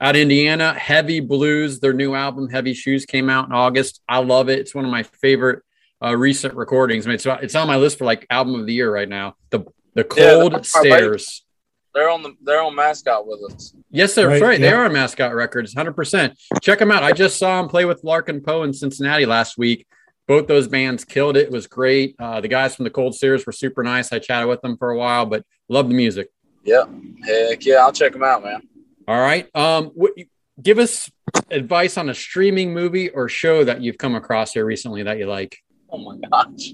Out 0.00 0.16
of 0.16 0.20
Indiana, 0.22 0.74
Heavy 0.74 1.20
Blues. 1.20 1.80
Their 1.80 1.92
new 1.92 2.14
album, 2.14 2.50
Heavy 2.50 2.74
Shoes, 2.74 3.06
came 3.06 3.30
out 3.30 3.46
in 3.46 3.52
August. 3.52 4.02
I 4.08 4.18
love 4.18 4.48
it. 4.48 4.58
It's 4.58 4.74
one 4.74 4.84
of 4.84 4.90
my 4.90 5.04
favorite 5.04 5.62
uh, 6.04 6.16
recent 6.16 6.54
recordings. 6.54 7.06
I 7.06 7.08
mean, 7.10 7.14
it's 7.14 7.26
it's 7.26 7.54
on 7.54 7.68
my 7.68 7.76
list 7.76 7.98
for 7.98 8.04
like 8.04 8.26
album 8.28 8.60
of 8.60 8.66
the 8.66 8.74
year 8.74 8.92
right 8.92 9.08
now. 9.08 9.36
The 9.50 9.64
the 9.94 10.04
Cold 10.04 10.52
that's 10.54 10.74
our 10.74 10.82
Stairs. 10.82 11.44
They're 11.94 12.10
on 12.10 12.24
the 12.24 12.34
they're 12.42 12.60
on 12.60 12.74
mascot 12.74 13.24
with 13.24 13.52
us. 13.52 13.72
Yes, 13.90 14.16
that's 14.16 14.26
Right, 14.26 14.42
right. 14.42 14.60
They 14.60 14.72
are 14.72 14.90
mascot 14.90 15.32
records, 15.32 15.72
hundred 15.74 15.94
percent. 15.94 16.36
Check 16.60 16.80
them 16.80 16.90
out. 16.90 17.04
I 17.04 17.12
just 17.12 17.38
saw 17.38 17.60
them 17.60 17.70
play 17.70 17.84
with 17.84 18.02
Larkin 18.02 18.40
Poe 18.40 18.64
in 18.64 18.72
Cincinnati 18.72 19.26
last 19.26 19.56
week. 19.56 19.86
Both 20.26 20.46
those 20.46 20.68
bands 20.68 21.04
killed 21.04 21.36
it. 21.36 21.44
It 21.46 21.50
was 21.50 21.66
great. 21.66 22.16
Uh, 22.18 22.40
the 22.40 22.48
guys 22.48 22.74
from 22.74 22.84
the 22.84 22.90
Cold 22.90 23.14
Stares 23.14 23.44
were 23.44 23.52
super 23.52 23.82
nice. 23.82 24.12
I 24.12 24.18
chatted 24.18 24.48
with 24.48 24.62
them 24.62 24.76
for 24.78 24.90
a 24.90 24.96
while, 24.96 25.26
but 25.26 25.44
love 25.68 25.88
the 25.88 25.94
music. 25.94 26.28
Yep. 26.64 26.88
Heck 27.26 27.66
yeah, 27.66 27.76
I'll 27.76 27.92
check 27.92 28.12
them 28.12 28.22
out, 28.22 28.42
man. 28.42 28.62
All 29.06 29.20
right. 29.20 29.54
Um, 29.54 29.86
what, 29.94 30.12
give 30.62 30.78
us 30.78 31.10
advice 31.50 31.98
on 31.98 32.08
a 32.08 32.14
streaming 32.14 32.72
movie 32.72 33.10
or 33.10 33.28
show 33.28 33.64
that 33.64 33.82
you've 33.82 33.98
come 33.98 34.14
across 34.14 34.52
here 34.52 34.64
recently 34.64 35.02
that 35.02 35.18
you 35.18 35.26
like. 35.26 35.58
Oh 35.90 35.98
my 35.98 36.16
gosh. 36.28 36.72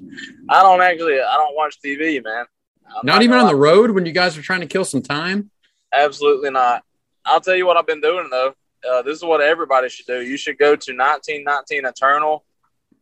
I 0.48 0.62
don't 0.62 0.80
actually 0.80 1.20
I 1.20 1.34
don't 1.36 1.56
watch 1.56 1.76
TV, 1.84 2.22
man. 2.22 2.46
I'm 2.86 3.04
Not 3.04 3.22
even 3.22 3.38
on 3.38 3.46
the 3.46 3.56
road 3.56 3.90
when 3.90 4.06
you 4.06 4.12
guys 4.12 4.38
are 4.38 4.42
trying 4.42 4.60
to 4.60 4.66
kill 4.66 4.84
some 4.84 5.02
time. 5.02 5.50
Absolutely 5.92 6.50
not. 6.50 6.82
I'll 7.24 7.40
tell 7.40 7.54
you 7.54 7.66
what 7.66 7.76
I've 7.76 7.86
been 7.86 8.00
doing 8.00 8.28
though. 8.30 8.54
Uh, 8.88 9.02
this 9.02 9.18
is 9.18 9.24
what 9.24 9.40
everybody 9.40 9.88
should 9.88 10.06
do. 10.06 10.22
You 10.22 10.36
should 10.36 10.58
go 10.58 10.74
to 10.76 10.92
1919 10.92 11.84
Eternal 11.84 12.44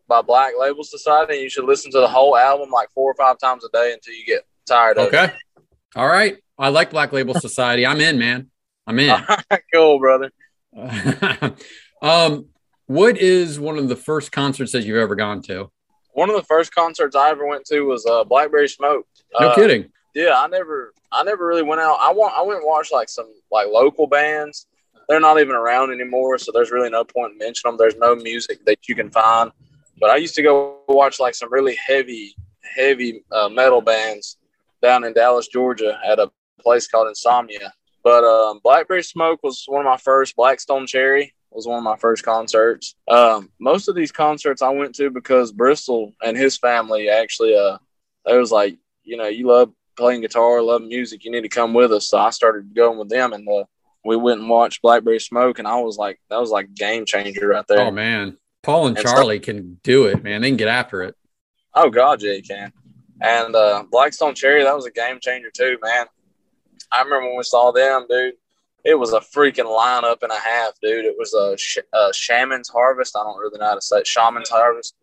by 0.09 0.23
Black 0.23 0.55
Label 0.59 0.83
Society, 0.85 1.35
and 1.35 1.43
you 1.43 1.51
should 1.51 1.65
listen 1.65 1.91
to 1.93 2.01
the 2.01 2.09
whole 2.09 2.37
album 2.37 2.71
like 2.71 2.91
four 2.91 3.11
or 3.11 3.15
five 3.15 3.39
times 3.39 3.65
a 3.65 3.69
day 3.69 3.93
until 3.93 4.15
you 4.15 4.25
get 4.25 4.47
tired 4.67 4.99
of 4.99 5.09
Okay. 5.09 5.33
All 5.95 6.07
right. 6.09 6.37
I 6.59 6.71
like 6.71 6.91
Black 6.91 7.13
Label 7.13 7.35
Society. 7.41 7.87
I'm 7.87 8.01
in, 8.01 8.19
man. 8.19 8.51
I'm 8.87 8.99
in. 8.99 9.11
it. 9.51 9.63
cool, 9.73 9.99
brother. 9.99 10.31
um, 12.03 12.47
what 12.87 13.19
is 13.19 13.61
one 13.61 13.79
of 13.79 13.89
the 13.89 13.97
first 13.97 14.33
concerts 14.33 14.73
that 14.73 14.85
you've 14.85 14.97
ever 14.97 15.15
gone 15.15 15.43
to? 15.43 15.71
One 16.13 16.31
of 16.31 16.37
the 16.37 16.43
first 16.43 16.75
concerts 16.75 17.15
I 17.15 17.31
ever 17.31 17.47
went 17.47 17.65
to 17.67 17.83
was 17.83 18.05
uh, 18.07 18.25
Blackberry 18.25 18.69
Smoke. 18.69 19.07
No 19.39 19.49
Uh, 19.49 19.55
kidding. 19.55 19.91
Yeah, 20.15 20.35
I 20.37 20.47
never, 20.49 20.95
I 21.13 21.23
never 21.23 21.47
really 21.47 21.63
went 21.63 21.81
out. 21.81 21.99
I 22.01 22.13
want, 22.13 22.35
I 22.37 22.43
went 22.43 22.59
and 22.61 22.67
watched 22.67 22.93
like 22.93 23.09
some 23.09 23.31
like 23.53 23.69
local 23.69 24.07
bands. 24.07 24.67
They're 25.09 25.21
not 25.21 25.39
even 25.39 25.55
around 25.55 25.93
anymore, 25.93 26.39
so 26.39 26.51
there's 26.53 26.71
really 26.71 26.91
no 26.91 27.05
point 27.05 27.33
in 27.33 27.39
mentioning 27.39 27.73
them. 27.73 27.79
There's 27.79 27.97
no 27.97 28.15
music 28.17 28.65
that 28.67 28.89
you 28.89 28.95
can 28.95 29.11
find. 29.11 29.51
But 30.01 30.11
I 30.11 30.17
used 30.17 30.35
to 30.37 30.43
go 30.43 30.81
watch 30.89 31.21
like 31.21 31.35
some 31.35 31.53
really 31.53 31.77
heavy, 31.77 32.35
heavy 32.77 33.25
uh, 33.33 33.49
metal 33.49 33.81
bands 33.81 34.39
down 34.83 35.05
in 35.05 35.13
Dallas, 35.13 35.49
Georgia, 35.49 35.99
at 36.07 36.19
a 36.19 36.31
place 36.61 36.87
called 36.87 37.09
Insomnia. 37.09 37.73
But 38.05 38.25
um, 38.25 38.61
Blackberry 38.63 39.03
Smoke 39.03 39.41
was 39.43 39.65
one 39.67 39.87
of 39.87 39.91
my 39.91 39.97
first. 39.97 40.37
Black 40.37 40.61
Stone 40.61 40.87
Cherry 40.87 41.35
was 41.51 41.67
one 41.67 41.79
of 41.79 41.85
my 41.85 41.97
first 41.97 42.23
concerts. 42.25 42.95
Um, 43.09 43.51
most 43.59 43.89
of 43.89 43.95
these 43.95 44.13
concerts 44.13 44.63
I 44.63 44.71
went 44.71 44.95
to 44.97 45.11
because 45.11 45.53
Bristol 45.53 46.15
and 46.23 46.37
his 46.37 46.59
family 46.59 47.09
actually, 47.09 47.57
uh, 47.57 47.79
was 48.25 48.53
like, 48.53 48.77
you 49.05 49.17
know, 49.17 49.27
you 49.27 49.47
love 49.47 49.73
playing 49.97 50.21
guitar, 50.21 50.63
love 50.63 50.83
music, 50.83 51.25
you 51.25 51.31
need 51.31 51.43
to 51.43 51.49
come 51.49 51.75
with 51.75 51.93
us. 51.93 52.09
So 52.09 52.19
I 52.19 52.31
started 52.31 52.75
going 52.75 52.99
with 52.99 53.09
them, 53.09 53.33
and 53.33 53.47
uh, 53.49 53.65
we 54.05 54.17
went 54.17 54.41
and 54.41 54.49
watched 54.49 54.83
Blackberry 54.83 55.21
Smoke, 55.21 55.59
and 55.59 55.67
I 55.67 55.81
was 55.81 55.97
like, 55.97 56.21
that 56.31 56.41
was 56.41 56.51
like 56.51 56.75
game 56.75 57.05
changer 57.05 57.49
right 57.49 57.65
there. 57.69 57.81
Oh 57.81 57.91
man, 57.91 58.39
Paul 58.69 58.89
and 58.89 58.99
And 58.99 59.09
so- 59.09 59.14
Charlie 59.14 59.41
can 59.41 59.81
do 59.83 60.05
it, 60.07 60.23
man. 60.23 60.43
They 60.43 60.51
can 60.51 60.59
get 60.59 60.69
after 60.69 61.03
it. 61.03 61.14
Oh 61.75 61.89
God, 61.89 62.21
yeah, 62.23 62.33
you 62.33 62.43
can. 62.43 62.71
And 63.23 63.57
uh, 63.57 63.85
Black 63.91 64.12
Stone 64.12 64.35
Cherry, 64.35 64.62
that 64.62 64.77
was 64.77 64.85
a 64.85 64.91
game 64.91 65.19
changer 65.23 65.51
too, 65.51 65.79
man. 65.83 66.05
I 66.93 67.03
remember 67.03 67.29
when 67.29 67.39
we 67.39 67.45
saw 67.45 67.73
them, 67.73 68.05
dude. 68.11 68.35
It 68.85 68.95
was 68.99 69.14
a 69.14 69.21
freaking 69.21 69.64
lineup 69.64 70.23
and 70.23 70.31
a 70.31 70.39
half, 70.39 70.73
dude. 70.83 71.07
It 71.07 71.14
was 71.19 71.33
a, 71.33 71.57
sh- 71.57 71.79
a 71.95 72.12
Shaman's 72.12 72.69
Harvest. 72.69 73.16
I 73.16 73.25
don't 73.25 73.39
really 73.39 73.59
know 73.59 73.64
how 73.66 73.75
to 73.75 73.81
say 73.81 73.99
it. 74.01 74.07
Shaman's 74.07 74.51
Harvest, 74.51 74.95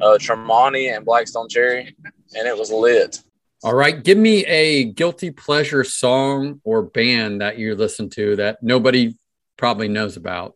uh, 0.00 0.16
Tremonti, 0.20 0.94
and 0.94 1.04
Black 1.04 1.26
Stone 1.26 1.48
Cherry, 1.48 1.94
and 2.36 2.46
it 2.46 2.56
was 2.56 2.70
lit. 2.70 3.20
All 3.64 3.74
right, 3.74 4.02
give 4.02 4.16
me 4.18 4.44
a 4.46 4.84
guilty 4.84 5.32
pleasure 5.32 5.82
song 5.82 6.60
or 6.62 6.82
band 6.82 7.40
that 7.40 7.58
you 7.58 7.74
listen 7.74 8.10
to 8.10 8.36
that 8.36 8.62
nobody 8.62 9.14
probably 9.56 9.88
knows 9.88 10.16
about. 10.16 10.54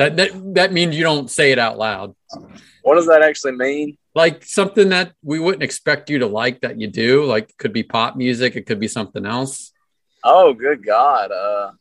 That 0.00 0.16
that 0.16 0.54
that 0.54 0.72
means 0.72 0.96
you 0.96 1.02
don't 1.04 1.30
say 1.30 1.52
it 1.52 1.58
out 1.58 1.76
loud. 1.76 2.14
What 2.82 2.94
does 2.94 3.06
that 3.08 3.20
actually 3.20 3.52
mean? 3.52 3.98
Like 4.14 4.42
something 4.46 4.88
that 4.88 5.12
we 5.22 5.38
wouldn't 5.38 5.62
expect 5.62 6.08
you 6.08 6.20
to 6.20 6.26
like 6.26 6.62
that 6.62 6.80
you 6.80 6.86
do. 6.86 7.24
Like 7.24 7.54
could 7.58 7.74
be 7.74 7.82
pop 7.82 8.16
music, 8.16 8.56
it 8.56 8.62
could 8.64 8.80
be 8.80 8.88
something 8.88 9.26
else. 9.26 9.72
Oh, 10.24 10.54
good 10.54 10.84
God. 10.84 11.30
Uh, 11.30 11.72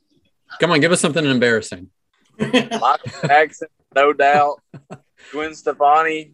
Come 0.59 0.71
on, 0.71 0.81
give 0.81 0.91
us 0.91 0.99
something 0.99 1.23
embarrassing. 1.23 1.89
Michael 2.39 2.99
Jackson, 3.21 3.69
no 3.95 4.11
doubt. 4.11 4.61
Gwen 5.31 5.55
Stefani. 5.55 6.33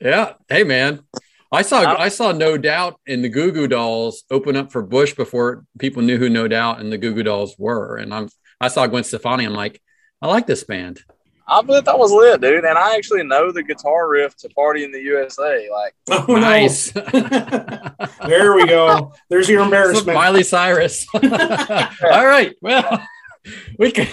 Yeah. 0.00 0.32
Hey 0.48 0.64
man. 0.64 1.04
I 1.52 1.62
saw 1.62 1.82
I'm- 1.82 1.96
I 2.00 2.08
saw 2.08 2.32
No 2.32 2.58
Doubt 2.58 2.98
and 3.06 3.22
the 3.22 3.28
Goo 3.28 3.52
Goo 3.52 3.68
Dolls 3.68 4.24
open 4.32 4.56
up 4.56 4.72
for 4.72 4.82
Bush 4.82 5.14
before 5.14 5.64
people 5.78 6.02
knew 6.02 6.18
who 6.18 6.28
No 6.28 6.48
Doubt 6.48 6.80
and 6.80 6.92
the 6.92 6.98
Goo 6.98 7.14
Goo 7.14 7.22
Dolls 7.22 7.54
were. 7.56 7.98
And 7.98 8.12
I'm 8.12 8.28
I 8.60 8.66
saw 8.66 8.88
Gwen 8.88 9.04
Stefani. 9.04 9.44
I'm 9.44 9.54
like, 9.54 9.80
I 10.24 10.26
like 10.26 10.46
this 10.46 10.64
band. 10.64 11.02
I 11.46 11.60
bet 11.60 11.84
that 11.84 11.98
was 11.98 12.10
lit, 12.10 12.40
dude. 12.40 12.64
And 12.64 12.78
I 12.78 12.96
actually 12.96 13.22
know 13.24 13.52
the 13.52 13.62
guitar 13.62 14.08
riff 14.08 14.34
to 14.38 14.48
Party 14.48 14.82
in 14.82 14.90
the 14.90 15.00
USA. 15.02 15.68
Like, 15.70 15.94
Oh, 16.10 16.24
no. 16.28 16.36
nice. 16.36 16.90
there 18.26 18.54
we 18.54 18.66
go. 18.66 19.12
There's 19.28 19.50
your 19.50 19.62
embarrassment. 19.62 20.16
Miley 20.16 20.42
Cyrus. 20.42 21.06
All 21.14 22.26
right. 22.26 22.54
Well, 22.62 23.06
we 23.78 23.92
can 23.92 24.08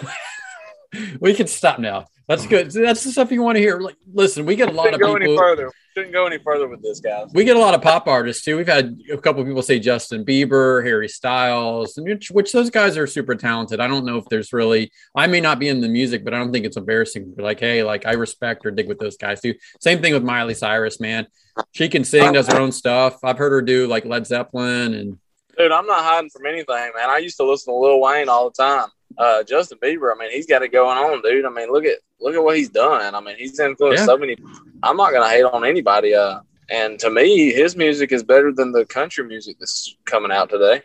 we 1.22 1.34
can 1.34 1.47
stop 1.47 1.80
now. 1.80 2.07
That's 2.32 2.48
good. 2.48 2.72
That's 2.72 3.04
the 3.04 3.12
stuff 3.12 3.30
you 3.30 3.42
want 3.42 3.58
to 3.58 3.62
hear. 3.62 3.78
Like, 3.78 3.98
listen, 4.14 4.46
we 4.46 4.56
get 4.56 4.70
a 4.70 4.72
lot 4.72 4.86
shouldn't 4.86 5.02
of 5.02 5.06
go 5.06 5.16
any 5.18 5.26
people. 5.26 5.38
further. 5.38 5.70
Shouldn't 5.94 6.14
go 6.14 6.26
any 6.26 6.38
further 6.38 6.70
with 6.70 6.82
this, 6.82 7.02
guys. 7.02 7.30
We 7.34 7.44
get 7.44 7.58
a 7.58 7.60
lot 7.60 7.74
of 7.74 7.82
pop 7.82 8.08
artists 8.08 8.46
too. 8.46 8.56
We've 8.56 8.66
had 8.66 8.98
a 9.12 9.18
couple 9.18 9.42
of 9.42 9.48
people 9.50 9.62
say 9.62 9.80
Justin 9.80 10.24
Bieber, 10.24 10.82
Harry 10.82 11.10
Styles, 11.10 11.98
and 11.98 12.08
which, 12.08 12.32
which 12.32 12.54
those 12.54 12.70
guys 12.70 12.98
are 12.98 13.06
super 13.06 13.36
talented. 13.36 13.82
I 13.82 13.88
don't 13.88 14.06
know 14.06 14.16
if 14.16 14.24
there's 14.30 14.54
really. 14.54 14.94
I 15.14 15.28
may 15.28 15.42
not 15.42 15.60
be 15.60 15.68
in 15.68 15.82
the 15.82 15.90
music, 15.90 16.24
but 16.24 16.34
I 16.34 16.38
don't 16.38 16.54
think 16.54 16.66
it's 16.66 16.78
embarrassing. 16.78 17.32
to 17.32 17.36
be 17.36 17.44
Like, 17.44 17.60
hey, 17.60 17.84
like 17.84 18.06
I 18.06 18.14
respect 18.14 18.66
or 18.66 18.72
dig 18.72 18.88
with 18.88 19.00
those 19.00 19.18
guys 19.18 19.42
too. 19.42 19.56
Same 19.82 20.02
thing 20.02 20.14
with 20.14 20.24
Miley 20.24 20.54
Cyrus, 20.54 21.02
man. 21.02 21.28
She 21.74 21.90
can 21.90 22.06
sing, 22.06 22.32
does 22.32 22.48
her 22.48 22.62
own 22.62 22.72
stuff. 22.72 23.26
I've 23.26 23.38
heard 23.38 23.52
her 23.52 23.62
do 23.62 23.88
like 23.88 24.06
Led 24.06 24.26
Zeppelin 24.26 24.94
and 24.94 25.18
Dude, 25.58 25.74
I'm 25.74 25.86
not 25.86 26.02
hiding 26.02 26.30
from 26.30 26.46
anything, 26.46 26.92
man. 26.96 27.10
I 27.10 27.18
used 27.18 27.36
to 27.38 27.44
listen 27.44 27.74
to 27.74 27.78
Lil 27.78 28.00
Wayne 28.00 28.30
all 28.30 28.50
the 28.50 28.56
time. 28.56 28.88
Uh, 29.18 29.43
Justin 29.43 29.78
Bieber, 29.80 30.14
I 30.16 30.18
mean, 30.20 30.32
he's 30.32 30.45
got 30.45 30.62
it 30.62 30.72
going 30.72 30.97
on, 30.97 31.22
dude. 31.22 31.45
I 31.45 31.49
mean, 31.49 31.72
look 31.72 31.86
at 31.86 31.97
look 32.20 32.36
at 32.36 32.43
what 32.43 32.57
he's 32.57 32.70
done. 32.70 33.14
I 33.16 33.20
mean, 33.20 33.36
he's 33.38 33.59
influenced 33.59 34.01
Yeah. 34.01 34.05
so 34.05 34.18
many. 34.18 34.36
I'm 34.84 34.97
not 34.97 35.12
gonna 35.12 35.30
hate 35.30 35.43
on 35.43 35.66
anybody. 35.66 36.14
Uh, 36.16 36.39
and 36.70 36.97
to 36.99 37.09
me, 37.09 37.51
his 37.51 37.76
music 37.76 38.12
is 38.12 38.24
better 38.24 38.51
than 38.51 38.72
the 38.72 38.86
country 38.86 39.26
music 39.26 39.57
that's 39.59 39.95
coming 40.05 40.32
out 40.32 40.49
today. 40.49 40.82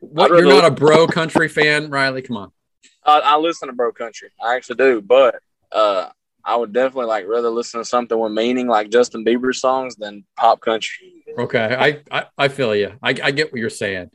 What? 0.00 0.30
You're 0.30 0.46
not 0.46 0.64
a 0.64 0.70
bro 0.70 1.06
country 1.06 1.48
fan, 1.48 1.90
Riley? 1.90 2.22
Come 2.22 2.36
on. 2.36 2.52
I, 3.04 3.20
I 3.20 3.36
listen 3.36 3.68
to 3.68 3.74
bro 3.74 3.92
country. 3.92 4.30
I 4.44 4.56
actually 4.56 4.76
do, 4.76 5.00
but 5.00 5.36
uh, 5.72 6.08
I 6.44 6.56
would 6.56 6.72
definitely 6.72 7.06
like 7.06 7.26
rather 7.26 7.50
listen 7.50 7.80
to 7.80 7.84
something 7.84 8.18
with 8.18 8.32
meaning 8.32 8.66
like 8.68 8.90
Justin 8.90 9.24
Bieber 9.24 9.54
songs 9.54 9.96
than 9.96 10.24
pop 10.36 10.60
country. 10.60 11.12
Okay, 11.38 11.58
I 12.10 12.18
I, 12.18 12.26
I 12.38 12.48
feel 12.48 12.74
you. 12.74 12.92
I, 13.02 13.10
I 13.10 13.30
get 13.30 13.52
what 13.52 13.60
you're 13.60 13.68
saying. 13.70 14.10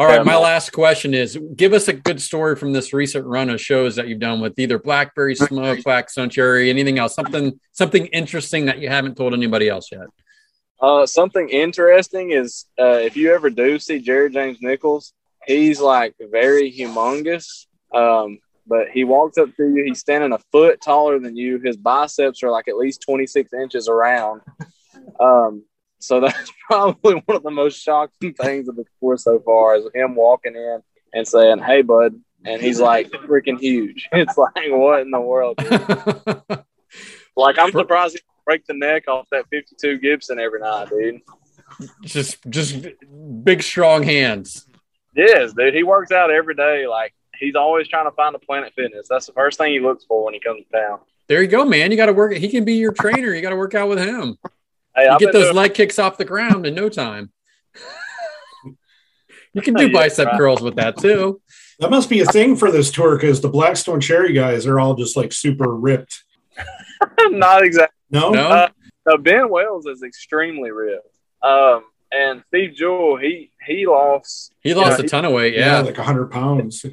All 0.00 0.06
right, 0.06 0.16
Yeah, 0.16 0.22
my 0.22 0.38
last 0.38 0.72
question 0.72 1.12
is: 1.12 1.38
Give 1.54 1.74
us 1.74 1.88
a 1.88 1.92
good 1.92 2.22
story 2.22 2.56
from 2.56 2.72
this 2.72 2.94
recent 2.94 3.26
run 3.26 3.50
of 3.50 3.60
shows 3.60 3.96
that 3.96 4.08
you've 4.08 4.18
done 4.18 4.40
with 4.40 4.58
either 4.58 4.78
Blackberry 4.78 5.34
Smoke, 5.34 5.84
Black 5.84 6.08
Stone 6.08 6.30
Cherry, 6.30 6.70
anything 6.70 6.98
else, 6.98 7.14
something 7.14 7.60
something 7.72 8.06
interesting 8.06 8.64
that 8.64 8.78
you 8.78 8.88
haven't 8.88 9.18
told 9.18 9.34
anybody 9.34 9.68
else 9.68 9.92
yet. 9.92 10.06
Uh, 10.80 11.04
something 11.04 11.50
interesting 11.50 12.30
is 12.30 12.64
uh, 12.80 12.94
if 12.94 13.14
you 13.14 13.34
ever 13.34 13.50
do 13.50 13.78
see 13.78 14.00
Jared 14.00 14.32
James 14.32 14.56
Nichols, 14.62 15.12
he's 15.46 15.82
like 15.82 16.14
very 16.30 16.72
humongous. 16.72 17.66
Um, 17.92 18.38
but 18.66 18.88
he 18.88 19.04
walks 19.04 19.36
up 19.36 19.54
to 19.54 19.64
you, 19.64 19.84
he's 19.84 20.00
standing 20.00 20.32
a 20.32 20.38
foot 20.50 20.80
taller 20.80 21.18
than 21.18 21.36
you. 21.36 21.58
His 21.58 21.76
biceps 21.76 22.42
are 22.42 22.50
like 22.50 22.68
at 22.68 22.78
least 22.78 23.02
26 23.02 23.52
inches 23.52 23.86
around. 23.86 24.40
Um, 25.20 25.64
so 26.00 26.20
that's 26.20 26.52
probably 26.66 27.14
one 27.26 27.36
of 27.36 27.42
the 27.42 27.50
most 27.50 27.80
shocking 27.80 28.34
things 28.34 28.68
of 28.68 28.76
the 28.76 28.84
tour 29.00 29.16
so 29.16 29.38
far 29.40 29.76
is 29.76 29.86
him 29.94 30.14
walking 30.16 30.56
in 30.56 30.80
and 31.14 31.26
saying, 31.26 31.58
Hey, 31.58 31.82
bud. 31.82 32.14
And 32.44 32.60
he's 32.60 32.80
like 32.80 33.10
freaking 33.10 33.58
huge. 33.58 34.08
It's 34.12 34.36
like, 34.38 34.54
what 34.68 35.02
in 35.02 35.10
the 35.10 35.20
world? 35.20 35.58
Like, 37.36 37.58
I'm 37.58 37.70
surprised 37.70 38.14
he 38.14 38.20
break 38.44 38.66
the 38.66 38.74
neck 38.74 39.06
off 39.06 39.24
that 39.30 39.44
52 39.48 39.98
Gibson 39.98 40.40
every 40.40 40.58
night, 40.58 40.88
dude. 40.90 41.20
just 42.02 42.38
just 42.50 42.84
big 43.44 43.62
strong 43.62 44.02
hands. 44.02 44.66
Yes, 45.14 45.52
dude. 45.52 45.72
He 45.72 45.84
works 45.84 46.10
out 46.10 46.30
every 46.32 46.56
day. 46.56 46.86
Like 46.88 47.14
he's 47.38 47.54
always 47.54 47.88
trying 47.88 48.06
to 48.06 48.10
find 48.16 48.34
a 48.34 48.40
Planet 48.40 48.72
Fitness. 48.74 49.06
That's 49.08 49.26
the 49.26 49.32
first 49.32 49.58
thing 49.58 49.72
he 49.72 49.80
looks 49.80 50.04
for 50.04 50.24
when 50.24 50.34
he 50.34 50.40
comes 50.40 50.64
to 50.64 50.76
town. 50.76 50.98
There 51.28 51.40
you 51.40 51.48
go, 51.48 51.64
man. 51.64 51.92
You 51.92 51.96
got 51.96 52.06
to 52.06 52.12
work. 52.12 52.34
He 52.34 52.48
can 52.48 52.64
be 52.64 52.74
your 52.74 52.92
trainer. 52.92 53.32
You 53.32 53.40
got 53.40 53.50
to 53.50 53.56
work 53.56 53.74
out 53.74 53.88
with 53.88 54.00
him. 54.00 54.36
Hey, 54.96 55.04
You 55.04 55.10
I've 55.10 55.18
get 55.20 55.32
those 55.32 55.44
doing- 55.44 55.56
leg 55.56 55.74
kicks 55.74 55.98
off 55.98 56.18
the 56.18 56.24
ground 56.24 56.66
in 56.66 56.74
no 56.74 56.88
time. 56.88 57.30
you 59.52 59.62
can 59.62 59.74
do 59.74 59.86
Yeah, 59.86 59.92
bicep 59.92 60.26
right. 60.26 60.38
curls 60.38 60.60
with 60.62 60.76
that 60.76 60.96
too. 60.98 61.40
That 61.78 61.90
must 61.90 62.10
be 62.10 62.20
a 62.20 62.26
thing 62.26 62.56
for 62.56 62.70
this 62.70 62.90
tour 62.90 63.16
because 63.16 63.40
the 63.40 63.48
Black 63.48 63.76
Stone 63.76 64.00
Cherry 64.00 64.32
guys 64.32 64.66
are 64.66 64.78
all 64.78 64.94
just 64.94 65.16
like 65.16 65.32
super 65.32 65.74
ripped. 65.74 66.22
not 67.20 67.62
exactly. 67.64 67.94
No, 68.10 68.30
No, 68.30 68.48
Uh, 68.48 68.68
No, 69.06 69.16
Ben 69.16 69.48
Wells 69.48 69.86
is 69.86 70.02
extremely 70.02 70.70
ripped. 70.70 71.16
Um, 71.42 71.84
and 72.12 72.42
Steve 72.48 72.74
Jewell, 72.74 73.16
he 73.16 73.50
he 73.66 73.86
lost. 73.86 74.52
he 74.60 74.74
lost 74.74 74.98
Yeah, 74.98 75.06
a 75.06 75.08
ton 75.08 75.24
of 75.24 75.32
weight. 75.32 75.54
yeah, 75.54 75.76
Yeah, 75.76 75.80
like 75.80 75.96
hundred 75.96 76.30
pounds. 76.30 76.84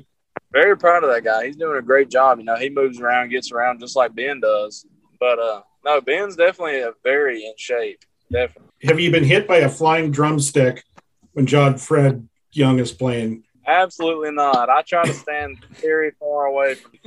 Very 0.53 0.77
proud 0.77 1.03
of 1.03 1.09
that 1.09 1.23
guy. 1.25 1.47
He's 1.47 1.57
doing 1.57 1.77
a 1.77 1.81
great 1.81 2.09
job. 2.09 2.37
You 2.39 2.45
know, 2.45 2.55
he 2.55 2.69
moves 2.69 3.01
around, 3.01 3.29
gets 3.29 3.51
around 3.51 3.79
just 3.81 3.95
like 3.97 4.15
Ben 4.15 4.39
does. 4.39 4.85
But 5.19 5.37
uh, 5.39 5.61
No, 5.87 6.01
Ben's 6.01 6.35
definitely 6.35 6.81
a 6.81 6.91
very 7.01 7.45
in 7.45 7.53
shape. 7.57 8.03
Definitely. 8.29 8.69
Have 8.83 8.99
you 8.99 9.09
been 9.09 9.23
hit 9.23 9.47
by 9.47 9.57
a 9.59 9.69
flying 9.69 10.11
drumstick 10.11 10.83
when 11.31 11.45
John 11.45 11.77
Fred 11.77 12.27
Young 12.51 12.79
is 12.79 12.91
playing? 12.91 13.43
Absolutely 13.65 14.31
not. 14.31 14.69
I 14.69 14.81
try 14.81 15.05
to 15.05 15.13
stand 15.13 15.63
very 15.81 16.11
far 16.19 16.45
away 16.47 16.75
from 16.75 16.91
the 16.91 16.99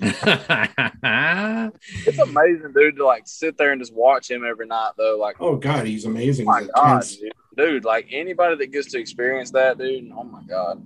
play. 0.00 1.70
It's 2.06 2.18
amazing, 2.18 2.72
dude, 2.74 2.96
to 2.96 3.06
like 3.06 3.24
sit 3.26 3.56
there 3.56 3.72
and 3.72 3.80
just 3.80 3.94
watch 3.94 4.30
him 4.30 4.44
every 4.44 4.66
night, 4.66 4.92
though. 4.96 5.16
Like, 5.18 5.36
Oh 5.40 5.56
God, 5.56 5.86
he's 5.86 6.04
amazing. 6.04 6.46
oh 6.48 6.50
my 6.50 6.60
He's 6.60 6.70
god, 6.74 7.04
dude. 7.20 7.32
dude! 7.56 7.84
Like 7.84 8.08
anybody 8.10 8.56
that 8.56 8.72
gets 8.72 8.90
to 8.92 8.98
experience 8.98 9.50
that, 9.52 9.78
dude. 9.78 10.10
Oh 10.16 10.24
my 10.24 10.42
god, 10.48 10.82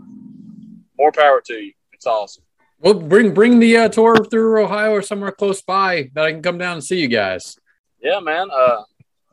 more 0.98 1.12
power 1.12 1.40
to 1.46 1.54
you. 1.54 1.72
It's 1.92 2.06
awesome. 2.06 2.44
Well, 2.82 2.94
bring 2.94 3.32
bring 3.32 3.60
the 3.60 3.76
uh, 3.76 3.88
tour 3.88 4.16
through 4.24 4.64
Ohio 4.64 4.92
or 4.92 5.02
somewhere 5.02 5.32
close 5.32 5.62
by 5.62 6.10
that 6.14 6.24
I 6.24 6.32
can 6.32 6.42
come 6.42 6.58
down 6.58 6.74
and 6.74 6.84
see 6.84 6.98
you 6.98 7.08
guys. 7.08 7.56
Yeah, 8.00 8.20
man. 8.20 8.48
Uh, 8.50 8.82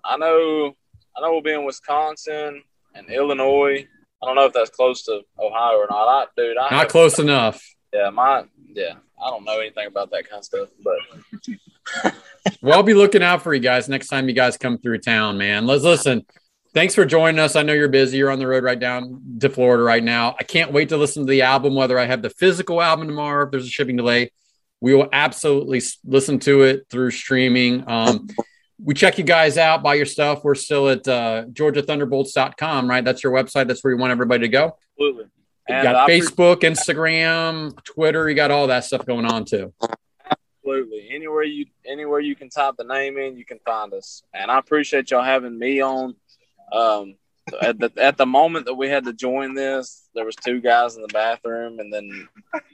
I 0.06 0.18
know. 0.18 0.76
I 1.18 1.22
know 1.22 1.32
we'll 1.32 1.42
be 1.42 1.52
in 1.52 1.66
Wisconsin 1.66 2.64
and 2.96 3.10
Illinois. 3.10 3.88
I 4.22 4.26
don't 4.26 4.36
know 4.36 4.46
if 4.46 4.54
that's 4.54 4.70
close 4.70 5.04
to 5.06 5.22
Ohio 5.40 5.78
or 5.78 5.88
not. 5.90 6.08
I, 6.08 6.26
dude, 6.38 6.58
I 6.58 6.70
Not 6.70 6.90
close 6.90 7.20
enough. 7.20 7.62
Yeah, 7.92 8.10
my 8.12 8.46
yeah. 8.74 8.96
I 9.22 9.30
don't 9.30 9.44
know 9.44 9.60
anything 9.60 9.88
about 9.88 10.12
that 10.12 10.30
kind 10.30 10.40
of 10.40 10.46
stuff, 10.46 10.70
but 10.84 12.14
Well, 12.62 12.78
I'll 12.78 12.84
be 12.84 12.94
looking 12.94 13.24
out 13.24 13.42
for 13.42 13.54
you 13.54 13.60
guys 13.60 13.90
next 13.90 14.08
time 14.08 14.30
you 14.30 14.36
guys 14.36 14.58
come 14.58 14.78
through 14.78 15.00
town, 15.00 15.38
man. 15.38 15.66
Let's 15.66 15.84
listen. 15.84 16.26
Thanks 16.74 16.94
for 16.94 17.04
joining 17.06 17.40
us. 17.40 17.56
I 17.56 17.64
know 17.64 17.74
you're 17.74 17.88
busy. 17.90 18.18
You're 18.18 18.30
on 18.30 18.38
the 18.40 18.46
road 18.48 18.64
right 18.64 18.80
down 18.80 19.38
to 19.40 19.50
Florida 19.50 19.82
right 19.84 20.04
now. 20.04 20.36
I 20.40 20.44
can't 20.44 20.72
wait 20.72 20.90
to 20.90 20.98
listen 20.98 21.26
to 21.26 21.30
the 21.32 21.42
album, 21.42 21.74
whether 21.74 21.98
I 21.98 22.06
have 22.06 22.22
the 22.22 22.30
physical 22.30 22.82
album 22.82 23.08
tomorrow, 23.08 23.46
if 23.46 23.52
there's 23.52 23.66
a 23.66 23.70
shipping 23.70 23.96
delay. 23.96 24.32
We 24.80 24.94
will 24.94 25.10
absolutely 25.12 25.82
listen 26.06 26.40
to 26.40 26.62
it 26.62 26.86
through 26.90 27.12
streaming. 27.12 27.90
Um, 27.90 28.28
we 28.82 28.94
check 28.94 29.18
you 29.18 29.24
guys 29.24 29.58
out, 29.58 29.84
buy 29.84 29.96
your 29.96 30.06
stuff. 30.06 30.44
We're 30.44 30.56
still 30.56 30.88
at 30.90 31.06
uh, 31.08 31.46
georgiathunderbolts.com, 31.52 32.90
right? 32.90 33.04
That's 33.04 33.24
your 33.24 33.34
website. 33.34 33.68
That's 33.68 33.84
where 33.84 33.92
you 33.94 34.00
want 34.00 34.12
everybody 34.12 34.42
to 34.42 34.48
go. 34.48 34.78
absolutely. 34.94 35.26
You 35.68 35.76
And 35.76 35.84
got 35.84 35.96
I 35.96 36.06
pre- 36.06 36.22
Facebook, 36.22 36.58
Instagram, 36.62 37.84
Twitter. 37.84 38.30
You 38.30 38.36
got 38.36 38.52
all 38.52 38.68
that 38.68 38.86
stuff 38.86 39.06
going 39.06 39.26
on 39.26 39.44
too. 39.46 39.74
Absolutely. 40.64 41.10
Anywhere 41.12 41.44
you 41.44 41.66
anywhere 41.86 42.20
you 42.20 42.36
can 42.36 42.50
type 42.50 42.76
the 42.78 42.84
name 42.84 43.18
in, 43.18 43.36
you 43.38 43.44
can 43.44 43.60
find 43.66 43.92
us. 43.94 44.24
And 44.34 44.50
I 44.52 44.60
appreciate 44.60 45.12
y'all 45.12 45.24
having 45.24 45.58
me 45.58 45.82
on. 45.82 46.16
Um, 46.72 47.16
at 47.62 47.80
the 47.80 47.92
at 47.98 48.18
the 48.18 48.26
moment 48.26 48.66
that 48.66 48.76
we 48.76 48.90
had 48.90 49.06
to 49.06 49.14
join 49.14 49.54
this, 49.54 50.08
there 50.14 50.26
was 50.26 50.36
two 50.36 50.62
guys 50.62 50.96
in 50.96 51.02
the 51.02 51.08
bathroom, 51.10 51.80
and 51.80 51.92
then 51.92 52.28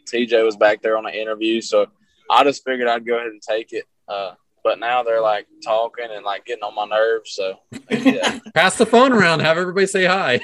TJ 0.05 0.43
was 0.43 0.57
back 0.57 0.81
there 0.81 0.97
on 0.97 1.05
an 1.05 1.13
interview. 1.13 1.61
So 1.61 1.87
I 2.29 2.43
just 2.43 2.63
figured 2.65 2.87
I'd 2.87 3.05
go 3.05 3.15
ahead 3.15 3.27
and 3.27 3.41
take 3.41 3.71
it. 3.73 3.85
Uh, 4.07 4.33
but 4.63 4.79
now 4.79 5.03
they're 5.03 5.21
like 5.21 5.47
talking 5.63 6.07
and 6.11 6.25
like 6.25 6.45
getting 6.45 6.63
on 6.63 6.75
my 6.75 6.85
nerves. 6.85 7.31
So 7.33 7.59
yeah, 7.89 8.39
Pass 8.55 8.77
the 8.77 8.85
phone 8.85 9.13
around. 9.13 9.41
Have 9.41 9.57
everybody 9.57 9.87
say 9.87 10.05
hi. 10.05 10.41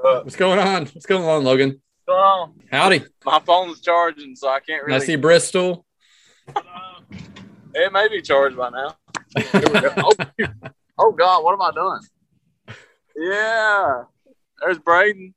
What's 0.00 0.36
going 0.36 0.58
on? 0.58 0.86
What's 0.86 1.06
going 1.06 1.24
on, 1.24 1.44
Logan? 1.44 1.80
what's 2.04 2.06
going 2.06 2.18
on? 2.20 2.54
Howdy. 2.70 3.04
My 3.24 3.40
phone's 3.40 3.80
charging, 3.80 4.36
so 4.36 4.48
I 4.48 4.60
can't 4.60 4.84
And 4.84 4.94
I 4.94 4.98
see 4.98 5.16
Bristol. 5.16 5.84
It 7.74 7.92
may 7.92 8.08
be 8.08 8.22
charged 8.22 8.56
by 8.56 8.70
now. 8.70 8.96
Here 9.36 9.62
we 9.72 9.80
go. 9.80 9.92
oh, 9.98 10.12
oh 10.98 11.12
God, 11.12 11.44
what 11.44 11.52
am 11.52 11.62
I 11.62 11.72
doing? 11.72 12.76
Yeah, 13.16 14.02
there's 14.60 14.78
Braden. 14.78 15.34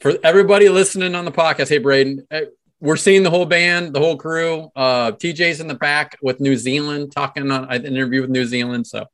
For 0.00 0.14
everybody 0.24 0.68
listening 0.68 1.14
on 1.14 1.24
the 1.24 1.30
podcast, 1.30 1.68
hey 1.68 1.78
Braden, 1.78 2.26
eh, 2.30 2.44
we're 2.80 2.96
seeing 2.96 3.22
the 3.22 3.30
whole 3.30 3.46
band, 3.46 3.94
the 3.94 4.00
whole 4.00 4.16
crew. 4.16 4.70
Uh, 4.74 5.12
TJ's 5.12 5.60
in 5.60 5.68
the 5.68 5.74
back 5.74 6.18
with 6.20 6.40
New 6.40 6.56
Zealand, 6.56 7.12
talking 7.12 7.50
on 7.50 7.72
an 7.72 7.86
interview 7.86 8.22
with 8.22 8.30
New 8.30 8.44
Zealand. 8.44 8.86
So, 8.86 9.06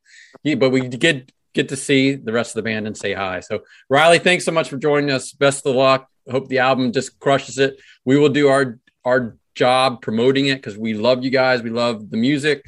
yeah, 0.43 0.55
but 0.55 0.71
we 0.71 0.87
get 0.87 1.31
get 1.53 1.69
to 1.69 1.75
see 1.75 2.15
the 2.15 2.33
rest 2.33 2.51
of 2.51 2.55
the 2.55 2.69
band 2.69 2.87
and 2.87 2.97
say 2.97 3.13
hi. 3.13 3.39
So, 3.39 3.61
Riley, 3.89 4.19
thanks 4.19 4.45
so 4.45 4.51
much 4.51 4.69
for 4.69 4.77
joining 4.77 5.11
us. 5.11 5.31
Best 5.31 5.65
of 5.65 5.75
luck. 5.75 6.09
Hope 6.29 6.47
the 6.47 6.59
album 6.59 6.91
just 6.91 7.19
crushes 7.19 7.57
it. 7.59 7.79
We 8.05 8.17
will 8.17 8.29
do 8.29 8.49
our 8.49 8.79
our 9.05 9.37
job 9.55 10.01
promoting 10.01 10.47
it 10.47 10.55
because 10.55 10.77
we 10.77 10.93
love 10.93 11.23
you 11.23 11.29
guys. 11.29 11.61
We 11.61 11.69
love 11.69 12.09
the 12.09 12.17
music. 12.17 12.65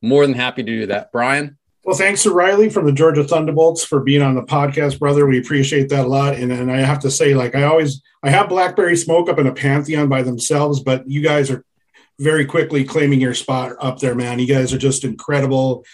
More 0.00 0.26
than 0.26 0.34
happy 0.34 0.62
to 0.62 0.70
do 0.70 0.86
that, 0.86 1.10
Brian. 1.10 1.58
Well, 1.84 1.96
thanks 1.96 2.22
to 2.22 2.30
Riley 2.30 2.70
from 2.70 2.86
the 2.86 2.92
Georgia 2.92 3.22
Thunderbolts 3.22 3.84
for 3.84 4.00
being 4.00 4.22
on 4.22 4.34
the 4.34 4.42
podcast, 4.42 4.98
brother. 4.98 5.26
We 5.26 5.38
appreciate 5.38 5.90
that 5.90 6.06
a 6.06 6.08
lot. 6.08 6.34
And, 6.34 6.50
and 6.50 6.72
I 6.72 6.78
have 6.78 7.00
to 7.00 7.10
say, 7.10 7.34
like 7.34 7.54
I 7.54 7.64
always, 7.64 8.02
I 8.22 8.30
have 8.30 8.48
Blackberry 8.48 8.96
Smoke 8.96 9.28
up 9.28 9.38
in 9.38 9.46
a 9.46 9.52
pantheon 9.52 10.08
by 10.08 10.22
themselves, 10.22 10.80
but 10.80 11.06
you 11.06 11.20
guys 11.20 11.50
are 11.50 11.62
very 12.18 12.46
quickly 12.46 12.84
claiming 12.84 13.20
your 13.20 13.34
spot 13.34 13.76
up 13.80 13.98
there, 13.98 14.14
man. 14.14 14.38
You 14.38 14.46
guys 14.46 14.72
are 14.72 14.78
just 14.78 15.04
incredible. 15.04 15.84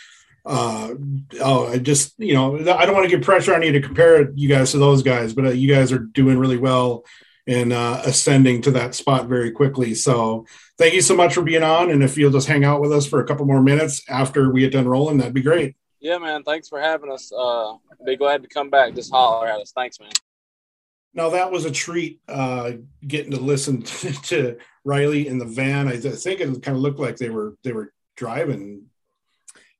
Uh, 0.46 0.94
oh, 1.40 1.66
I 1.66 1.78
just, 1.78 2.14
you 2.18 2.34
know, 2.34 2.56
I 2.56 2.86
don't 2.86 2.94
want 2.94 3.10
to 3.10 3.16
get 3.16 3.24
pressure 3.24 3.52
on 3.52 3.62
you 3.62 3.72
to 3.72 3.80
compare 3.80 4.30
you 4.30 4.48
guys 4.48 4.70
to 4.70 4.78
those 4.78 5.02
guys, 5.02 5.32
but 5.32 5.46
uh, 5.46 5.50
you 5.50 5.74
guys 5.74 5.90
are 5.90 5.98
doing 5.98 6.38
really 6.38 6.56
well 6.56 7.04
and 7.48 7.72
uh, 7.72 8.00
ascending 8.04 8.62
to 8.62 8.70
that 8.70 8.94
spot 8.94 9.26
very 9.26 9.50
quickly. 9.50 9.94
So 9.94 10.46
thank 10.78 10.94
you 10.94 11.00
so 11.00 11.16
much 11.16 11.34
for 11.34 11.42
being 11.42 11.64
on. 11.64 11.90
And 11.90 12.04
if 12.04 12.16
you'll 12.16 12.30
just 12.30 12.46
hang 12.46 12.64
out 12.64 12.80
with 12.80 12.92
us 12.92 13.06
for 13.06 13.20
a 13.20 13.26
couple 13.26 13.44
more 13.44 13.60
minutes 13.60 14.02
after 14.08 14.52
we 14.52 14.60
get 14.60 14.72
done 14.72 14.86
rolling, 14.86 15.18
that'd 15.18 15.34
be 15.34 15.42
great. 15.42 15.74
Yeah, 16.00 16.18
man. 16.18 16.42
Thanks 16.42 16.68
for 16.68 16.80
having 16.80 17.12
us. 17.12 17.30
Uh, 17.32 17.74
be 18.04 18.16
glad 18.16 18.42
to 18.42 18.48
come 18.48 18.70
back. 18.70 18.94
Just 18.94 19.10
holler 19.12 19.46
at 19.46 19.60
us. 19.60 19.72
Thanks, 19.74 20.00
man. 20.00 20.10
Now 21.12 21.30
that 21.30 21.50
was 21.50 21.64
a 21.64 21.70
treat 21.70 22.20
uh, 22.28 22.72
getting 23.06 23.32
to 23.32 23.40
listen 23.40 23.82
to, 23.82 24.12
to 24.22 24.56
Riley 24.84 25.26
in 25.28 25.38
the 25.38 25.44
van. 25.44 25.88
I 25.88 25.98
th- 25.98 26.14
think 26.14 26.40
it 26.40 26.62
kind 26.62 26.76
of 26.76 26.82
looked 26.82 27.00
like 27.00 27.16
they 27.16 27.30
were 27.30 27.56
they 27.64 27.72
were 27.72 27.92
driving. 28.16 28.86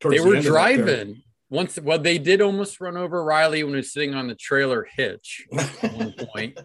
towards 0.01 0.17
they 0.17 0.23
the 0.23 0.29
were 0.29 0.37
end 0.37 0.47
of 0.47 0.53
that 0.53 0.77
there. 0.77 0.85
driving. 0.87 1.23
Once, 1.49 1.81
well, 1.81 1.99
they 1.99 2.17
did 2.19 2.41
almost 2.41 2.81
run 2.81 2.97
over 2.97 3.25
Riley 3.25 3.65
when 3.65 3.73
he 3.73 3.79
was 3.79 3.93
sitting 3.93 4.15
on 4.15 4.29
the 4.29 4.37
trailer 4.37 4.87
hitch 4.97 5.47
at 5.83 5.93
one 5.95 6.13
point, 6.13 6.61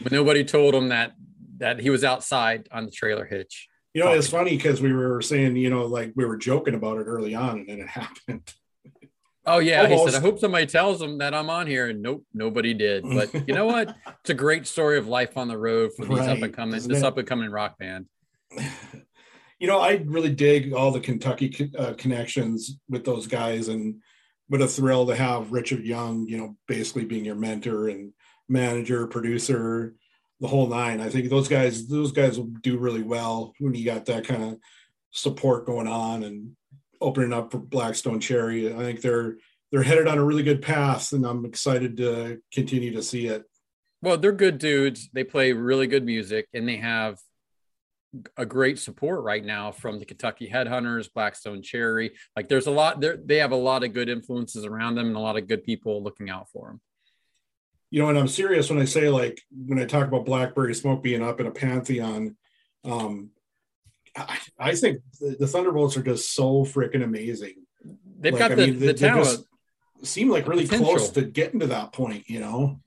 but 0.00 0.12
nobody 0.12 0.44
told 0.44 0.74
him 0.74 0.88
that 0.88 1.12
that 1.58 1.78
he 1.78 1.90
was 1.90 2.04
outside 2.04 2.66
on 2.72 2.86
the 2.86 2.90
trailer 2.90 3.26
hitch. 3.26 3.68
You 3.92 4.04
know, 4.04 4.12
it's 4.12 4.28
funny 4.28 4.56
because 4.56 4.80
we 4.80 4.92
were 4.94 5.20
saying, 5.20 5.56
you 5.56 5.68
know, 5.68 5.84
like 5.84 6.12
we 6.16 6.24
were 6.24 6.38
joking 6.38 6.74
about 6.74 6.98
it 6.98 7.04
early 7.04 7.34
on, 7.34 7.58
and 7.60 7.68
then 7.68 7.80
it 7.80 7.88
happened. 7.88 8.54
Oh 9.46 9.58
yeah, 9.58 9.86
he 9.88 9.96
said, 9.96 10.14
"I 10.14 10.20
hope 10.20 10.38
somebody 10.38 10.66
tells 10.66 11.00
him 11.00 11.18
that 11.18 11.32
I'm 11.34 11.48
on 11.48 11.66
here." 11.66 11.88
And 11.88 12.02
nope, 12.02 12.24
nobody 12.34 12.74
did. 12.74 13.04
But 13.04 13.32
you 13.48 13.54
know 13.54 13.66
what? 13.66 13.94
It's 14.20 14.30
a 14.30 14.34
great 14.34 14.66
story 14.66 14.98
of 14.98 15.08
life 15.08 15.36
on 15.36 15.48
the 15.48 15.56
road 15.56 15.92
for 15.96 16.04
these 16.04 16.18
Right, 16.18 16.28
up 16.28 16.42
and 16.42 16.54
coming, 16.54 16.86
this 16.86 17.02
up 17.02 17.16
and 17.16 17.26
coming 17.26 17.50
rock 17.50 17.78
band. 17.78 18.06
you 19.58 19.66
know, 19.66 19.80
I 19.80 20.02
really 20.04 20.34
dig 20.34 20.72
all 20.72 20.90
the 20.90 21.00
Kentucky 21.00 21.70
uh, 21.78 21.94
connections 21.94 22.78
with 22.88 23.04
those 23.04 23.26
guys, 23.26 23.68
and 23.68 23.96
what 24.48 24.60
a 24.60 24.66
thrill 24.66 25.06
to 25.06 25.14
have 25.14 25.52
Richard 25.52 25.84
Young, 25.84 26.26
you 26.28 26.36
know, 26.36 26.56
basically 26.68 27.04
being 27.04 27.24
your 27.24 27.36
mentor 27.36 27.88
and 27.88 28.12
manager, 28.48 29.06
producer, 29.06 29.94
the 30.40 30.48
whole 30.48 30.66
nine. 30.66 31.00
I 31.00 31.08
think 31.08 31.30
those 31.30 31.48
guys, 31.48 31.86
those 31.86 32.12
guys 32.12 32.38
will 32.38 32.50
do 32.62 32.76
really 32.76 33.02
well 33.02 33.54
when 33.58 33.74
you 33.74 33.84
got 33.84 34.06
that 34.06 34.26
kind 34.26 34.42
of 34.42 34.58
support 35.12 35.66
going 35.66 35.86
on 35.86 36.24
and 36.24 36.56
opening 37.00 37.32
up 37.32 37.50
for 37.50 37.58
Black 37.58 37.94
Stone 37.94 38.20
Cherry. 38.20 38.72
I 38.72 38.78
think 38.78 39.00
they're 39.00 39.36
they're 39.72 39.82
headed 39.82 40.08
on 40.08 40.18
a 40.18 40.24
really 40.24 40.42
good 40.42 40.62
path, 40.62 41.12
and 41.12 41.24
I'm 41.24 41.44
excited 41.44 41.96
to 41.98 42.40
continue 42.52 42.92
to 42.92 43.02
see 43.02 43.26
it. 43.26 43.44
Well, 44.02 44.18
they're 44.18 44.32
good 44.32 44.58
dudes. 44.58 45.08
They 45.12 45.24
play 45.24 45.52
really 45.52 45.86
good 45.86 46.04
music, 46.04 46.48
and 46.54 46.68
they 46.68 46.78
have 46.78 47.18
a 48.36 48.44
great 48.44 48.78
support 48.78 49.22
right 49.22 49.44
now 49.44 49.70
from 49.70 50.00
the 50.00 50.04
Kentucky 50.04 50.50
Headhunters, 50.52 51.12
Black 51.14 51.36
Stone 51.36 51.62
Cherry. 51.62 52.12
Like, 52.34 52.48
there's 52.48 52.66
a 52.66 52.70
lot. 52.72 53.00
They 53.00 53.14
they 53.24 53.36
have 53.36 53.52
a 53.52 53.56
lot 53.56 53.84
of 53.84 53.92
good 53.92 54.08
influences 54.08 54.64
around 54.64 54.96
them, 54.96 55.06
and 55.08 55.16
a 55.16 55.20
lot 55.20 55.36
of 55.36 55.46
good 55.46 55.62
people 55.64 56.02
looking 56.02 56.28
out 56.30 56.48
for 56.50 56.68
them. 56.68 56.80
you 57.90 58.00
know, 58.02 58.08
and 58.08 58.18
I'm 58.18 58.28
serious 58.28 58.70
when 58.70 58.80
I 58.80 58.84
say 58.84 59.08
like 59.08 59.40
when 59.66 59.78
I 59.78 59.84
talk 59.84 60.06
about 60.06 60.24
Blackberry 60.24 60.74
Smoke 60.74 61.02
being 61.02 61.22
up 61.22 61.40
in 61.40 61.46
a 61.46 61.50
pantheon. 61.52 62.36
Um, 62.84 63.30
I, 64.28 64.38
I 64.58 64.74
think 64.74 64.98
the, 65.20 65.36
the 65.40 65.46
Thunderbolts 65.46 65.96
are 65.96 66.02
just 66.02 66.34
so 66.34 66.64
freaking 66.64 67.02
amazing. 67.04 67.54
They've 68.18 68.32
Like, 68.32 68.38
got 68.40 68.52
I 68.52 68.54
the, 68.56 68.66
mean, 68.68 68.78
they- 68.80 68.86
the 68.88 68.94
talent. 68.94 69.24
just- 69.26 69.44
Seem 70.02 70.30
like 70.30 70.48
really 70.48 70.64
potential. 70.64 70.86
close 70.94 71.10
to 71.10 71.22
getting 71.22 71.60
to 71.60 71.66
that 71.66 71.92
point, 71.92 72.24
you 72.26 72.40
know. 72.40 72.80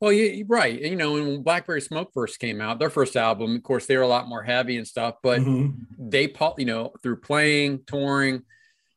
Well, 0.00 0.10
you're 0.12 0.46
right. 0.46 0.80
You 0.80 0.96
know, 0.96 1.12
when 1.12 1.42
Blackberry 1.42 1.82
Smoke 1.82 2.12
first 2.14 2.38
came 2.38 2.62
out, 2.62 2.78
their 2.78 2.88
first 2.88 3.14
album, 3.14 3.56
of 3.56 3.62
course, 3.62 3.84
they 3.84 3.94
were 3.96 4.02
a 4.02 4.08
lot 4.08 4.26
more 4.26 4.42
heavy 4.42 4.78
and 4.78 4.86
stuff, 4.88 5.16
but 5.22 5.40
Mhm. 5.40 5.74
they, 5.98 6.32
you 6.56 6.64
know, 6.64 6.92
through 7.02 7.16
playing, 7.20 7.80
touring, 7.86 8.42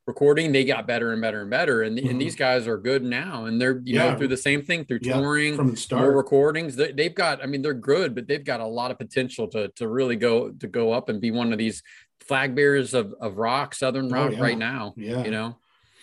recording, 0.09 0.51
they 0.51 0.65
got 0.65 0.85
better 0.87 1.13
and 1.13 1.21
better 1.21 1.41
and 1.41 1.49
better. 1.49 1.83
And, 1.83 1.97
Mhm. 1.97 2.09
and 2.09 2.21
these 2.21 2.35
guys 2.35 2.67
are 2.67 2.77
good 2.77 3.03
now, 3.03 3.45
and 3.45 3.61
they're 3.61 3.81
you 3.85 3.95
Yeah. 3.95 4.11
know 4.11 4.17
through 4.17 4.27
the 4.29 4.37
same 4.37 4.61
thing 4.63 4.83
through 4.83 4.99
Yeah, 5.03 5.13
touring, 5.21 5.55
from 5.55 5.67
the 5.67 5.71
more 5.73 5.77
start. 5.77 6.15
recordings. 6.15 6.75
They, 6.75 6.91
they've 6.91 7.13
got, 7.15 7.41
I 7.41 7.45
mean, 7.45 7.61
they're 7.61 7.73
good, 7.73 8.13
but 8.15 8.27
they've 8.27 8.43
got 8.43 8.59
a 8.59 8.65
lot 8.65 8.91
of 8.91 8.97
potential 8.97 9.47
to 9.49 9.69
to 9.75 9.87
really 9.87 10.15
go 10.17 10.49
to 10.51 10.67
go 10.67 10.91
up 10.91 11.07
and 11.09 11.21
be 11.21 11.31
one 11.31 11.53
of 11.53 11.59
these 11.59 11.81
flag 12.19 12.55
bearers 12.55 12.93
of 12.93 13.13
of 13.21 13.37
rock, 13.37 13.73
southern 13.75 14.05
Oh, 14.07 14.15
rock 14.15 14.31
yeah. 14.33 14.41
right 14.41 14.57
now. 14.57 14.93
Yeah. 14.97 15.23
You 15.23 15.31
know, 15.31 15.57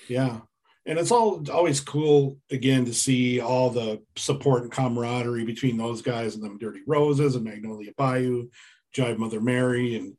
Yeah. 0.08 0.40
And 0.88 1.00
it's 1.00 1.10
all 1.10 1.42
always 1.50 1.80
cool 1.80 2.38
again 2.48 2.84
to 2.84 2.94
see 2.94 3.40
all 3.40 3.70
the 3.70 4.00
support 4.14 4.62
and 4.62 4.70
camaraderie 4.70 5.44
between 5.44 5.76
those 5.76 6.00
guys 6.00 6.36
and 6.36 6.44
them 6.44 6.58
Dirty 6.58 6.82
Roses 6.86 7.34
and 7.34 7.44
Magnolia 7.44 7.90
Bayou, 7.96 8.48
Jive 8.94 9.18
Mother 9.18 9.40
Mary 9.40 9.96
and 9.96 10.16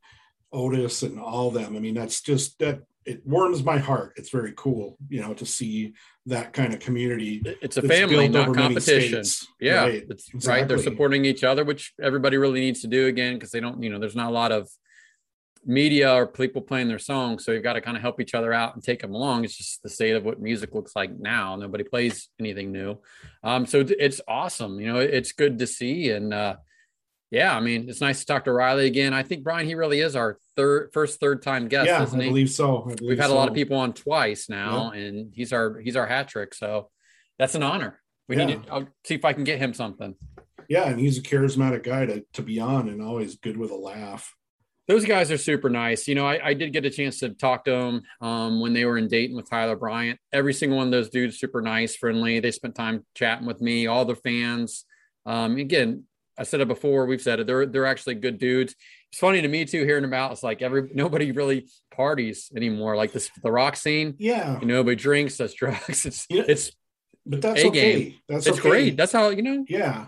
Otis 0.52 1.02
and 1.02 1.18
all 1.18 1.50
them. 1.50 1.74
I 1.74 1.78
mean, 1.78 1.94
that's 1.94 2.20
just 2.20 2.58
that 2.58 2.82
it 3.08 3.26
warms 3.26 3.62
my 3.64 3.78
heart. 3.78 4.12
It's 4.16 4.30
very 4.30 4.52
cool, 4.56 4.96
you 5.08 5.20
know, 5.22 5.32
to 5.34 5.46
see 5.46 5.94
that 6.26 6.52
kind 6.52 6.74
of 6.74 6.80
community. 6.80 7.42
It's 7.62 7.76
a 7.78 7.82
family, 7.82 8.28
not 8.28 8.54
competition. 8.54 9.24
states. 9.24 9.46
Yeah, 9.60 9.82
Right, 9.84 10.04
it's 10.10 10.46
right. 10.46 10.68
They're 10.68 10.78
supporting 10.78 11.24
each 11.24 11.42
other, 11.42 11.64
which 11.64 11.94
everybody 12.02 12.36
really 12.36 12.60
needs 12.60 12.80
to 12.82 12.86
do 12.86 13.06
again 13.06 13.34
because 13.34 13.50
they 13.50 13.60
don't, 13.60 13.82
you 13.82 13.90
know, 13.90 13.98
there's 13.98 14.16
not 14.16 14.28
a 14.28 14.34
lot 14.42 14.52
of 14.52 14.68
media 15.64 16.12
or 16.14 16.26
people 16.26 16.62
playing 16.62 16.88
their 16.88 16.98
songs. 16.98 17.44
So 17.44 17.52
you've 17.52 17.62
got 17.62 17.74
to 17.74 17.80
kind 17.80 17.96
of 17.96 18.02
help 18.02 18.20
each 18.20 18.34
other 18.34 18.52
out 18.52 18.74
and 18.74 18.82
take 18.82 19.00
them 19.02 19.14
along. 19.14 19.44
It's 19.44 19.56
just 19.56 19.82
the 19.82 19.88
state 19.88 20.14
of 20.14 20.24
what 20.24 20.40
music 20.40 20.74
looks 20.74 20.94
like 20.94 21.18
now. 21.18 21.56
Nobody 21.56 21.84
plays 21.84 22.28
anything 22.38 22.72
new. 22.72 22.98
Um, 23.42 23.66
so 23.66 23.80
it's- 23.80 23.96
it's 23.98 24.20
awesome. 24.28 24.80
You 24.80 24.86
know, 24.92 24.98
it's 25.00 25.32
good 25.32 25.58
to 25.58 25.66
see. 25.66 26.10
And 26.10 26.32
uh, 26.32 26.56
yeah, 27.30 27.54
I 27.54 27.60
mean, 27.60 27.88
it's 27.88 28.00
nice 28.00 28.20
to 28.20 28.26
talk 28.26 28.44
to 28.44 28.52
Riley 28.52 28.86
again. 28.86 29.12
I 29.12 29.22
think 29.22 29.44
Brian, 29.44 29.66
he 29.66 29.74
really 29.74 30.00
is 30.00 30.16
our 30.16 30.38
third, 30.56 30.90
first, 30.94 31.20
third 31.20 31.42
time 31.42 31.68
guest, 31.68 31.86
yeah, 31.86 32.02
isn't 32.02 32.18
I 32.18 32.24
he? 32.24 32.28
believe 32.30 32.50
so. 32.50 32.82
I 32.82 32.94
believe 32.94 33.10
We've 33.10 33.18
had 33.18 33.30
a 33.30 33.34
lot 33.34 33.48
of 33.48 33.54
people 33.54 33.76
on 33.76 33.92
twice 33.92 34.48
now, 34.48 34.90
and 34.90 35.32
he's 35.34 35.52
our 35.52 35.78
he's 35.78 35.96
our 35.96 36.06
hat 36.06 36.28
trick. 36.28 36.54
So 36.54 36.90
that's 37.38 37.54
an 37.54 37.62
honor. 37.62 38.00
We 38.28 38.36
need 38.36 38.62
to 38.62 38.72
I'll 38.72 38.88
see 39.04 39.14
if 39.14 39.24
I 39.24 39.32
can 39.32 39.44
get 39.44 39.58
him 39.58 39.74
something. 39.74 40.14
Yeah, 40.68 40.88
and 40.88 41.00
he's 41.00 41.18
a 41.18 41.22
charismatic 41.22 41.82
guy 41.82 42.06
to, 42.06 42.24
to 42.34 42.42
be 42.42 42.60
on 42.60 42.88
and 42.88 43.02
always 43.02 43.36
good 43.36 43.56
with 43.56 43.70
a 43.70 43.76
laugh. 43.76 44.34
Those 44.86 45.04
guys 45.04 45.30
are 45.30 45.38
super 45.38 45.68
nice. 45.68 46.08
You 46.08 46.14
know, 46.14 46.26
I, 46.26 46.48
I 46.48 46.54
did 46.54 46.72
get 46.72 46.84
a 46.86 46.90
chance 46.90 47.20
to 47.20 47.30
talk 47.30 47.64
to 47.66 47.70
them 47.70 48.02
um, 48.20 48.60
when 48.60 48.72
they 48.72 48.84
were 48.84 48.96
in 48.96 49.08
Dayton 49.08 49.36
with 49.36 49.48
Tyler 49.48 49.76
Bryant. 49.76 50.18
Every 50.32 50.54
single 50.54 50.78
one 50.78 50.88
of 50.88 50.92
those 50.92 51.10
dudes, 51.10 51.38
super 51.38 51.60
nice, 51.60 51.96
friendly. 51.96 52.40
They 52.40 52.50
spent 52.50 52.74
time 52.74 53.04
chatting 53.14 53.46
with 53.46 53.60
me, 53.60 53.86
all 53.86 54.06
the 54.06 54.14
fans. 54.14 54.84
Um, 55.26 55.56
again, 55.56 56.04
I 56.38 56.44
said 56.44 56.60
it 56.60 56.68
before. 56.68 57.06
We've 57.06 57.20
said 57.20 57.40
it. 57.40 57.46
They're 57.46 57.66
they're 57.66 57.86
actually 57.86 58.14
good 58.16 58.38
dudes. 58.38 58.74
It's 59.10 59.18
funny 59.20 59.42
to 59.42 59.48
me 59.48 59.64
too 59.64 59.84
hearing 59.84 60.04
about. 60.04 60.32
It's 60.32 60.42
like 60.42 60.62
every 60.62 60.88
nobody 60.94 61.32
really 61.32 61.68
parties 61.90 62.50
anymore. 62.54 62.94
Like 62.96 63.12
this, 63.12 63.30
the 63.42 63.50
rock 63.50 63.74
scene. 63.76 64.14
Yeah, 64.18 64.60
You 64.60 64.66
know, 64.66 64.74
nobody 64.76 64.96
drinks, 64.96 65.36
does 65.38 65.54
drugs. 65.54 66.06
It's 66.06 66.26
Yeah. 66.30 66.44
it's 66.46 66.70
but 67.26 67.42
that's 67.42 67.62
A 67.62 67.66
okay. 67.68 68.02
game. 68.04 68.14
That's 68.28 68.46
it's 68.46 68.58
okay. 68.58 68.68
great. 68.68 68.96
That's 68.96 69.12
how 69.12 69.30
you 69.30 69.42
know. 69.42 69.64
yeah 69.68 70.06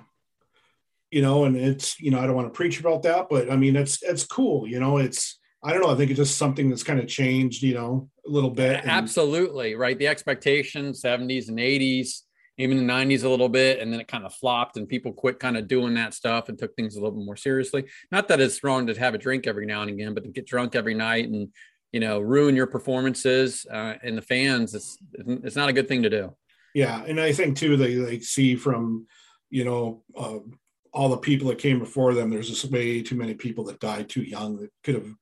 you 1.13 1.23
know 1.23 1.45
and 1.45 1.57
it's 1.57 1.99
you 2.01 2.09
know 2.13 2.21
i 2.21 2.25
don't 2.25 2.37
want 2.37 2.47
to 2.47 2.57
preach 2.57 2.79
about 2.79 3.03
that 3.03 3.27
but 3.29 3.51
i 3.51 3.57
mean 3.57 3.75
it's 3.75 4.01
it's 4.05 4.25
cool 4.25 4.65
you 4.69 4.79
know 4.79 4.99
it's 4.99 5.41
i 5.61 5.73
don't 5.73 5.83
know 5.83 5.91
i 5.91 5.97
think 5.97 6.09
it's 6.09 6.19
just 6.19 6.39
something 6.39 6.69
that's 6.71 6.85
kind 6.85 7.01
of 7.01 7.09
changed 7.09 7.65
you 7.65 7.75
know 7.75 8.09
a 8.25 8.31
little 8.31 8.49
bit 8.51 8.77
and- 8.81 8.89
Absolutely 8.89 9.75
right. 9.75 9.99
The 9.99 10.07
expectations, 10.07 11.03
70s 11.03 11.49
and 11.49 11.59
80s, 11.59 12.21
even 12.61 12.77
the 12.77 12.93
90s 12.93 13.25
a 13.25 13.29
little 13.29 13.49
bit, 13.49 13.81
and 13.81 13.93
then 13.93 14.01
it 14.01 14.09
kind 14.09 14.25
of 14.25 14.35
flopped, 14.35 14.77
and 14.77 14.89
people 14.89 15.13
quit 15.13 15.39
kind 15.39 15.57
of 15.57 15.69
doing 15.69 15.95
that 15.95 16.15
stuff 16.15 16.49
and 16.49 16.59
took 16.59 16.75
things 16.77 16.97
a 16.97 17.01
little 17.01 17.17
bit 17.17 17.25
more 17.25 17.37
seriously. 17.37 17.85
Not 18.11 18.29
that 18.29 18.41
it's 18.41 18.63
wrong 18.63 18.87
to 18.87 18.95
have 18.99 19.15
a 19.15 19.19
drink 19.19 19.47
every 19.47 19.67
now 19.67 19.83
and 19.83 19.91
again, 19.91 20.15
but 20.15 20.25
to 20.25 20.31
get 20.31 20.47
drunk 20.47 20.75
every 20.75 20.95
night 20.95 21.29
and 21.29 21.49
you 21.93 22.01
know 22.01 22.21
ruin 22.21 22.55
your 22.55 22.67
performances 22.69 23.67
uh, 23.73 23.95
and 24.03 24.17
the 24.17 24.23
fans, 24.23 24.75
it's 24.75 24.97
it's 25.15 25.57
not 25.57 25.69
a 25.69 25.73
good 25.73 25.89
thing 25.89 26.03
to 26.03 26.11
do. 26.11 26.35
yeah 26.75 27.03
and 27.05 27.21
i 27.21 27.33
think 27.33 27.57
too 27.57 27.77
they 27.77 27.95
they 27.95 28.21
see 28.21 28.55
from 28.55 29.07
you 29.51 29.65
know 29.65 30.03
uh, 30.17 30.39
all 30.93 31.09
the 31.09 31.17
people 31.17 31.49
that 31.49 31.59
came 31.59 31.79
before 31.81 32.15
them 32.15 32.31
there's 32.31 32.49
just 32.49 32.71
way 32.71 33.03
too 33.03 33.17
many 33.17 33.35
people 33.35 33.65
that 33.65 33.81
died 33.81 34.09
too 34.09 34.23
young 34.23 34.57
that 34.57 34.71
could 34.85 34.95
have 34.95 35.13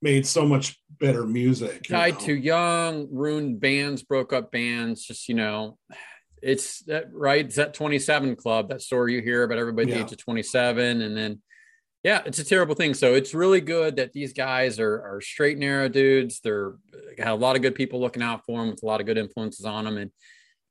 made 0.00 0.26
so 0.26 0.44
much 0.44 0.80
better 1.00 1.24
music 1.26 1.84
Died 1.84 2.14
know? 2.14 2.20
too 2.20 2.34
young, 2.34 3.08
ruined 3.10 3.60
bands, 3.60 4.02
broke 4.02 4.32
up 4.32 4.50
bands. 4.50 5.04
Just 5.04 5.28
you 5.28 5.34
know, 5.34 5.78
it's 6.42 6.80
that 6.84 7.06
right. 7.12 7.44
It's 7.44 7.56
that 7.56 7.74
27 7.74 8.36
club, 8.36 8.68
that 8.68 8.82
story 8.82 9.14
you 9.14 9.22
hear 9.22 9.44
about 9.44 9.58
everybody 9.58 9.92
at 9.92 9.98
the 9.98 10.04
age 10.04 10.12
of 10.12 10.18
27, 10.18 11.02
and 11.02 11.16
then 11.16 11.40
yeah, 12.02 12.22
it's 12.26 12.40
a 12.40 12.44
terrible 12.44 12.74
thing. 12.74 12.94
So 12.94 13.14
it's 13.14 13.32
really 13.32 13.60
good 13.60 13.96
that 13.96 14.12
these 14.12 14.32
guys 14.32 14.80
are 14.80 15.02
are 15.02 15.20
straight 15.20 15.58
narrow 15.58 15.88
dudes. 15.88 16.40
They're 16.40 16.74
got 17.16 17.28
a 17.28 17.34
lot 17.34 17.56
of 17.56 17.62
good 17.62 17.74
people 17.74 18.00
looking 18.00 18.22
out 18.22 18.44
for 18.44 18.60
them 18.60 18.70
with 18.70 18.82
a 18.82 18.86
lot 18.86 19.00
of 19.00 19.06
good 19.06 19.18
influences 19.18 19.64
on 19.64 19.84
them. 19.84 19.98
And 19.98 20.10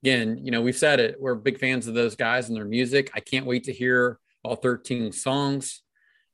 again, 0.03 0.39
you 0.43 0.51
know, 0.51 0.61
we've 0.61 0.75
said 0.75 0.99
it. 0.99 1.15
We're 1.19 1.35
big 1.35 1.59
fans 1.59 1.87
of 1.87 1.93
those 1.93 2.15
guys 2.15 2.49
and 2.49 2.57
their 2.57 2.65
music. 2.65 3.11
I 3.13 3.21
can't 3.21 3.45
wait 3.45 3.65
to 3.65 3.73
hear 3.73 4.19
all 4.43 4.55
13 4.55 5.11
songs. 5.11 5.81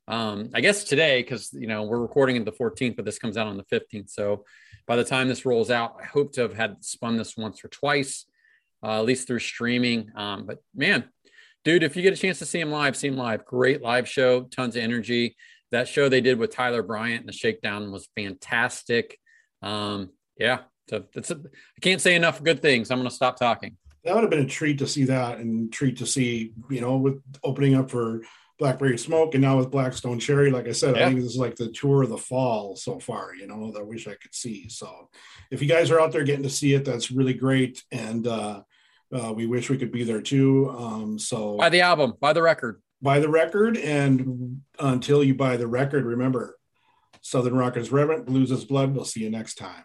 Um, 0.08 0.50
I 0.54 0.62
guess 0.62 0.86
today, 0.86 1.22
because 1.22 1.52
you 1.54 1.68
know 1.68 1.84
we're 1.84 2.00
recording 2.00 2.38
it 2.38 2.46
the 2.46 2.52
14th, 2.52 2.96
but 2.96 3.06
this 3.06 3.20
comes 3.20 3.38
out 3.38 3.48
on 3.48 3.58
the 3.58 3.66
15th. 3.66 4.10
So 4.10 4.46
by 4.88 4.96
the 4.96 5.04
time 5.04 5.28
this 5.28 5.46
rolls 5.46 5.70
out, 5.70 5.98
I 6.02 6.06
hope 6.06 6.32
to 6.34 6.42
have 6.42 6.54
had 6.54 6.84
spun 6.84 7.18
this 7.18 7.36
once 7.36 7.64
or 7.64 7.68
twice, 7.68 8.26
uh, 8.84 9.00
at 9.00 9.06
least 9.06 9.28
through 9.28 9.40
streaming. 9.40 10.12
Um, 10.16 10.46
but 10.46 10.60
man, 10.76 11.06
dude, 11.64 11.84
if 11.84 11.96
you 11.96 12.04
get 12.04 12.14
a 12.14 12.18
chance 12.18 12.40
to 12.40 12.46
see 12.46 12.60
him 12.60 12.72
live, 12.72 12.96
see 12.96 13.08
him 13.08 13.18
live. 13.18 13.46
Great 13.46 13.82
live 13.82 14.08
show, 14.08 14.44
tons 14.44 14.76
of 14.76 14.84
energy. 14.84 15.36
That 15.72 15.88
show 15.88 16.08
they 16.08 16.22
did 16.22 16.40
with 16.40 16.52
Tyler 16.52 16.82
Bryant 16.84 17.22
and 17.22 17.30
the 17.30 17.34
Shakedown 17.34 17.92
was 17.92 18.08
fantastic. 18.16 19.20
Um, 19.62 20.12
yeah, 20.40 20.60
so 20.90 21.04
that's 21.14 21.32
a, 21.32 21.36
I 21.36 21.80
can't 21.82 22.02
say 22.02 22.16
enough 22.16 22.42
good 22.42 22.62
things. 22.62 22.90
I'm 22.90 23.00
going 23.00 23.10
to 23.10 23.16
stop 23.16 23.38
talking. 23.38 23.76
that 24.04 24.16
would 24.16 24.22
have 24.22 24.30
been 24.30 24.46
a 24.46 24.48
treat 24.48 24.78
to 24.80 24.88
see 24.88 25.04
that 25.06 25.40
and 25.40 25.72
treat 25.74 25.98
to 25.98 26.06
see 26.06 26.54
you 26.70 26.80
know 26.80 26.98
with 26.98 27.22
opening 27.44 27.76
up 27.76 27.92
for 27.92 28.22
blackberry 28.60 28.98
smoke 28.98 29.36
and 29.36 29.42
now 29.44 29.58
with 29.58 29.70
Black 29.72 29.94
Stone 29.94 30.20
Cherry 30.20 30.50
like 30.52 30.68
i 30.68 30.72
said 30.72 30.96
Yeah. 30.96 31.04
i 31.04 31.06
think 31.08 31.20
this 31.20 31.32
is 31.32 31.38
like 31.38 31.56
the 31.56 31.70
tour 31.72 32.04
of 32.04 32.10
the 32.10 32.18
fall 32.18 32.76
so 32.76 33.00
far 33.00 33.36
you 33.36 33.46
know 33.48 33.72
that 33.72 33.80
i 33.80 33.84
wish 33.84 34.08
i 34.08 34.16
could 34.16 34.34
see 34.34 34.68
so 34.70 35.10
if 35.52 35.62
you 35.62 35.68
guys 35.68 35.92
are 35.92 36.00
out 36.00 36.12
there 36.12 36.24
getting 36.24 36.44
to 36.44 36.50
see 36.50 36.74
it 36.74 36.84
that's 36.86 37.12
really 37.12 37.34
great 37.34 37.84
and 37.92 38.26
uh, 38.28 38.62
uh 39.16 39.32
we 39.34 39.46
wish 39.46 39.70
we 39.70 39.78
could 39.78 39.92
be 39.92 40.04
there 40.04 40.22
too 40.22 40.70
um 40.78 41.20
so 41.20 41.58
Buy 41.58 41.70
the 41.70 41.82
album, 41.82 42.14
buy 42.20 42.34
the 42.34 42.42
record. 42.42 42.82
buy 43.02 43.20
the 43.20 43.30
record 43.30 43.78
and 43.78 44.62
until 44.80 45.24
you 45.24 45.36
buy 45.36 45.56
the 45.58 45.68
record 45.68 46.04
remember 46.06 46.58
southern 47.22 47.56
rock 47.56 47.78
is 47.78 47.92
reverent 47.92 48.26
blues 48.26 48.52
is 48.52 48.66
blood 48.66 48.96
we'll 48.96 49.06
see 49.06 49.22
you 49.22 49.30
next 49.30 49.56
time 49.56 49.84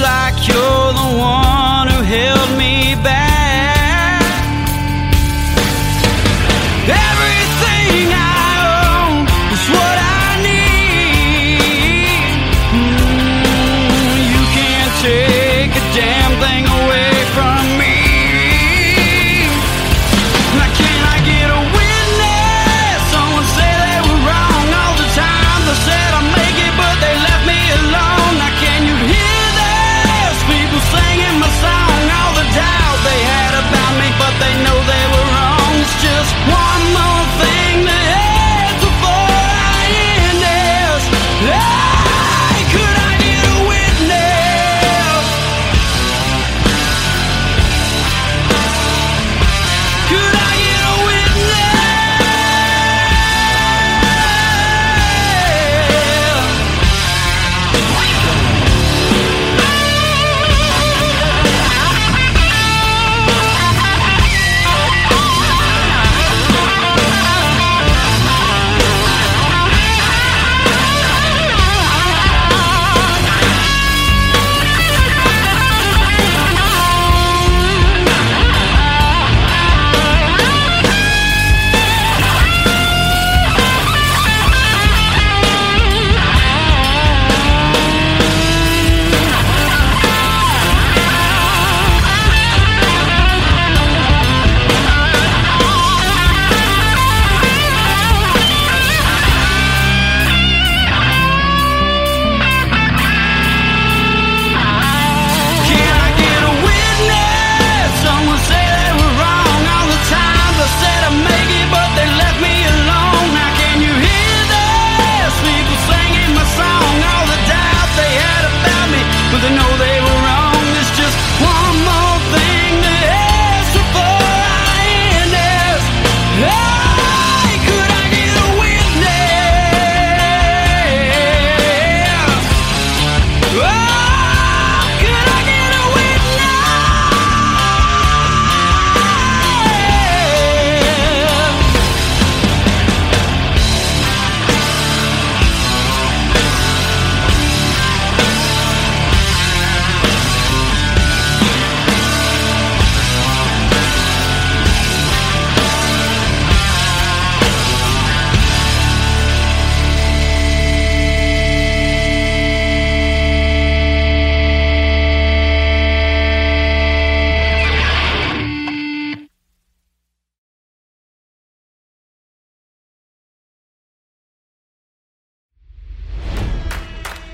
like 0.00 0.48
you're 0.48 0.92
the 0.92 1.18
one. 1.18 1.43